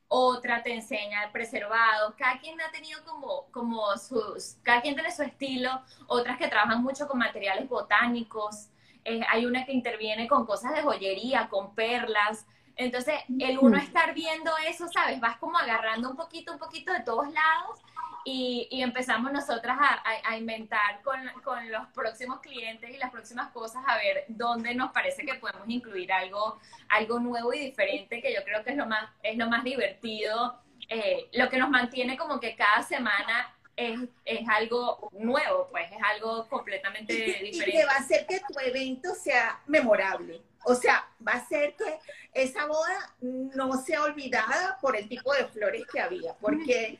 Otra 0.07 0.63
te 0.63 0.73
enseña 0.73 1.31
preservados. 1.31 2.15
Cada 2.17 2.39
quien 2.39 2.59
ha 2.61 2.71
tenido 2.71 3.03
como, 3.03 3.47
como 3.51 3.97
sus, 3.97 4.57
cada 4.63 4.81
quien 4.81 4.95
tiene 4.95 5.11
su 5.11 5.23
estilo. 5.23 5.81
Otras 6.07 6.37
que 6.37 6.47
trabajan 6.47 6.81
mucho 6.81 7.07
con 7.07 7.19
materiales 7.19 7.67
botánicos. 7.67 8.69
Eh, 9.03 9.21
hay 9.29 9.45
una 9.45 9.65
que 9.65 9.73
interviene 9.73 10.27
con 10.27 10.45
cosas 10.45 10.73
de 10.73 10.81
joyería, 10.81 11.49
con 11.49 11.75
perlas. 11.75 12.45
Entonces, 12.75 13.15
el 13.39 13.57
uno 13.59 13.77
estar 13.77 14.13
viendo 14.13 14.51
eso, 14.67 14.87
¿sabes? 14.87 15.19
Vas 15.19 15.37
como 15.37 15.57
agarrando 15.57 16.09
un 16.09 16.15
poquito, 16.15 16.51
un 16.51 16.59
poquito 16.59 16.91
de 16.91 17.01
todos 17.01 17.31
lados 17.31 17.79
y, 18.25 18.67
y 18.71 18.81
empezamos 18.81 19.31
nosotras 19.31 19.77
a, 19.79 19.93
a, 19.93 20.31
a 20.31 20.37
inventar 20.37 21.01
con, 21.03 21.19
con, 21.43 21.71
los 21.71 21.87
próximos 21.89 22.39
clientes 22.39 22.89
y 22.89 22.97
las 22.97 23.11
próximas 23.11 23.51
cosas 23.51 23.83
a 23.87 23.97
ver 23.97 24.25
dónde 24.27 24.73
nos 24.73 24.91
parece 24.91 25.23
que 25.25 25.35
podemos 25.35 25.69
incluir 25.69 26.11
algo, 26.11 26.59
algo 26.89 27.19
nuevo 27.19 27.53
y 27.53 27.59
diferente, 27.59 28.21
que 28.21 28.33
yo 28.33 28.43
creo 28.43 28.63
que 28.63 28.71
es 28.71 28.77
lo 28.77 28.87
más, 28.87 29.09
es 29.21 29.37
lo 29.37 29.47
más 29.47 29.63
divertido, 29.63 30.59
eh, 30.89 31.29
lo 31.33 31.49
que 31.49 31.57
nos 31.57 31.69
mantiene 31.69 32.17
como 32.17 32.39
que 32.39 32.55
cada 32.55 32.81
semana 32.81 33.53
es, 33.75 33.99
es, 34.23 34.47
algo 34.49 35.09
nuevo, 35.13 35.67
pues 35.69 35.91
es 35.91 35.97
algo 36.03 36.47
completamente 36.47 37.13
diferente. 37.13 37.69
Y 37.69 37.71
que 37.71 37.85
va 37.85 37.93
a 37.93 37.97
hacer 37.97 38.25
que 38.25 38.39
tu 38.39 38.59
evento 38.59 39.13
sea 39.13 39.59
memorable. 39.67 40.41
O 40.65 40.75
sea, 40.75 41.07
va 41.25 41.33
a 41.33 41.47
ser 41.47 41.75
que 41.75 41.99
esa 42.33 42.65
boda 42.65 43.15
no 43.21 43.81
sea 43.81 44.03
olvidada 44.03 44.77
por 44.81 44.95
el 44.95 45.07
tipo 45.07 45.33
de 45.33 45.45
flores 45.45 45.85
que 45.91 46.01
había, 46.01 46.33
porque 46.35 46.99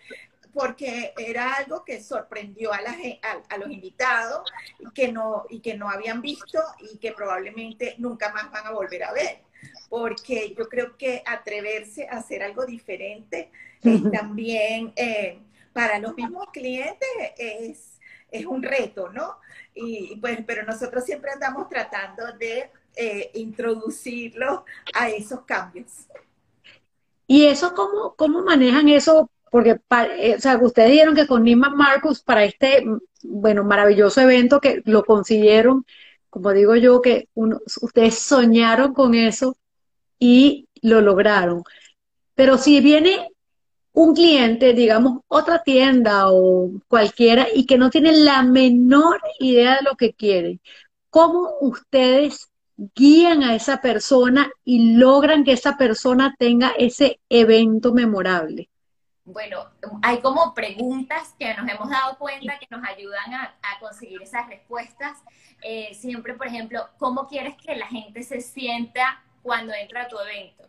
porque 0.55 1.13
era 1.17 1.55
algo 1.55 1.83
que 1.83 2.01
sorprendió 2.01 2.71
a, 2.71 2.79
la, 2.81 2.91
a, 2.91 3.53
a, 3.53 3.57
los 3.57 3.69
invitados 3.69 4.49
y 4.79 4.89
que, 4.91 5.11
no, 5.11 5.45
y 5.49 5.59
que 5.59 5.75
no 5.75 5.89
habían 5.89 6.21
visto 6.21 6.59
y 6.79 6.97
que 6.97 7.11
probablemente 7.11 7.95
nunca 7.97 8.31
más 8.31 8.49
van 8.51 8.65
a 8.65 8.71
volver 8.71 9.03
a 9.03 9.11
ver. 9.11 9.41
Porque 9.89 10.55
yo 10.57 10.69
creo 10.69 10.95
que 10.95 11.21
atreverse 11.25 12.07
a 12.07 12.19
hacer 12.19 12.41
algo 12.41 12.65
diferente 12.65 13.51
es 13.83 14.09
también 14.11 14.93
eh, 14.95 15.39
para 15.73 15.99
los 15.99 16.15
mismos 16.15 16.47
clientes 16.53 17.09
es, 17.37 17.99
es 18.31 18.45
un 18.45 18.63
reto, 18.63 19.09
¿no? 19.09 19.39
Y 19.73 20.15
pues, 20.21 20.39
pero 20.47 20.63
nosotros 20.63 21.03
siempre 21.03 21.31
andamos 21.31 21.67
tratando 21.67 22.31
de 22.37 22.71
eh, 22.95 23.31
introducirlos 23.35 24.61
a 24.93 25.09
esos 25.09 25.41
cambios. 25.41 26.07
¿Y 27.27 27.45
eso 27.45 27.73
cómo, 27.73 28.15
cómo 28.15 28.41
manejan 28.43 28.89
eso? 28.89 29.29
Porque, 29.49 29.73
o 29.73 30.39
sea, 30.39 30.57
ustedes 30.61 30.91
dijeron 30.91 31.15
que 31.15 31.27
con 31.27 31.43
Nima 31.43 31.69
Marcus 31.69 32.21
para 32.21 32.43
este, 32.43 32.83
bueno, 33.23 33.63
maravilloso 33.63 34.21
evento 34.21 34.59
que 34.59 34.81
lo 34.85 35.03
consiguieron, 35.03 35.85
como 36.29 36.51
digo 36.51 36.75
yo, 36.75 37.01
que 37.01 37.29
ustedes 37.33 38.19
soñaron 38.19 38.93
con 38.93 39.15
eso 39.15 39.57
y 40.19 40.67
lo 40.81 41.01
lograron. 41.01 41.63
Pero 42.35 42.57
si 42.57 42.81
viene 42.81 43.29
un 43.93 44.13
cliente, 44.13 44.73
digamos, 44.73 45.21
otra 45.27 45.63
tienda 45.63 46.29
o 46.29 46.71
cualquiera, 46.87 47.47
y 47.53 47.65
que 47.65 47.77
no 47.77 47.89
tiene 47.89 48.11
la 48.11 48.43
menor 48.43 49.21
idea 49.39 49.77
de 49.77 49.83
lo 49.83 49.95
que 49.95 50.13
quiere, 50.13 50.59
¿cómo 51.09 51.55
ustedes 51.61 52.49
guían 52.77 53.43
a 53.43 53.55
esa 53.55 53.81
persona 53.81 54.51
y 54.63 54.95
logran 54.97 55.43
que 55.43 55.53
esa 55.53 55.77
persona 55.77 56.35
tenga 56.37 56.71
ese 56.77 57.19
evento 57.29 57.93
memorable? 57.93 58.69
Bueno, 59.23 59.65
hay 60.03 60.19
como 60.21 60.53
preguntas 60.53 61.33
que 61.39 61.51
nos 61.55 61.67
hemos 61.67 61.89
dado 61.89 62.17
cuenta 62.19 62.59
que 62.59 62.67
nos 62.69 62.87
ayudan 62.87 63.33
a, 63.33 63.55
a 63.61 63.79
conseguir 63.79 64.21
esas 64.21 64.47
respuestas. 64.47 65.23
Eh, 65.63 65.95
siempre, 65.95 66.35
por 66.35 66.45
ejemplo, 66.45 66.87
¿cómo 66.99 67.27
quieres 67.27 67.55
que 67.55 67.75
la 67.75 67.87
gente 67.87 68.21
se 68.21 68.41
sienta 68.41 69.23
cuando 69.41 69.73
entra 69.73 70.03
a 70.03 70.07
tu 70.07 70.19
evento? 70.19 70.67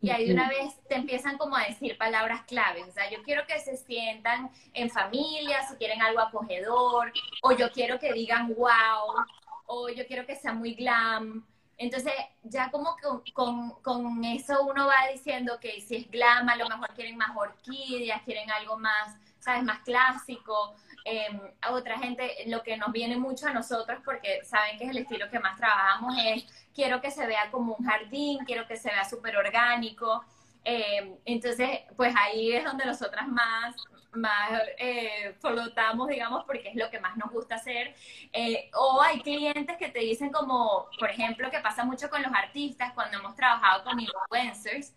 Y 0.00 0.10
ahí 0.10 0.26
de 0.28 0.34
una 0.34 0.48
vez 0.48 0.74
te 0.88 0.94
empiezan 0.94 1.38
como 1.38 1.56
a 1.56 1.64
decir 1.64 1.98
palabras 1.98 2.42
claves. 2.42 2.86
O 2.88 2.92
sea, 2.92 3.10
yo 3.10 3.22
quiero 3.24 3.46
que 3.46 3.58
se 3.58 3.76
sientan 3.76 4.50
en 4.72 4.90
familia, 4.90 5.66
si 5.68 5.74
quieren 5.76 6.00
algo 6.02 6.20
acogedor, 6.20 7.12
o 7.42 7.52
yo 7.52 7.72
quiero 7.72 7.98
que 7.98 8.12
digan 8.12 8.54
wow, 8.54 9.24
o 9.68 9.88
yo 9.90 10.06
quiero 10.06 10.26
que 10.26 10.34
sea 10.34 10.52
muy 10.52 10.74
glam. 10.74 11.46
Entonces, 11.76 12.12
ya 12.42 12.70
como 12.70 12.96
con, 13.00 13.22
con, 13.32 13.70
con, 13.82 14.24
eso 14.24 14.64
uno 14.64 14.86
va 14.86 15.12
diciendo 15.12 15.58
que 15.60 15.80
si 15.80 15.96
es 15.96 16.10
glam, 16.10 16.48
a 16.48 16.56
lo 16.56 16.68
mejor 16.68 16.92
quieren 16.94 17.16
más 17.16 17.36
orquídeas, 17.36 18.22
quieren 18.22 18.50
algo 18.50 18.76
más, 18.78 19.16
¿sabes? 19.38 19.62
Más 19.62 19.80
clásico. 19.80 20.74
Eh, 21.04 21.54
a 21.60 21.72
otra 21.72 21.98
gente, 21.98 22.44
lo 22.46 22.62
que 22.62 22.76
nos 22.76 22.90
viene 22.90 23.16
mucho 23.16 23.46
a 23.46 23.52
nosotros, 23.52 24.00
porque 24.04 24.44
saben 24.44 24.76
que 24.78 24.84
es 24.84 24.90
el 24.90 24.98
estilo 24.98 25.30
que 25.30 25.38
más 25.38 25.56
trabajamos, 25.56 26.16
es 26.24 26.44
quiero 26.74 27.00
que 27.00 27.10
se 27.10 27.26
vea 27.26 27.50
como 27.50 27.74
un 27.74 27.86
jardín, 27.86 28.44
quiero 28.44 28.66
que 28.66 28.76
se 28.76 28.90
vea 28.90 29.04
súper 29.04 29.36
orgánico. 29.36 30.24
Eh, 30.64 31.18
entonces, 31.26 31.80
pues 31.96 32.14
ahí 32.18 32.52
es 32.52 32.64
donde 32.64 32.86
nosotras 32.86 33.28
más, 33.28 33.76
más 34.12 34.62
eh, 34.78 35.34
flotamos, 35.40 36.08
digamos, 36.08 36.44
porque 36.44 36.68
es 36.68 36.76
lo 36.76 36.90
que 36.90 37.00
más 37.00 37.16
nos 37.16 37.30
gusta 37.30 37.56
hacer. 37.56 37.94
Eh, 38.32 38.70
o 38.74 39.00
hay 39.02 39.20
clientes 39.20 39.76
que 39.76 39.88
te 39.88 40.00
dicen 40.00 40.30
como, 40.30 40.88
por 40.98 41.10
ejemplo, 41.10 41.50
que 41.50 41.60
pasa 41.60 41.84
mucho 41.84 42.10
con 42.10 42.22
los 42.22 42.32
artistas 42.32 42.92
cuando 42.94 43.18
hemos 43.18 43.34
trabajado 43.36 43.84
con 43.84 44.00
influencers, 44.00 44.94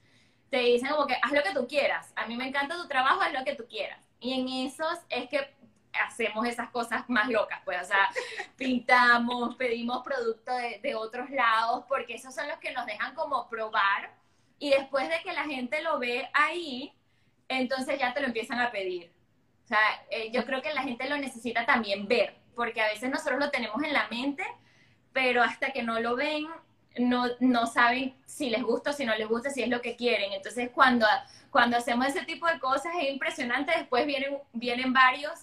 te 0.50 0.58
dicen 0.60 0.90
como 0.90 1.08
que 1.08 1.16
haz 1.22 1.32
lo 1.32 1.44
que 1.44 1.54
tú 1.54 1.68
quieras, 1.68 2.12
a 2.16 2.26
mí 2.28 2.36
me 2.36 2.48
encanta 2.48 2.76
tu 2.76 2.88
trabajo, 2.88 3.22
haz 3.22 3.34
lo 3.34 3.44
que 3.46 3.56
tú 3.56 3.66
quieras. 3.70 4.00
Y 4.20 4.40
en 4.40 4.68
esos 4.68 5.00
es 5.10 5.30
que 5.30 5.56
hacemos 5.94 6.48
esas 6.48 6.70
cosas 6.70 7.10
más 7.10 7.30
locas, 7.30 7.62
pues, 7.66 7.82
o 7.82 7.86
sea, 7.86 8.10
pintamos, 8.58 9.56
pedimos 9.56 10.04
producto 10.04 10.54
de, 10.56 10.80
de 10.82 10.96
otros 10.96 11.30
lados, 11.32 11.86
porque 11.88 12.16
esos 12.16 12.34
son 12.34 12.48
los 12.48 12.58
que 12.60 12.72
nos 12.72 12.86
dejan 12.86 13.16
como 13.16 13.48
probar 13.50 14.22
y 14.62 14.70
después 14.70 15.10
de 15.10 15.20
que 15.24 15.34
la 15.34 15.46
gente 15.46 15.82
lo 15.82 15.98
ve 15.98 16.30
ahí, 16.34 16.94
entonces 17.58 18.00
ya 18.00 18.14
te 18.14 18.22
lo 18.22 18.28
empiezan 18.28 18.60
a 18.60 18.72
pedir. 18.72 19.12
O 19.64 19.68
sea, 19.68 19.80
eh, 20.10 20.32
yo 20.32 20.46
creo 20.46 20.62
que 20.62 20.74
la 20.74 20.84
gente 20.84 21.08
lo 21.08 21.18
necesita 21.18 21.66
también 21.66 22.08
ver, 22.08 22.36
porque 22.56 22.82
a 22.82 22.88
veces 22.88 23.10
nosotros 23.10 23.40
lo 23.40 23.52
tenemos 23.52 23.82
en 23.84 23.94
la 23.94 24.08
mente, 24.10 24.44
pero 25.14 25.44
hasta 25.44 25.72
que 25.72 25.84
no 25.84 26.00
lo 26.00 26.16
ven, 26.16 26.48
no, 26.98 27.26
no 27.40 27.68
saben 27.68 28.16
si 28.26 28.50
les 28.50 28.64
gusta 28.64 28.90
o 28.90 28.94
si 28.94 29.06
no 29.06 29.16
les 29.16 29.28
gusta, 29.28 29.50
si 29.50 29.62
es 29.64 29.70
lo 29.70 29.82
que 29.82 29.96
quieren. 29.96 30.34
Entonces, 30.34 30.70
cuando, 30.74 31.06
cuando 31.50 31.78
hacemos 31.78 32.08
ese 32.08 32.26
tipo 32.26 32.48
de 32.48 32.60
cosas 32.60 32.94
es 33.00 33.10
impresionante, 33.10 33.72
después 33.78 34.06
vienen, 34.06 34.38
vienen 34.54 34.94
varios 34.94 35.34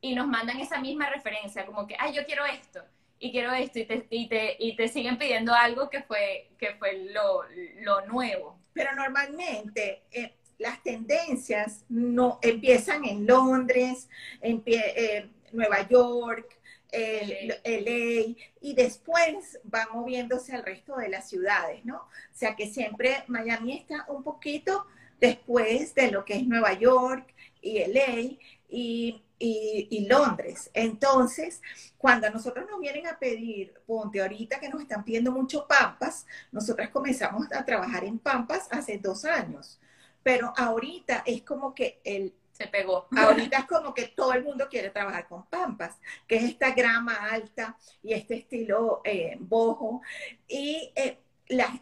y 0.00 0.14
nos 0.14 0.26
mandan 0.26 0.60
esa 0.60 0.78
misma 0.80 1.08
referencia, 1.10 1.66
como 1.66 1.86
que, 1.86 1.96
ay, 1.98 2.14
yo 2.14 2.24
quiero 2.24 2.44
esto 2.46 2.82
y 3.18 3.30
quiero 3.32 3.52
esto, 3.52 3.78
y 3.78 3.84
te, 3.84 4.06
y 4.10 4.28
te, 4.28 4.56
y 4.58 4.76
te 4.76 4.88
siguen 4.88 5.18
pidiendo 5.18 5.54
algo 5.54 5.90
que 5.90 6.02
fue, 6.02 6.50
que 6.58 6.74
fue 6.76 7.10
lo, 7.12 7.42
lo 7.80 8.06
nuevo. 8.06 8.58
Pero 8.72 8.94
normalmente 8.94 10.04
eh, 10.10 10.36
las 10.60 10.82
tendencias 10.82 11.84
no 11.88 12.38
empiezan 12.42 13.04
en 13.04 13.26
Londres, 13.26 14.08
en 14.40 14.62
eh, 14.66 15.28
Nueva 15.52 15.88
York, 15.88 16.58
el, 16.92 17.48
LA, 17.64 18.36
y 18.60 18.74
después 18.74 19.58
van 19.64 19.88
moviéndose 19.92 20.54
al 20.54 20.64
resto 20.64 20.96
de 20.96 21.08
las 21.08 21.28
ciudades, 21.28 21.84
¿no? 21.84 21.96
O 21.96 22.34
sea 22.34 22.54
que 22.56 22.68
siempre 22.68 23.24
Miami 23.26 23.76
está 23.78 24.04
un 24.08 24.22
poquito 24.22 24.86
después 25.20 25.94
de 25.94 26.10
lo 26.10 26.24
que 26.24 26.34
es 26.34 26.46
Nueva 26.46 26.74
York 26.74 27.34
y 27.62 27.78
LA, 27.86 28.38
y 28.68 29.22
y, 29.42 29.88
y, 29.90 30.06
Londres. 30.06 30.70
Entonces, 30.74 31.62
cuando 31.96 32.26
a 32.26 32.30
nosotros 32.30 32.66
nos 32.70 32.78
vienen 32.78 33.06
a 33.06 33.18
pedir, 33.18 33.72
ponte 33.86 34.20
ahorita 34.20 34.60
que 34.60 34.68
nos 34.68 34.82
están 34.82 35.02
pidiendo 35.02 35.32
mucho 35.32 35.66
Pampas, 35.66 36.26
nosotras 36.52 36.90
comenzamos 36.90 37.50
a 37.50 37.64
trabajar 37.64 38.04
en 38.04 38.18
Pampas 38.18 38.68
hace 38.70 38.98
dos 38.98 39.24
años, 39.24 39.80
pero 40.22 40.52
ahorita 40.56 41.22
es 41.26 41.42
como 41.42 41.74
que 41.74 42.00
el 42.04 42.34
se 42.60 42.66
pegó. 42.66 43.06
Ahorita 43.16 43.60
es 43.60 43.64
como 43.66 43.94
que 43.94 44.08
todo 44.08 44.34
el 44.34 44.44
mundo 44.44 44.68
quiere 44.68 44.90
trabajar 44.90 45.26
con 45.26 45.46
pampas, 45.46 45.96
que 46.26 46.36
es 46.36 46.44
esta 46.44 46.72
grama 46.72 47.14
alta 47.30 47.76
y 48.02 48.12
este 48.12 48.36
estilo 48.36 49.00
eh, 49.04 49.36
bojo. 49.40 50.02
Y 50.46 50.92
eh, 50.94 51.18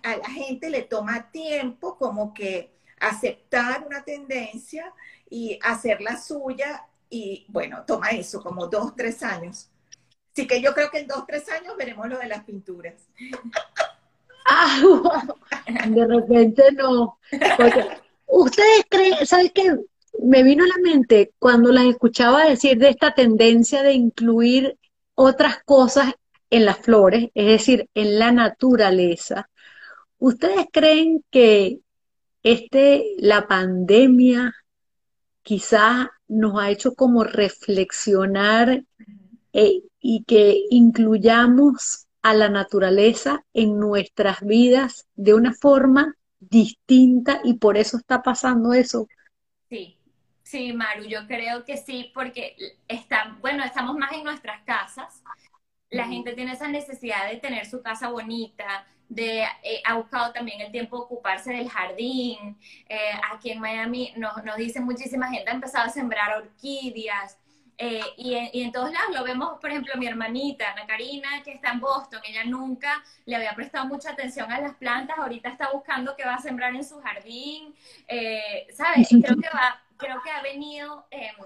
a 0.04 0.16
la 0.16 0.30
gente 0.30 0.70
le 0.70 0.82
toma 0.82 1.30
tiempo 1.32 1.98
como 1.98 2.32
que 2.32 2.70
aceptar 3.00 3.84
una 3.86 4.04
tendencia 4.04 4.92
y 5.28 5.58
hacer 5.62 6.00
la 6.00 6.16
suya. 6.16 6.86
Y 7.10 7.46
bueno, 7.48 7.84
toma 7.84 8.10
eso, 8.10 8.40
como 8.40 8.68
dos, 8.68 8.94
tres 8.94 9.22
años. 9.24 9.68
Así 10.32 10.46
que 10.46 10.60
yo 10.60 10.72
creo 10.74 10.90
que 10.90 11.00
en 11.00 11.08
dos, 11.08 11.26
tres 11.26 11.48
años 11.48 11.76
veremos 11.76 12.08
lo 12.08 12.18
de 12.18 12.28
las 12.28 12.44
pinturas. 12.44 12.94
Ah, 14.50 14.80
de 15.86 16.06
repente 16.06 16.72
no. 16.72 17.18
Ustedes 18.28 18.84
creen, 18.88 19.26
¿sabes 19.26 19.52
qué? 19.52 19.76
Me 20.22 20.42
vino 20.42 20.64
a 20.64 20.68
la 20.68 20.78
mente 20.82 21.32
cuando 21.38 21.72
las 21.72 21.84
escuchaba 21.84 22.44
decir 22.44 22.78
de 22.78 22.90
esta 22.90 23.14
tendencia 23.14 23.82
de 23.82 23.92
incluir 23.92 24.78
otras 25.14 25.62
cosas 25.64 26.14
en 26.50 26.64
las 26.64 26.78
flores, 26.78 27.30
es 27.34 27.46
decir, 27.46 27.88
en 27.94 28.18
la 28.18 28.32
naturaleza. 28.32 29.50
¿Ustedes 30.18 30.66
creen 30.72 31.24
que 31.30 31.80
este, 32.42 33.14
la 33.18 33.46
pandemia 33.46 34.54
quizás 35.42 36.08
nos 36.26 36.60
ha 36.60 36.70
hecho 36.70 36.94
como 36.94 37.24
reflexionar 37.24 38.84
eh, 39.52 39.82
y 40.00 40.24
que 40.24 40.62
incluyamos 40.70 42.06
a 42.22 42.34
la 42.34 42.48
naturaleza 42.48 43.44
en 43.54 43.78
nuestras 43.78 44.40
vidas 44.40 45.06
de 45.14 45.34
una 45.34 45.54
forma 45.54 46.17
distinta 46.40 47.40
y 47.44 47.54
por 47.54 47.76
eso 47.76 47.96
está 47.96 48.22
pasando 48.22 48.72
eso. 48.72 49.08
Sí, 49.68 49.98
sí, 50.42 50.72
Maru, 50.72 51.04
yo 51.04 51.26
creo 51.26 51.64
que 51.64 51.76
sí, 51.76 52.10
porque 52.14 52.56
está, 52.86 53.36
bueno, 53.40 53.64
estamos 53.64 53.96
más 53.96 54.12
en 54.12 54.24
nuestras 54.24 54.62
casas. 54.64 55.22
La 55.90 56.06
gente 56.06 56.34
tiene 56.34 56.52
esa 56.52 56.68
necesidad 56.68 57.30
de 57.30 57.36
tener 57.38 57.66
su 57.66 57.82
casa 57.82 58.10
bonita, 58.10 58.86
de, 59.08 59.42
eh, 59.62 59.82
ha 59.86 59.94
buscado 59.94 60.32
también 60.32 60.60
el 60.60 60.70
tiempo 60.70 60.96
de 60.96 61.02
ocuparse 61.04 61.52
del 61.52 61.68
jardín. 61.68 62.58
Eh, 62.88 63.12
aquí 63.32 63.50
en 63.50 63.60
Miami 63.60 64.12
nos, 64.16 64.44
nos 64.44 64.56
dicen 64.56 64.84
muchísima 64.84 65.30
gente 65.30 65.50
ha 65.50 65.54
empezado 65.54 65.86
a 65.86 65.90
sembrar 65.90 66.36
orquídeas. 66.36 67.38
Eh, 67.80 68.02
y, 68.16 68.34
en, 68.34 68.72
todos 68.72 68.90
lados 68.90 69.14
lo 69.14 69.22
vemos, 69.22 69.60
por 69.60 69.70
ejemplo, 69.70 69.94
mi 69.96 70.08
hermanita, 70.08 70.72
Ana 70.72 70.84
Karina, 70.84 71.44
que 71.44 71.52
está 71.52 71.70
en 71.70 71.78
Boston, 71.78 72.20
ella 72.24 72.42
nunca 72.42 73.04
le 73.24 73.36
había 73.36 73.54
prestado 73.54 73.86
mucha 73.86 74.10
atención 74.10 74.50
a 74.50 74.60
las 74.60 74.74
plantas, 74.74 75.16
ahorita 75.16 75.48
está 75.48 75.70
buscando 75.72 76.16
qué 76.16 76.24
va 76.24 76.34
a 76.34 76.40
sembrar 76.40 76.74
en 76.74 76.84
su 76.84 77.00
jardín, 77.00 77.76
eh, 78.08 78.66
¿sabes? 78.74 79.06
Creo 79.08 79.36
que, 79.36 79.48
va, 79.48 79.80
creo 79.96 80.20
que 80.24 80.30
ha 80.30 80.42
venido 80.42 81.06
em, 81.12 81.36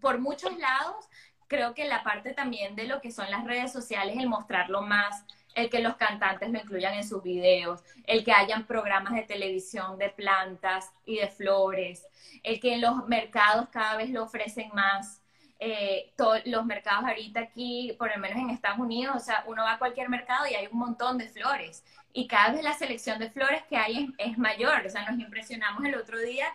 por 0.00 0.18
muchos 0.18 0.56
lados, 0.56 1.10
creo 1.46 1.74
que 1.74 1.84
la 1.84 2.02
parte 2.02 2.32
también 2.32 2.74
de 2.74 2.84
lo 2.84 3.02
que 3.02 3.12
son 3.12 3.30
las 3.30 3.44
redes 3.44 3.70
sociales, 3.70 4.16
el 4.18 4.30
mostrarlo 4.30 4.80
más, 4.80 5.26
el 5.54 5.68
que 5.68 5.80
los 5.80 5.96
cantantes 5.96 6.48
lo 6.48 6.58
incluyan 6.58 6.94
en 6.94 7.06
sus 7.06 7.22
videos, 7.22 7.82
el 8.06 8.24
que 8.24 8.32
hayan 8.32 8.66
programas 8.66 9.12
de 9.12 9.24
televisión 9.24 9.98
de 9.98 10.08
plantas 10.08 10.90
y 11.04 11.18
de 11.18 11.28
flores, 11.28 12.06
el 12.42 12.60
que 12.60 12.72
en 12.72 12.80
los 12.80 13.06
mercados 13.08 13.68
cada 13.68 13.98
vez 13.98 14.08
lo 14.08 14.22
ofrecen 14.22 14.70
más 14.72 15.21
eh, 15.64 16.12
todos 16.16 16.40
los 16.46 16.66
mercados 16.66 17.04
ahorita 17.04 17.38
aquí, 17.38 17.94
por 17.96 18.10
lo 18.10 18.18
menos 18.18 18.36
en 18.36 18.50
Estados 18.50 18.80
Unidos, 18.80 19.14
o 19.14 19.20
sea, 19.20 19.44
uno 19.46 19.62
va 19.62 19.74
a 19.74 19.78
cualquier 19.78 20.08
mercado 20.08 20.44
y 20.48 20.54
hay 20.54 20.66
un 20.66 20.76
montón 20.76 21.18
de 21.18 21.28
flores. 21.28 21.84
Y 22.12 22.26
cada 22.26 22.50
vez 22.50 22.64
la 22.64 22.72
selección 22.72 23.20
de 23.20 23.30
flores 23.30 23.62
que 23.70 23.76
hay 23.76 24.12
es, 24.18 24.36
mayor. 24.38 24.84
O 24.84 24.90
sea, 24.90 25.08
nos 25.08 25.20
impresionamos 25.20 25.84
el 25.84 25.94
otro 25.94 26.18
día 26.18 26.46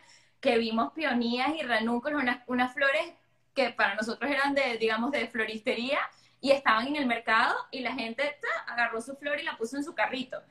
que 0.41 0.57
vimos 0.57 0.91
peonías 0.91 1.51
y 1.57 1.63
ranúnculos, 1.63 2.21
unas, 2.21 2.39
unas 2.47 2.73
flores 2.73 3.13
que 3.55 3.69
para 3.69 3.95
nosotros 3.95 4.29
eran 4.29 4.53
de, 4.53 4.77
digamos, 4.77 5.11
de 5.11 5.25
floristería 5.29 5.99
y 6.41 6.51
estaban 6.51 6.87
en 6.87 6.97
el 6.97 7.05
mercado 7.05 7.55
y 7.71 7.79
la 7.79 7.93
gente 7.93 8.35
agarró 8.67 8.99
su 8.99 9.15
flor 9.15 9.39
y 9.39 9.43
la 9.43 9.55
puso 9.55 9.77
en 9.77 9.85
su 9.85 9.95
carrito. 9.95 10.43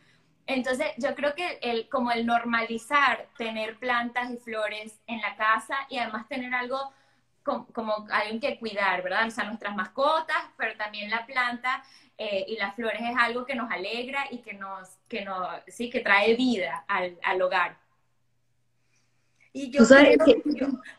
Entonces, 0.46 0.86
yo 0.96 1.14
creo 1.14 1.34
que 1.34 1.58
el, 1.60 1.90
como 1.90 2.10
el 2.10 2.24
normalizar 2.24 3.28
tener 3.36 3.78
plantas 3.78 4.30
y 4.30 4.38
flores 4.38 4.98
en 5.06 5.20
la 5.20 5.36
casa 5.36 5.76
y 5.90 5.98
además 5.98 6.26
tener 6.26 6.54
algo 6.54 6.94
como, 7.46 8.06
alguien 8.10 8.40
que 8.40 8.58
cuidar, 8.58 9.02
¿verdad? 9.02 9.28
O 9.28 9.30
sea, 9.30 9.44
nuestras 9.44 9.74
mascotas, 9.74 10.36
pero 10.56 10.76
también 10.76 11.08
la 11.10 11.24
planta 11.24 11.82
eh, 12.18 12.44
y 12.48 12.56
las 12.56 12.74
flores 12.74 13.00
es 13.00 13.16
algo 13.16 13.46
que 13.46 13.54
nos 13.54 13.70
alegra 13.70 14.26
y 14.30 14.38
que 14.38 14.54
nos, 14.54 14.88
que 15.08 15.24
nos, 15.24 15.48
sí, 15.68 15.88
que 15.88 16.00
trae 16.00 16.34
vida 16.34 16.84
al, 16.88 17.18
al 17.22 17.40
hogar. 17.40 17.78
Y 19.52 19.70
yo, 19.70 19.84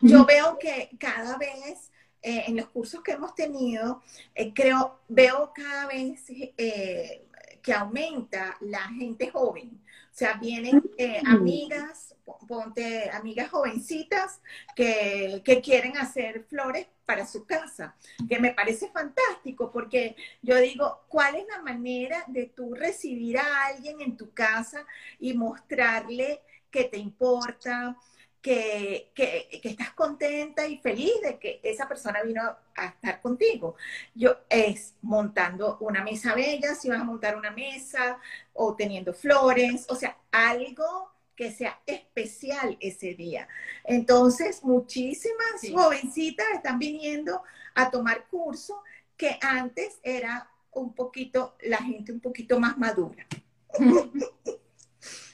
yo, 0.02 0.26
veo 0.26 0.58
que 0.58 0.90
cada 0.98 1.38
vez 1.38 1.92
eh, 2.24 2.46
en 2.48 2.56
los 2.56 2.70
cursos 2.70 3.04
que 3.04 3.12
hemos 3.12 3.36
tenido, 3.36 4.02
eh, 4.34 4.52
creo, 4.54 5.02
veo 5.08 5.52
cada 5.54 5.86
vez 5.86 6.26
que 6.26 7.74
aumenta 7.74 8.58
la 8.62 8.90
gente 8.90 9.30
joven. 9.30 9.80
O 10.12 10.18
sea, 10.18 10.34
vienen 10.34 10.82
amigas 11.28 12.17
ponte 12.48 13.10
amigas 13.12 13.50
jovencitas 13.50 14.42
que, 14.76 15.42
quieren 15.64 15.98
hacer 15.98 16.44
flores 16.44 16.88
para 17.06 17.26
su 17.26 17.46
casa, 17.46 17.96
que 18.28 18.40
me 18.40 18.54
parece 18.54 18.90
fantástico 18.90 19.72
porque 19.72 20.16
yo 20.42 20.58
digo, 20.58 21.04
¿cuál 21.08 21.36
es 21.36 21.48
la 21.48 21.62
manera 21.62 22.24
de 22.28 22.48
tú 22.48 22.74
recibir 22.74 23.38
a 23.38 23.66
alguien 23.68 24.02
en 24.02 24.18
tu 24.18 24.32
casa 24.34 24.86
y 25.20 25.34
mostrarle 25.34 26.42
que 26.70 26.86
te 26.86 26.98
importa, 26.98 27.98
que, 28.42 29.12
que, 29.14 29.60
estás 29.64 29.92
contenta 29.94 30.68
y 30.68 30.78
feliz 30.78 31.12
de 31.22 31.38
que 31.38 31.60
esa 31.64 31.88
persona 31.88 32.22
vino 32.24 32.42
a 32.76 32.86
estar 32.86 33.22
contigo. 33.22 33.76
Yo 34.14 34.38
es 34.50 34.96
montando 35.02 35.78
una 35.82 36.04
mesa 36.04 36.34
bella, 36.34 36.76
si 36.76 36.90
vas 36.90 37.02
a 37.02 37.04
montar 37.04 37.36
una 37.36 37.52
mesa 37.52 38.20
o 38.54 38.76
teniendo 38.76 39.14
flores, 39.14 39.86
o 39.90 39.96
sea, 39.96 40.18
algo 40.32 41.17
que 41.38 41.52
sea 41.52 41.80
especial 41.86 42.78
ese 42.82 43.14
día. 43.14 43.48
Entonces, 43.86 44.64
muchísimas 44.64 45.62
jovencitas 45.72 46.48
están 46.56 46.80
viniendo 46.80 47.44
a 47.76 47.92
tomar 47.92 48.28
curso 48.28 48.82
que 49.16 49.38
antes 49.42 50.00
era 50.04 50.50
un 50.72 50.94
poquito, 50.94 51.56
la 51.62 51.78
gente 51.78 52.12
un 52.12 52.20
poquito 52.20 52.60
más 52.60 52.78
madura. 52.78 53.26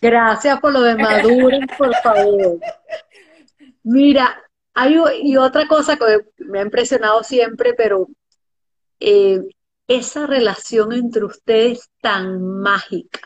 Gracias 0.02 0.60
por 0.60 0.74
lo 0.74 0.82
de 0.82 0.96
madura, 0.96 1.60
por 1.78 1.96
favor. 1.96 2.60
Mira, 3.84 4.44
hay 4.74 4.98
y 5.22 5.38
otra 5.38 5.68
cosa 5.68 5.96
que 5.96 6.26
me 6.40 6.60
ha 6.60 6.64
impresionado 6.64 7.24
siempre, 7.24 7.74
pero 7.74 8.10
eh, 9.00 9.40
esa 9.88 10.28
relación 10.28 10.92
entre 10.92 11.24
ustedes 11.24 11.90
tan 12.02 12.42
mágica. 12.42 13.22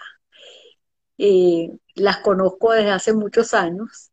Eh, 1.18 1.72
las 1.95 2.18
conozco 2.18 2.72
desde 2.74 2.91
hace 2.91 3.13
muchos 3.13 3.53
años, 3.53 4.11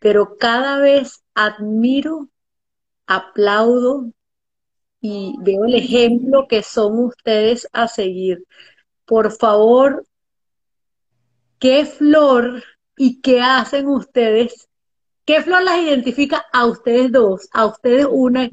pero 0.00 0.36
cada 0.38 0.78
vez 0.78 1.22
admiro, 1.34 2.28
aplaudo 3.06 4.10
y 5.00 5.34
veo 5.40 5.64
el 5.66 5.74
ejemplo 5.74 6.46
que 6.48 6.62
son 6.62 6.98
ustedes 7.04 7.68
a 7.72 7.86
seguir. 7.88 8.44
Por 9.04 9.30
favor, 9.30 10.06
¿qué 11.58 11.84
flor 11.84 12.64
y 12.96 13.20
qué 13.20 13.40
hacen 13.42 13.86
ustedes? 13.88 14.68
¿Qué 15.24 15.42
flor 15.42 15.62
las 15.62 15.80
identifica 15.80 16.46
a 16.52 16.66
ustedes 16.66 17.12
dos, 17.12 17.48
a 17.52 17.66
ustedes 17.66 18.06
una? 18.10 18.48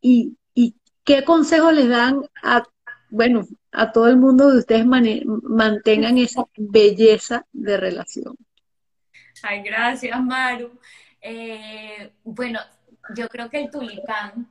¿Y, 0.00 0.36
y 0.54 0.76
qué 1.02 1.24
consejo 1.24 1.72
les 1.72 1.88
dan 1.88 2.22
a 2.42 2.62
bueno, 3.14 3.46
a 3.74 3.92
todo 3.92 4.08
el 4.08 4.16
mundo 4.16 4.50
de 4.50 4.58
ustedes 4.58 4.86
mantengan 4.86 6.18
esa 6.18 6.46
belleza 6.56 7.44
de 7.52 7.76
relación. 7.76 8.36
Ay, 9.42 9.62
gracias, 9.62 10.22
Maru. 10.22 10.78
Eh, 11.20 12.12
bueno, 12.22 12.60
yo 13.16 13.28
creo 13.28 13.50
que 13.50 13.60
el 13.62 13.70
tulipán 13.70 14.50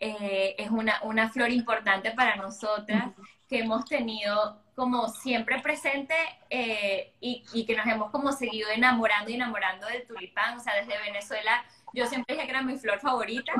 eh, 0.00 0.54
es 0.58 0.70
una, 0.70 1.00
una, 1.02 1.30
flor 1.30 1.50
importante 1.50 2.10
para 2.10 2.36
nosotras 2.36 3.12
que 3.48 3.60
hemos 3.60 3.84
tenido 3.84 4.62
como 4.74 5.08
siempre 5.08 5.60
presente 5.60 6.14
eh, 6.50 7.14
y, 7.20 7.64
que 7.64 7.76
nos 7.76 7.86
hemos 7.86 8.10
como 8.10 8.32
seguido 8.32 8.68
enamorando 8.70 9.30
y 9.30 9.34
enamorando 9.34 9.86
del 9.86 10.06
tulipán. 10.06 10.58
O 10.58 10.60
sea, 10.60 10.74
desde 10.74 11.00
Venezuela 11.00 11.64
yo 11.92 12.06
siempre 12.06 12.34
dije 12.34 12.46
que 12.46 12.52
era 12.52 12.62
mi 12.62 12.76
flor 12.76 12.98
favorita 12.98 13.52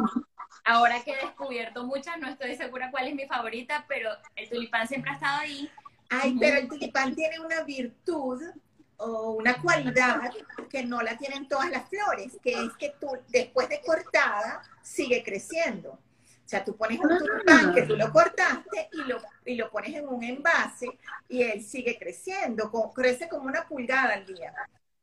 Ahora 0.64 1.02
que 1.02 1.12
he 1.12 1.16
descubierto 1.16 1.84
muchas, 1.84 2.18
no 2.18 2.28
estoy 2.28 2.56
segura 2.56 2.90
cuál 2.90 3.08
es 3.08 3.14
mi 3.14 3.26
favorita, 3.26 3.84
pero 3.86 4.10
el 4.34 4.48
tulipán 4.48 4.88
siempre 4.88 5.10
ha 5.10 5.14
estado 5.14 5.40
ahí. 5.40 5.70
Ay, 6.08 6.36
pero 6.40 6.58
el 6.58 6.68
tulipán 6.68 7.14
tiene 7.14 7.38
una 7.38 7.62
virtud 7.62 8.42
o 8.96 9.32
una 9.32 9.60
cualidad 9.60 10.32
que 10.70 10.84
no 10.84 11.02
la 11.02 11.18
tienen 11.18 11.48
todas 11.48 11.70
las 11.70 11.88
flores, 11.88 12.38
que 12.42 12.52
es 12.52 12.72
que 12.78 12.94
tú, 12.98 13.08
después 13.28 13.68
de 13.68 13.82
cortada, 13.82 14.62
sigue 14.82 15.22
creciendo. 15.22 15.90
O 15.90 16.48
sea, 16.48 16.64
tú 16.64 16.76
pones 16.76 16.98
un 17.00 17.12
ah. 17.12 17.18
tulipán 17.18 17.74
que 17.74 17.82
tú 17.82 17.96
lo 17.96 18.10
cortaste 18.10 18.88
y 18.92 19.02
lo, 19.02 19.20
y 19.44 19.56
lo 19.56 19.70
pones 19.70 19.94
en 19.94 20.08
un 20.08 20.22
envase 20.22 20.86
y 21.28 21.42
él 21.42 21.62
sigue 21.62 21.98
creciendo, 21.98 22.70
crece 22.94 23.28
como 23.28 23.44
una 23.44 23.66
pulgada 23.66 24.14
al 24.14 24.26
día. 24.26 24.54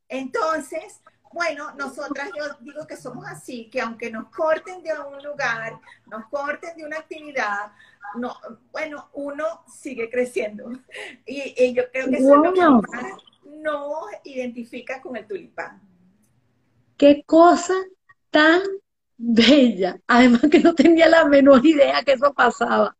Entonces, 0.07 1.01
bueno, 1.33 1.71
nosotras 1.75 2.29
yo 2.37 2.43
digo 2.61 2.85
que 2.87 2.97
somos 2.97 3.25
así, 3.27 3.69
que 3.69 3.81
aunque 3.81 4.11
nos 4.11 4.29
corten 4.29 4.83
de 4.83 4.91
un 4.93 5.23
lugar, 5.23 5.79
nos 6.07 6.25
corten 6.27 6.75
de 6.77 6.85
una 6.85 6.97
actividad, 6.97 7.71
no, 8.15 8.35
bueno, 8.71 9.09
uno 9.13 9.45
sigue 9.67 10.09
creciendo. 10.09 10.71
Y, 11.25 11.73
yo 11.73 11.83
creo 11.91 12.09
que 12.09 12.17
eso 12.17 12.35
es 12.35 12.41
lo 12.41 12.53
que 12.53 12.91
nos 13.61 14.05
identifica 14.23 15.01
con 15.01 15.15
el 15.15 15.27
tulipán. 15.27 15.81
Qué 16.97 17.23
cosa 17.25 17.75
tan 18.29 18.61
bella. 19.17 19.99
Además 20.07 20.41
que 20.51 20.59
no 20.59 20.73
tenía 20.75 21.07
la 21.07 21.25
menor 21.25 21.65
idea 21.65 22.03
que 22.03 22.13
eso 22.13 22.33
pasaba. 22.33 22.95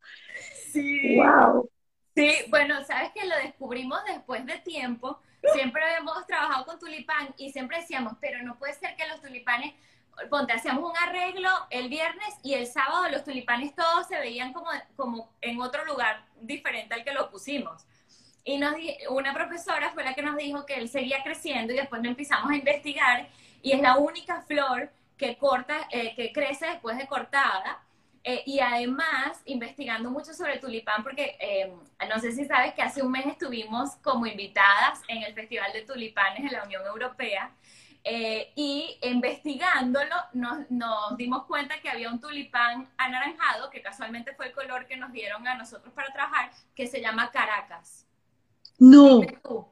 Sí. 0.72 1.16
Wow. 1.16 1.68
Sí, 2.14 2.30
bueno, 2.50 2.84
sabes 2.84 3.10
que 3.12 3.26
lo 3.26 3.34
descubrimos 3.36 3.98
después 4.06 4.44
de 4.46 4.58
tiempo. 4.58 5.20
Siempre 5.52 5.82
habíamos 5.84 6.26
trabajado 6.26 6.64
con 6.64 6.78
tulipán 6.78 7.34
y 7.36 7.50
siempre 7.50 7.80
decíamos, 7.80 8.14
pero 8.20 8.42
no 8.42 8.58
puede 8.58 8.74
ser 8.74 8.94
que 8.96 9.06
los 9.08 9.20
tulipanes, 9.20 9.74
ponte, 10.30 10.52
hacíamos 10.52 10.88
un 10.88 10.96
arreglo 10.96 11.50
el 11.70 11.88
viernes 11.88 12.34
y 12.42 12.54
el 12.54 12.66
sábado 12.66 13.08
los 13.10 13.24
tulipanes 13.24 13.74
todos 13.74 14.06
se 14.06 14.18
veían 14.18 14.52
como, 14.52 14.70
como 14.96 15.32
en 15.40 15.60
otro 15.60 15.84
lugar 15.84 16.24
diferente 16.40 16.94
al 16.94 17.04
que 17.04 17.12
lo 17.12 17.30
pusimos. 17.30 17.84
Y 18.44 18.58
nos 18.58 18.74
una 19.10 19.32
profesora 19.34 19.90
fue 19.92 20.04
la 20.04 20.14
que 20.14 20.22
nos 20.22 20.36
dijo 20.36 20.66
que 20.66 20.74
él 20.74 20.88
seguía 20.88 21.22
creciendo 21.22 21.72
y 21.72 21.76
después 21.76 22.04
empezamos 22.04 22.50
a 22.50 22.56
investigar 22.56 23.28
y 23.62 23.72
es 23.72 23.80
la 23.80 23.96
única 23.96 24.42
flor 24.42 24.90
que 25.16 25.36
corta, 25.36 25.86
eh, 25.90 26.14
que 26.16 26.32
crece 26.32 26.66
después 26.66 26.98
de 26.98 27.06
cortada. 27.06 27.80
Eh, 28.24 28.42
y 28.46 28.60
además, 28.60 29.40
investigando 29.46 30.10
mucho 30.10 30.32
sobre 30.32 30.54
el 30.54 30.60
tulipán, 30.60 31.02
porque 31.02 31.36
eh, 31.40 31.72
no 32.08 32.20
sé 32.20 32.32
si 32.32 32.44
sabes 32.44 32.72
que 32.74 32.82
hace 32.82 33.02
un 33.02 33.10
mes 33.10 33.26
estuvimos 33.26 33.96
como 33.96 34.26
invitadas 34.26 35.00
en 35.08 35.24
el 35.24 35.34
Festival 35.34 35.72
de 35.72 35.82
Tulipanes 35.82 36.44
de 36.44 36.56
la 36.56 36.64
Unión 36.64 36.86
Europea. 36.86 37.50
y 38.56 38.98
investigándolo 39.02 40.16
nos, 40.32 40.68
nos, 40.70 41.16
dimos 41.16 41.44
cuenta 41.46 41.80
que 41.80 41.88
había 41.88 42.10
un 42.10 42.20
tulipán 42.20 42.88
anaranjado, 42.96 43.70
que 43.70 43.80
casualmente 43.80 44.34
fue 44.34 44.46
el 44.46 44.52
color 44.52 44.86
que 44.86 44.96
nos 44.96 45.12
dieron 45.12 45.46
a 45.46 45.54
nosotros 45.54 45.92
para 45.94 46.12
trabajar, 46.12 46.50
que 46.74 46.86
se 46.86 47.00
llama 47.00 47.30
Caracas. 47.30 48.06
No. 48.78 49.20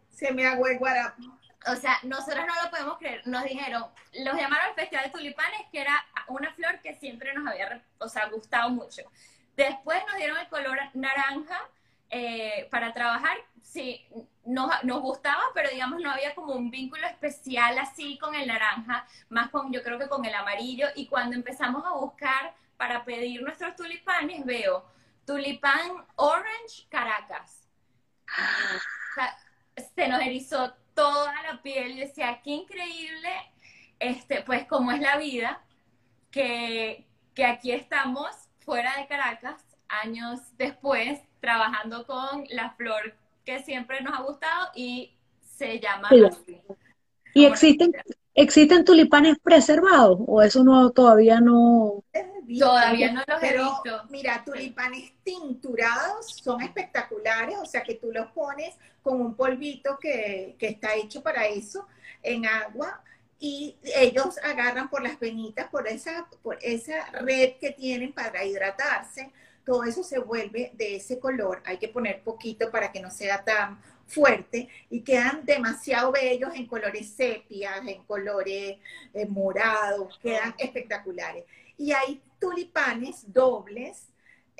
Se 0.08 0.32
me 0.32 0.46
agua 0.46 0.70
el 0.70 0.78
guarapo 0.78 1.39
o 1.66 1.76
sea, 1.76 1.98
nosotros 2.04 2.44
no 2.46 2.62
lo 2.62 2.70
podemos 2.70 2.98
creer. 2.98 3.26
Nos 3.26 3.44
dijeron, 3.44 3.84
los 4.12 4.36
llamaron 4.36 4.68
al 4.68 4.74
Festival 4.74 5.04
de 5.04 5.10
Tulipanes, 5.10 5.60
que 5.70 5.80
era 5.80 6.04
una 6.28 6.52
flor 6.54 6.80
que 6.80 6.94
siempre 6.94 7.34
nos 7.34 7.46
había, 7.46 7.82
o 7.98 8.08
sea, 8.08 8.28
gustado 8.28 8.70
mucho. 8.70 9.02
Después 9.56 9.98
nos 10.06 10.16
dieron 10.16 10.38
el 10.38 10.48
color 10.48 10.78
naranja 10.94 11.60
eh, 12.08 12.66
para 12.70 12.92
trabajar. 12.92 13.36
Sí, 13.62 14.06
nos, 14.44 14.70
nos, 14.84 15.00
gustaba, 15.00 15.42
pero 15.54 15.70
digamos 15.70 16.00
no 16.00 16.10
había 16.10 16.34
como 16.34 16.54
un 16.54 16.70
vínculo 16.70 17.06
especial 17.06 17.78
así 17.78 18.18
con 18.18 18.34
el 18.34 18.48
naranja, 18.48 19.06
más 19.28 19.50
con, 19.50 19.72
yo 19.72 19.82
creo 19.82 19.98
que 19.98 20.08
con 20.08 20.24
el 20.24 20.34
amarillo. 20.34 20.88
Y 20.94 21.06
cuando 21.06 21.36
empezamos 21.36 21.84
a 21.84 21.92
buscar 21.92 22.54
para 22.76 23.04
pedir 23.04 23.42
nuestros 23.42 23.76
tulipanes, 23.76 24.44
veo 24.44 24.84
tulipán 25.26 26.04
orange 26.16 26.86
Caracas. 26.88 27.68
O 28.26 29.14
sea, 29.14 29.36
se 29.94 30.08
nos 30.08 30.20
erizó 30.20 30.74
toda 31.00 31.32
la 31.50 31.62
piel 31.62 31.92
y 31.92 32.00
decía, 32.00 32.40
qué 32.44 32.50
increíble, 32.50 33.30
este, 33.98 34.42
pues 34.42 34.66
como 34.66 34.92
es 34.92 35.00
la 35.00 35.16
vida, 35.16 35.62
que, 36.30 37.06
que 37.34 37.46
aquí 37.46 37.72
estamos 37.72 38.28
fuera 38.58 38.94
de 38.98 39.06
Caracas, 39.06 39.64
años 39.88 40.40
después, 40.58 41.18
trabajando 41.40 42.06
con 42.06 42.44
la 42.50 42.72
flor 42.72 43.14
que 43.46 43.62
siempre 43.62 44.02
nos 44.02 44.12
ha 44.12 44.22
gustado 44.22 44.68
y 44.74 45.14
se 45.40 45.80
llama 45.80 46.10
¿Y 47.32 47.46
existen, 47.46 47.92
existen 48.34 48.84
tulipanes 48.84 49.38
preservados 49.42 50.18
o 50.26 50.42
eso 50.42 50.62
no 50.62 50.90
todavía 50.90 51.40
no? 51.40 52.04
Todavía 52.58 53.12
no 53.12 53.22
los 53.26 53.42
he 53.42 53.52
visto. 53.56 54.04
Mira, 54.10 54.42
tulipanes 54.44 55.12
tinturados 55.22 56.26
son 56.42 56.60
espectaculares, 56.60 57.56
o 57.58 57.64
sea 57.64 57.82
que 57.82 57.94
tú 57.94 58.10
los 58.12 58.26
pones 58.32 58.76
con 59.02 59.20
un 59.20 59.34
polvito 59.34 59.98
que, 59.98 60.56
está 60.58 60.94
hecho 60.94 61.22
para 61.22 61.46
eso 61.46 61.86
en 62.22 62.46
agua 62.46 63.02
y 63.38 63.76
ellos 63.82 64.36
agarran 64.42 64.90
por 64.90 65.02
las 65.02 65.18
venitas, 65.18 65.68
por 65.68 65.88
esa, 65.88 66.28
por 66.42 66.58
esa 66.60 67.06
red 67.12 67.54
que 67.58 67.70
tienen 67.70 68.12
para 68.12 68.44
hidratarse, 68.44 69.30
todo 69.64 69.84
eso 69.84 70.02
se 70.02 70.18
vuelve 70.18 70.72
de 70.74 70.96
ese 70.96 71.18
color. 71.18 71.62
Hay 71.64 71.78
que 71.78 71.88
poner 71.88 72.22
poquito 72.22 72.70
para 72.70 72.92
que 72.92 73.00
no 73.00 73.10
sea 73.10 73.44
tan 73.44 73.80
fuerte 74.06 74.68
y 74.90 75.02
quedan 75.02 75.44
demasiado 75.44 76.12
bellos 76.12 76.54
en 76.54 76.66
colores 76.66 77.08
sepias, 77.10 77.80
en 77.86 78.02
colores 78.04 78.78
eh, 79.14 79.26
morados, 79.26 80.18
quedan 80.18 80.54
espectaculares. 80.58 81.44
Y 81.78 81.92
hay 81.92 82.20
tulipanes 82.38 83.32
dobles 83.32 84.09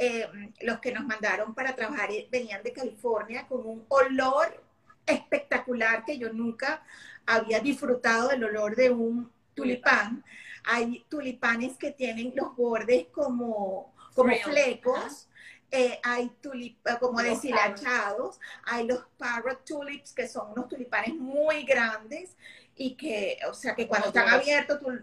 eh, 0.03 0.27
los 0.63 0.81
que 0.81 0.93
nos 0.93 1.05
mandaron 1.05 1.55
para 1.55 1.77
trabajar 1.77 2.11
eh, 2.11 2.27
venían 2.33 2.63
de 2.63 2.73
California 2.73 3.47
con 3.47 3.67
un 3.67 3.85
olor 3.89 4.65
espectacular 5.05 6.07
que 6.07 6.17
yo 6.17 6.33
nunca 6.33 6.83
había 7.27 7.61
disfrutado 7.61 8.29
del 8.29 8.45
olor 8.45 8.77
de 8.77 8.89
un 8.89 9.31
tulipán. 9.53 10.25
Hay 10.65 11.05
tulipanes 11.11 11.77
que 11.77 11.91
tienen 11.91 12.33
los 12.35 12.57
bordes 12.57 13.09
como, 13.13 13.95
como 14.15 14.35
flecos. 14.37 15.29
Eh, 15.71 16.01
hay 16.03 16.31
tulipanes 16.41 16.99
como 16.99 17.21
deshilachados, 17.21 18.41
hay 18.65 18.87
los 18.87 19.05
parrot 19.19 19.67
tulips, 19.67 20.15
que 20.15 20.27
son 20.27 20.53
unos 20.53 20.67
tulipanes 20.67 21.15
muy 21.15 21.65
grandes 21.65 22.39
y 22.75 22.95
que, 22.95 23.39
o 23.47 23.53
sea, 23.53 23.75
que 23.75 23.87
cuando 23.87 24.09
están 24.09 24.31
abiertos, 24.31 24.81
tú 24.81 24.99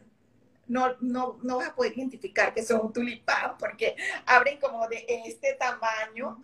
no, 0.68 0.96
no, 1.02 1.40
no 1.44 1.58
vas 1.58 1.70
a 1.70 1.76
poder 1.76 1.98
identificar 1.98 2.54
que 2.54 2.64
son 2.64 2.82
un 2.88 2.94
tulipán 2.94 3.58
porque 3.58 3.96
abren 4.26 4.60
como 4.60 4.88
de 4.88 5.06
este 5.26 5.54
tamaño. 5.54 6.42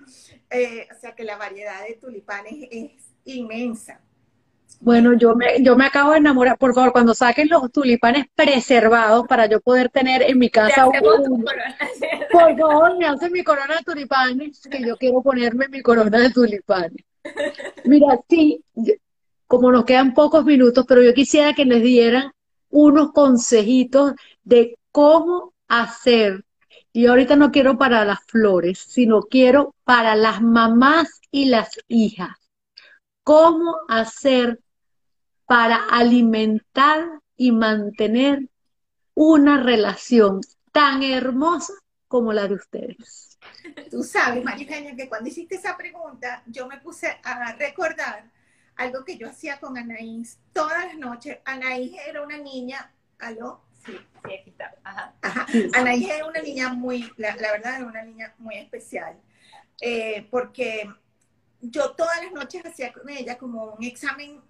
Eh, 0.50 0.88
o 0.92 1.00
sea 1.00 1.14
que 1.16 1.24
la 1.24 1.38
variedad 1.38 1.86
de 1.88 1.96
tulipanes 1.96 2.68
es 2.72 2.92
inmensa. 3.26 4.02
Bueno, 4.80 5.14
yo 5.14 5.36
me, 5.36 5.62
yo 5.64 5.76
me 5.76 5.86
acabo 5.86 6.12
de 6.12 6.18
enamorar. 6.18 6.58
Por 6.58 6.74
favor, 6.74 6.92
cuando 6.92 7.14
saquen 7.14 7.48
los 7.50 7.72
tulipanes 7.72 8.26
preservados 8.36 9.26
para 9.28 9.46
yo 9.46 9.62
poder 9.62 9.90
tener 9.90 10.22
en 10.24 10.38
mi 10.38 10.50
casa 10.50 10.88
un... 10.88 10.94
Por 12.32 12.58
favor, 12.58 12.98
me 12.98 13.06
hacen 13.06 13.32
mi 13.32 13.44
corona 13.44 13.78
de 13.78 13.84
tulipanes, 13.84 14.60
que 14.70 14.82
yo 14.82 14.98
quiero 14.98 15.22
ponerme 15.22 15.68
mi 15.70 15.82
corona 15.82 16.18
de 16.20 16.32
tulipanes. 16.32 17.06
Mira, 17.86 18.20
sí, 18.28 18.62
como 19.48 19.72
nos 19.72 19.86
quedan 19.86 20.14
pocos 20.14 20.44
minutos, 20.44 20.84
pero 20.88 21.02
yo 21.02 21.14
quisiera 21.14 21.54
que 21.54 21.64
les 21.64 21.82
dieran 21.82 22.32
unos 22.74 23.12
consejitos 23.12 24.14
de 24.44 24.78
cómo 24.92 25.54
hacer. 25.68 26.44
Y 26.92 27.06
ahorita 27.06 27.36
no 27.36 27.52
quiero 27.52 27.78
para 27.78 28.04
las 28.04 28.20
flores, 28.26 28.80
sino 28.80 29.22
quiero 29.22 29.76
para 29.84 30.16
las 30.16 30.42
mamás 30.42 31.22
y 31.32 31.46
las 31.46 31.80
hijas. 31.88 32.36
¿Cómo 33.24 33.78
hacer 33.88 34.60
para 35.46 35.86
alimentar 35.86 37.06
y 37.38 37.52
mantener 37.52 38.50
una 39.14 39.62
relación 39.62 40.42
tan 40.72 41.04
hermosa 41.04 41.74
como 42.08 42.34
la 42.34 42.48
de 42.48 42.56
ustedes? 42.56 43.38
Tú 43.92 44.04
sabes, 44.04 44.44
Maricaña, 44.44 44.96
que 44.96 45.08
cuando 45.08 45.30
hiciste 45.30 45.56
esa 45.56 45.78
pregunta, 45.78 46.42
yo 46.48 46.68
me 46.68 46.80
puse 46.80 47.20
a 47.24 47.54
recordar 47.54 48.33
algo 48.76 49.04
que 49.06 49.18
yo 49.18 49.30
hacía 49.30 49.60
con 49.60 49.78
Anaís 49.78 50.40
todas 50.54 50.86
las 50.86 50.98
noches. 50.98 51.40
Anaís 51.46 51.94
era 52.08 52.22
una 52.22 52.38
niña, 52.38 52.92
¿aló? 53.20 53.62
Sí, 53.86 53.92
sí, 53.92 54.34
aquí 54.34 54.50
está. 54.50 54.76
Ajá. 54.84 55.48
Anaís 55.74 56.10
era 56.10 56.26
una 56.26 56.42
niña 56.42 56.74
muy, 56.74 57.12
la, 57.18 57.36
verdad 57.36 57.76
era 57.78 57.86
una 57.86 58.04
niña 58.04 58.34
muy 58.38 58.56
especial, 58.56 59.20
eh, 59.82 60.28
porque 60.32 60.90
yo 61.62 61.92
todas 61.92 62.22
las 62.24 62.32
noches 62.32 62.66
hacía 62.66 62.92
con 62.92 63.10
ella 63.10 63.38
como 63.38 63.74
un 63.74 63.84
examen 63.84 64.42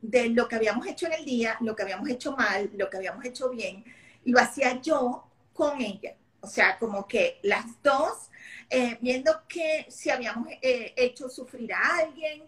de 0.00 0.30
lo 0.30 0.48
que 0.48 0.56
habíamos 0.56 0.86
hecho 0.86 1.06
en 1.06 1.12
el 1.12 1.24
día, 1.24 1.56
lo 1.60 1.76
que 1.76 1.82
habíamos 1.82 2.08
hecho 2.08 2.36
mal, 2.36 2.70
lo 2.76 2.90
que 2.90 2.96
habíamos 2.96 3.24
hecho 3.24 3.50
bien, 3.50 3.84
y 4.24 4.32
lo 4.32 4.40
hacía 4.40 4.80
yo 4.80 5.26
con 5.52 5.80
ella. 5.80 6.16
O 6.40 6.48
sea, 6.48 6.76
como 6.78 7.06
que 7.06 7.38
las 7.42 7.80
dos, 7.82 8.30
eh, 8.68 8.98
viendo 9.00 9.42
que 9.48 9.86
si 9.88 10.10
habíamos 10.10 10.48
eh, 10.60 10.92
hecho 10.96 11.28
sufrir 11.28 11.72
a 11.72 11.98
alguien, 11.98 12.42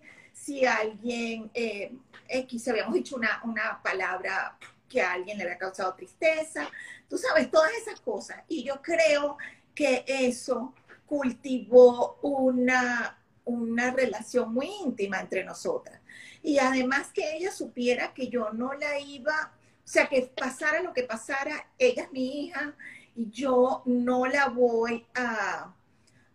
si 0.45 0.67
alguien, 0.67 1.51
eh, 1.55 1.97
X, 2.29 2.69
habíamos 2.69 2.93
dicho 2.93 3.17
una, 3.17 3.41
una 3.45 3.81
palabra 3.83 4.59
que 4.87 5.01
a 5.01 5.13
alguien 5.13 5.39
le 5.39 5.45
había 5.45 5.57
causado 5.57 5.95
tristeza, 5.95 6.69
tú 7.09 7.17
sabes, 7.17 7.51
todas 7.51 7.73
esas 7.73 7.99
cosas. 8.01 8.43
Y 8.47 8.63
yo 8.63 8.83
creo 8.83 9.39
que 9.75 10.05
eso 10.07 10.75
cultivó 11.07 12.19
una, 12.21 13.19
una 13.45 13.91
relación 13.91 14.53
muy 14.53 14.67
íntima 14.67 15.19
entre 15.19 15.45
nosotras. 15.45 15.99
Y 16.43 16.59
además 16.59 17.11
que 17.15 17.37
ella 17.37 17.51
supiera 17.51 18.13
que 18.13 18.29
yo 18.29 18.51
no 18.51 18.75
la 18.75 18.99
iba, 18.99 19.55
o 19.83 19.89
sea, 19.89 20.11
que 20.11 20.31
pasara 20.37 20.83
lo 20.83 20.93
que 20.93 21.05
pasara, 21.05 21.71
ella 21.79 22.03
es 22.03 22.13
mi 22.13 22.45
hija 22.45 22.75
y 23.17 23.31
yo 23.31 23.83
no 23.87 24.27
la 24.27 24.49
voy 24.49 25.07
a, 25.15 25.75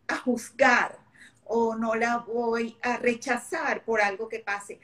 a 0.07 0.17
juzgar 0.17 0.97
o 1.51 1.75
no 1.75 1.95
la 1.95 2.17
voy 2.19 2.77
a 2.83 2.97
rechazar 2.97 3.83
por 3.83 4.01
algo 4.01 4.29
que 4.29 4.39
pase. 4.39 4.79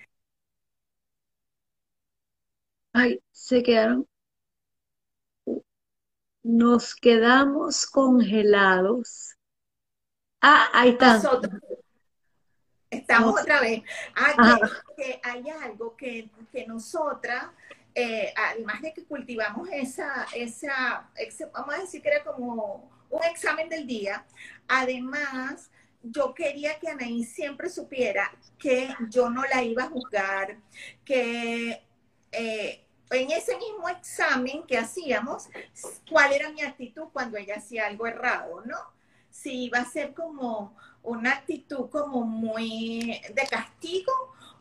Ay, 2.93 3.21
se 3.31 3.61
quedaron. 3.61 4.07
Nos 6.43 6.95
quedamos 6.95 7.85
congelados. 7.85 9.35
Ah, 10.41 10.69
ahí 10.73 10.89
está. 10.91 11.15
Nosotros 11.15 11.53
estamos 12.89 13.33
Nos- 13.33 13.41
otra 13.41 13.61
vez. 13.61 13.83
Ah, 14.15 14.57
que, 14.97 15.03
que 15.03 15.21
hay 15.23 15.49
algo 15.49 15.95
que, 15.95 16.29
que 16.51 16.65
nosotras, 16.65 17.45
eh, 17.93 18.33
además 18.35 18.81
de 18.81 18.93
que 18.93 19.05
cultivamos 19.05 19.69
esa, 19.71 20.25
esa, 20.33 21.09
ese- 21.15 21.47
vamos 21.47 21.75
a 21.75 21.79
decir 21.79 22.01
que 22.01 22.09
era 22.09 22.23
como 22.23 22.89
un 23.09 23.23
examen 23.23 23.69
del 23.69 23.85
día, 23.85 24.25
además 24.67 25.69
yo 26.11 26.33
quería 26.33 26.79
que 26.79 26.89
Anaí 26.89 27.23
siempre 27.23 27.69
supiera 27.69 28.31
que 28.57 28.89
yo 29.09 29.29
no 29.29 29.43
la 29.43 29.63
iba 29.63 29.83
a 29.83 29.89
juzgar, 29.89 30.57
que 31.03 31.83
eh, 32.31 32.85
en 33.11 33.31
ese 33.31 33.57
mismo 33.57 33.89
examen 33.89 34.63
que 34.67 34.77
hacíamos, 34.77 35.49
cuál 36.09 36.33
era 36.33 36.49
mi 36.51 36.61
actitud 36.61 37.05
cuando 37.13 37.37
ella 37.37 37.55
hacía 37.57 37.87
algo 37.87 38.07
errado, 38.07 38.63
¿no? 38.65 38.77
Si 39.29 39.65
iba 39.65 39.79
a 39.79 39.85
ser 39.85 40.13
como 40.13 40.75
una 41.03 41.31
actitud 41.31 41.89
como 41.89 42.23
muy 42.23 43.21
de 43.33 43.47
castigo 43.49 44.11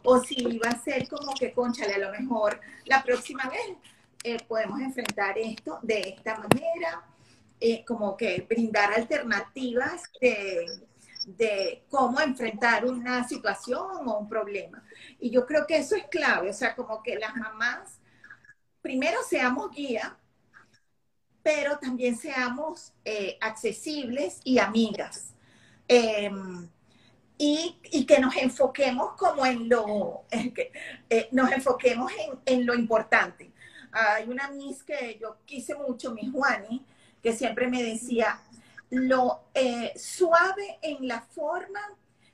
o 0.02 0.22
si 0.22 0.34
iba 0.34 0.68
a 0.68 0.82
ser 0.82 1.08
como 1.08 1.32
que, 1.34 1.52
conchale, 1.52 1.94
a 1.94 1.98
lo 1.98 2.10
mejor 2.10 2.60
la 2.84 3.02
próxima 3.02 3.48
vez 3.48 3.76
eh, 4.22 4.38
podemos 4.46 4.80
enfrentar 4.80 5.38
esto 5.38 5.78
de 5.82 6.14
esta 6.16 6.36
manera, 6.36 7.02
eh, 7.60 7.84
como 7.84 8.16
que 8.16 8.44
brindar 8.48 8.92
alternativas 8.92 10.02
de, 10.20 10.66
de 11.26 11.84
cómo 11.88 12.20
enfrentar 12.20 12.84
una 12.84 13.26
situación 13.26 14.08
o 14.08 14.18
un 14.18 14.28
problema. 14.28 14.84
Y 15.18 15.30
yo 15.30 15.46
creo 15.46 15.66
que 15.66 15.78
eso 15.78 15.96
es 15.96 16.04
clave, 16.06 16.50
o 16.50 16.52
sea, 16.52 16.74
como 16.74 17.02
que 17.02 17.18
las 17.18 17.34
mamás, 17.36 18.00
primero 18.80 19.18
seamos 19.28 19.70
guía, 19.70 20.16
pero 21.42 21.78
también 21.78 22.16
seamos 22.16 22.92
eh, 23.04 23.36
accesibles 23.40 24.40
y 24.44 24.58
amigas. 24.58 25.34
Eh, 25.88 26.30
y, 27.36 27.76
y, 27.90 28.06
que 28.06 28.20
nos 28.20 28.36
enfoquemos 28.36 29.14
como 29.16 29.44
en 29.44 29.68
lo, 29.68 30.24
eh, 30.30 31.28
nos 31.32 31.50
enfoquemos 31.50 32.12
en, 32.12 32.38
en, 32.46 32.66
lo 32.66 32.74
importante. 32.74 33.52
Hay 33.90 34.28
una 34.28 34.48
Miss 34.50 34.82
que 34.82 35.18
yo 35.20 35.38
quise 35.44 35.74
mucho, 35.74 36.12
mi 36.12 36.30
Juani, 36.30 36.84
que 37.22 37.32
siempre 37.32 37.68
me 37.68 37.82
decía, 37.82 38.40
lo 38.94 39.44
eh, 39.54 39.92
suave 39.96 40.78
en 40.82 41.06
la 41.08 41.20
forma 41.20 41.80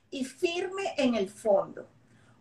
y 0.09 0.25
firme 0.25 0.93
en 0.97 1.15
el 1.15 1.29
fondo. 1.29 1.87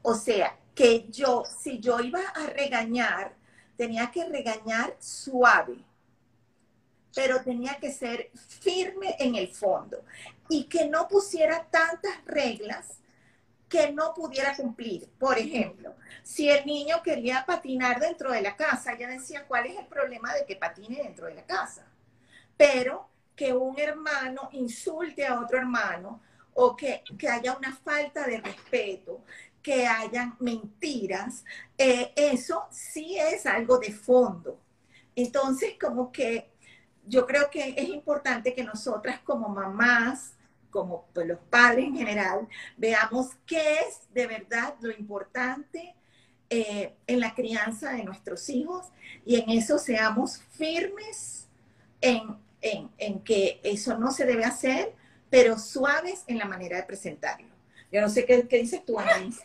O 0.03 0.15
sea, 0.15 0.57
que 0.75 1.09
yo, 1.11 1.45
si 1.45 1.79
yo 1.79 2.01
iba 2.01 2.21
a 2.21 2.47
regañar, 2.47 3.35
tenía 3.77 4.11
que 4.11 4.25
regañar 4.25 4.97
suave, 4.99 5.79
pero 7.15 7.43
tenía 7.43 7.77
que 7.79 7.93
ser 7.93 8.31
firme 8.35 9.17
en 9.19 9.35
el 9.35 9.49
fondo 9.49 10.05
y 10.49 10.65
que 10.65 10.87
no 10.87 11.09
pusiera 11.09 11.67
tantas 11.71 12.25
reglas 12.25 13.01
que 13.69 13.93
no 13.93 14.15
pudiera 14.15 14.57
cumplir. 14.57 15.09
Por 15.19 15.39
ejemplo, 15.39 15.95
si 16.23 16.49
el 16.49 16.65
niño 16.67 17.03
quería 17.03 17.45
patinar 17.47 18.01
dentro 18.01 18.33
de 18.33 18.43
la 18.43 18.57
casa, 18.57 18.93
ella 18.93 19.09
decía, 19.09 19.47
¿cuál 19.47 19.67
es 19.67 19.79
el 19.79 19.87
problema 19.87 20.35
de 20.35 20.47
que 20.47 20.57
patine 20.57 21.03
dentro 21.03 21.27
de 21.27 21.35
la 21.35 21.45
casa? 21.45 21.87
Pero 22.57 23.10
que 23.41 23.55
un 23.55 23.79
hermano 23.79 24.51
insulte 24.53 25.27
a 25.27 25.41
otro 25.41 25.57
hermano 25.57 26.21
o 26.53 26.77
que, 26.77 27.03
que 27.19 27.27
haya 27.27 27.57
una 27.57 27.75
falta 27.75 28.27
de 28.27 28.39
respeto, 28.39 29.25
que 29.63 29.87
hayan 29.87 30.37
mentiras, 30.41 31.43
eh, 31.79 32.13
eso 32.15 32.67
sí 32.71 33.17
es 33.17 33.47
algo 33.47 33.79
de 33.79 33.95
fondo. 33.95 34.61
Entonces, 35.17 35.77
como 35.81 36.13
que 36.13 36.51
yo 37.07 37.27
creo 37.27 37.49
que 37.49 37.73
es 37.79 37.89
importante 37.89 38.53
que 38.53 38.63
nosotras 38.63 39.21
como 39.21 39.49
mamás, 39.49 40.35
como 40.71 41.07
pues, 41.15 41.27
los 41.27 41.39
padres 41.49 41.87
en 41.87 41.97
general, 41.97 42.47
veamos 42.77 43.31
qué 43.47 43.79
es 43.89 44.03
de 44.13 44.27
verdad 44.27 44.75
lo 44.83 44.93
importante 44.93 45.95
eh, 46.51 46.95
en 47.07 47.21
la 47.21 47.35
crianza 47.35 47.93
de 47.93 48.05
nuestros 48.05 48.51
hijos 48.51 48.85
y 49.25 49.37
en 49.37 49.49
eso 49.49 49.79
seamos 49.79 50.43
firmes 50.59 51.49
en, 52.03 52.37
en, 52.61 52.91
en, 52.99 53.23
que 53.23 53.61
eso 53.63 53.99
no 53.99 54.11
se 54.11 54.27
debe 54.27 54.45
hacer, 54.45 54.95
pero 55.31 55.59
suaves 55.59 56.25
en 56.27 56.39
la 56.39 56.45
manera 56.45 56.77
de 56.77 56.83
presentarlo. 56.85 57.49
Yo 57.93 58.01
no 58.01 58.09
sé 58.09 58.25
qué, 58.25 58.47
qué 58.47 58.59
dices 58.59 58.85
tú, 58.85 58.99
Anaís. 58.99 59.41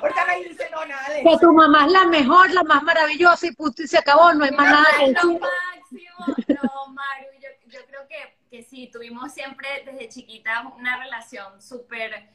Ahorita 0.00 0.22
Anaís 0.22 0.48
dice 0.50 0.68
no, 0.70 0.84
nada 0.84 1.08
de 1.08 1.22
Que 1.22 1.28
eso. 1.28 1.38
tu 1.38 1.52
mamá 1.52 1.86
es 1.86 1.92
la 1.92 2.06
mejor, 2.06 2.50
la 2.52 2.62
más 2.62 2.82
maravillosa 2.82 3.46
y 3.46 3.52
punto 3.52 3.82
y 3.82 3.88
se 3.88 3.98
acabó, 3.98 4.32
no 4.32 4.44
hay 4.44 4.52
más 4.52 4.70
nada 4.70 4.86
que 4.98 5.04
Es 5.06 5.24
lo 5.24 5.38
máximo. 5.38 6.60
No, 6.62 6.92
Maru, 6.92 7.26
yo, 7.40 7.48
yo 7.66 7.80
creo 7.86 8.06
que, 8.08 8.36
que 8.50 8.62
sí, 8.62 8.90
tuvimos 8.92 9.32
siempre 9.32 9.68
desde 9.84 10.08
chiquita 10.08 10.62
una 10.76 10.98
relación 10.98 11.60
súper 11.60 12.28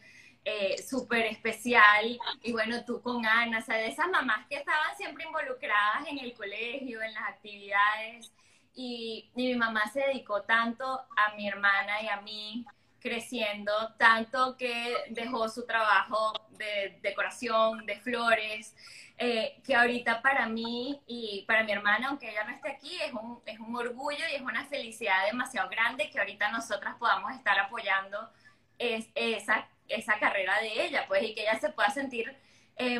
eh, 0.44 0.82
súper 0.82 1.26
especial. 1.28 2.20
Y 2.42 2.52
bueno, 2.52 2.84
tú 2.86 3.02
con 3.02 3.26
Ana, 3.26 3.60
o 3.60 3.62
sea, 3.62 3.78
de 3.78 3.88
esas 3.88 4.10
mamás 4.10 4.48
que 4.48 4.56
estaban 4.56 4.96
siempre 4.98 5.26
involucradas 5.26 6.08
en 6.08 6.18
el 6.20 6.34
colegio, 6.34 7.02
en 7.02 7.14
las 7.14 7.24
actividades. 7.30 8.32
Y, 8.74 9.30
y 9.36 9.48
mi 9.48 9.56
mamá 9.56 9.90
se 9.92 10.00
dedicó 10.02 10.44
tanto 10.44 10.86
a 11.16 11.36
mi 11.36 11.48
hermana 11.48 12.02
y 12.02 12.08
a 12.08 12.22
mí 12.22 12.66
creciendo, 13.02 13.72
tanto 13.98 14.56
que 14.56 14.96
dejó 15.10 15.50
su 15.50 15.66
trabajo 15.66 16.34
de 16.52 17.00
decoración, 17.02 17.86
de 17.86 18.00
flores, 18.00 18.76
eh, 19.18 19.60
que 19.66 19.76
ahorita 19.76 20.22
para 20.22 20.48
mí 20.48 21.02
y 21.08 21.44
para 21.48 21.64
mi 21.64 21.72
hermana, 21.72 22.10
aunque 22.10 22.30
ella 22.30 22.44
no 22.44 22.52
esté 22.52 22.70
aquí, 22.70 22.96
es 23.02 23.12
un, 23.12 23.42
es 23.46 23.60
un 23.60 23.76
orgullo 23.76 24.24
y 24.32 24.36
es 24.36 24.42
una 24.42 24.66
felicidad 24.66 25.26
demasiado 25.26 25.70
grande 25.70 26.10
que 26.10 26.20
ahorita 26.20 26.52
nosotras 26.52 26.96
podamos 26.98 27.34
estar 27.36 27.60
apoyando 27.60 28.30
es, 28.78 29.10
esa, 29.16 29.68
esa 29.88 30.20
carrera 30.20 30.60
de 30.60 30.86
ella, 30.86 31.06
pues, 31.08 31.24
y 31.24 31.34
que 31.34 31.42
ella 31.42 31.60
se 31.60 31.70
pueda 31.70 31.90
sentir 31.90 32.36
eh, 32.78 33.00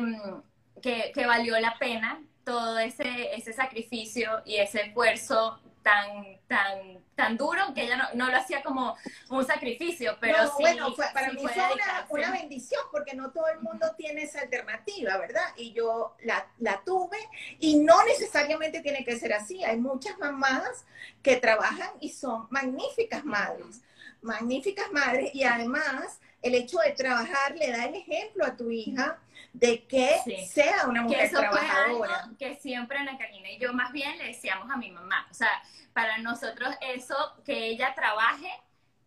que, 0.82 1.12
que 1.14 1.26
valió 1.26 1.58
la 1.60 1.78
pena 1.78 2.20
todo 2.44 2.78
ese, 2.78 3.34
ese 3.34 3.52
sacrificio 3.52 4.42
y 4.44 4.56
ese 4.56 4.82
esfuerzo 4.82 5.60
tan, 5.82 6.38
tan, 6.46 7.02
tan 7.14 7.36
duro 7.36 7.74
que 7.74 7.82
ella 7.82 7.96
no, 7.96 8.04
no 8.14 8.30
lo 8.30 8.36
hacía 8.36 8.62
como 8.62 8.96
un 9.30 9.44
sacrificio, 9.44 10.16
pero 10.20 10.44
no, 10.44 10.56
sí, 10.56 10.62
bueno, 10.62 10.94
fue, 10.94 11.06
para 11.12 11.30
sí 11.30 11.36
mí 11.36 11.42
fue 11.42 11.52
una, 11.54 12.06
una 12.08 12.30
bendición 12.30 12.80
porque 12.90 13.14
no 13.14 13.30
todo 13.32 13.48
el 13.48 13.60
mundo 13.60 13.86
tiene 13.96 14.22
esa 14.22 14.40
alternativa, 14.40 15.18
¿verdad? 15.18 15.46
Y 15.56 15.72
yo 15.72 16.16
la, 16.22 16.46
la 16.58 16.82
tuve 16.84 17.18
y 17.58 17.76
no 17.76 18.04
necesariamente 18.04 18.80
tiene 18.80 19.04
que 19.04 19.18
ser 19.18 19.32
así. 19.32 19.64
Hay 19.64 19.78
muchas 19.78 20.18
mamás 20.18 20.84
que 21.22 21.36
trabajan 21.36 21.90
y 22.00 22.10
son 22.10 22.46
magníficas 22.50 23.24
madres, 23.24 23.82
magníficas 24.20 24.90
madres 24.92 25.34
y 25.34 25.44
además 25.44 26.20
el 26.42 26.54
hecho 26.54 26.78
de 26.78 26.92
trabajar 26.92 27.54
le 27.56 27.70
da 27.70 27.84
el 27.86 27.94
ejemplo 27.94 28.44
a 28.44 28.56
tu 28.56 28.70
hija 28.70 29.18
de 29.52 29.84
que 29.86 30.16
Sí. 30.24 30.46
sea 30.46 30.86
una 30.86 31.00
que 31.00 31.08
mujer 31.08 31.24
eso 31.26 31.36
fue 31.36 31.48
trabajadora. 31.48 32.16
algo 32.20 32.36
que 32.38 32.54
siempre 32.56 32.98
Ana 32.98 33.18
Karina 33.18 33.50
y 33.50 33.58
yo 33.58 33.72
más 33.72 33.92
bien 33.92 34.16
le 34.18 34.28
decíamos 34.28 34.70
a 34.70 34.76
mi 34.76 34.90
mamá. 34.90 35.26
O 35.30 35.34
sea, 35.34 35.50
para 35.92 36.18
nosotros 36.18 36.74
eso, 36.80 37.14
que 37.44 37.66
ella 37.66 37.94
trabaje, 37.94 38.50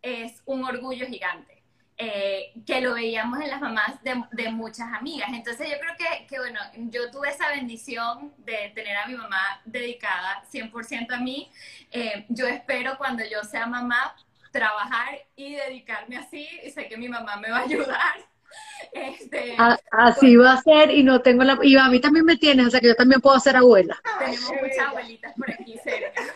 es 0.02 0.42
un 0.46 0.64
orgullo 0.64 1.06
gigante. 1.06 1.54
Eh, 1.98 2.52
que 2.66 2.82
lo 2.82 2.92
veíamos 2.92 3.40
en 3.40 3.48
las 3.48 3.58
mamás 3.58 4.02
de, 4.02 4.22
de, 4.32 4.50
muchas 4.50 4.92
amigas. 4.92 5.30
Entonces 5.32 5.66
yo 5.70 5.78
creo 5.80 5.94
que, 5.96 6.26
que, 6.26 6.38
bueno, 6.38 6.60
yo 6.76 7.10
tuve 7.10 7.30
esa 7.30 7.48
bendición 7.48 8.34
de 8.36 8.70
tener 8.74 8.98
a 8.98 9.06
mi 9.06 9.14
mamá 9.14 9.62
dedicada 9.64 10.44
100% 10.52 11.10
a 11.14 11.16
mí. 11.20 11.50
Eh, 11.90 12.26
yo 12.28 12.46
espero 12.46 12.98
cuando 12.98 13.24
yo 13.24 13.42
sea 13.44 13.66
mamá 13.66 14.14
trabajar 14.56 15.18
y 15.36 15.54
dedicarme 15.54 16.16
así 16.16 16.48
y 16.64 16.70
sé 16.70 16.88
que 16.88 16.96
mi 16.96 17.08
mamá 17.08 17.36
me 17.36 17.50
va 17.50 17.58
a 17.58 17.62
ayudar. 17.62 17.96
Este, 18.92 19.54
A- 19.58 19.78
Así 19.90 20.36
va 20.36 20.52
a 20.54 20.62
ser 20.62 20.90
y 20.90 21.02
no 21.02 21.20
tengo 21.20 21.44
la... 21.44 21.58
Y 21.62 21.76
a 21.76 21.88
mí 21.88 22.00
también 22.00 22.24
me 22.24 22.36
tienes, 22.36 22.66
o 22.68 22.70
sea 22.70 22.80
que 22.80 22.88
yo 22.88 22.94
también 22.94 23.20
puedo 23.20 23.38
ser 23.40 23.56
abuela. 23.56 23.96
tenemos 24.18 24.50
Ay, 24.50 24.58
muchas 24.62 24.78
abuelitas 24.88 25.34
por 25.34 25.50
aquí 25.50 25.78
cerca. 25.84 26.22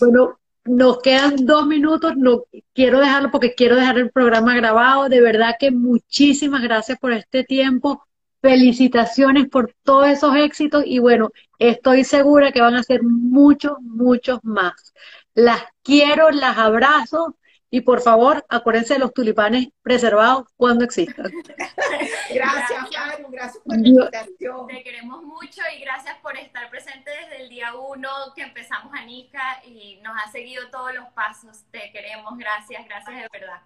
Bueno, 0.00 0.38
nos 0.64 1.00
quedan 1.00 1.46
dos 1.46 1.66
minutos, 1.66 2.16
no 2.16 2.44
quiero 2.74 3.00
dejarlo 3.00 3.30
porque 3.30 3.54
quiero 3.54 3.76
dejar 3.76 3.98
el 3.98 4.10
programa 4.10 4.54
grabado. 4.54 5.08
De 5.08 5.20
verdad 5.20 5.54
que 5.58 5.70
muchísimas 5.70 6.62
gracias 6.62 6.98
por 6.98 7.12
este 7.12 7.44
tiempo. 7.44 8.02
Felicitaciones 8.42 9.48
por 9.48 9.74
todos 9.82 10.08
esos 10.08 10.36
éxitos 10.36 10.84
y 10.86 10.98
bueno, 10.98 11.30
estoy 11.58 12.04
segura 12.04 12.52
que 12.52 12.60
van 12.60 12.74
a 12.74 12.82
ser 12.82 13.02
muchos, 13.02 13.72
muchos 13.80 14.40
más. 14.44 14.92
Las 15.36 15.62
quiero, 15.82 16.30
las 16.30 16.56
abrazo 16.56 17.36
y 17.68 17.82
por 17.82 18.00
favor, 18.00 18.46
acuérdense 18.48 18.94
de 18.94 19.00
los 19.00 19.12
tulipanes 19.12 19.68
preservados 19.82 20.46
cuando 20.56 20.82
existan. 20.82 21.30
Gracias, 22.32 22.32
Gracias. 22.32 23.06
Maru, 23.06 23.28
gracias 23.30 23.62
por 23.62 23.76
la 23.76 23.88
invitación. 23.88 24.66
Te 24.66 24.82
queremos 24.82 25.22
mucho 25.22 25.60
y 25.76 25.80
gracias 25.80 26.16
por 26.22 26.36
estar 26.38 26.70
presente 26.70 27.10
desde 27.10 27.42
el 27.42 27.50
día 27.50 27.74
uno 27.74 28.08
que 28.34 28.42
empezamos 28.42 28.92
Anika 28.94 29.62
y 29.66 30.00
nos 30.02 30.14
has 30.24 30.32
seguido 30.32 30.70
todos 30.70 30.94
los 30.94 31.06
pasos. 31.10 31.64
Te 31.70 31.90
queremos, 31.92 32.36
gracias, 32.38 32.84
gracias 32.86 33.16
de 33.16 33.28
verdad. 33.30 33.60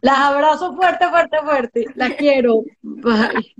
Las 0.00 0.18
abrazo 0.18 0.74
fuerte, 0.76 1.08
fuerte, 1.08 1.38
fuerte. 1.42 1.86
Las 1.96 2.14
quiero. 2.14 2.62
Bye. 2.82 3.54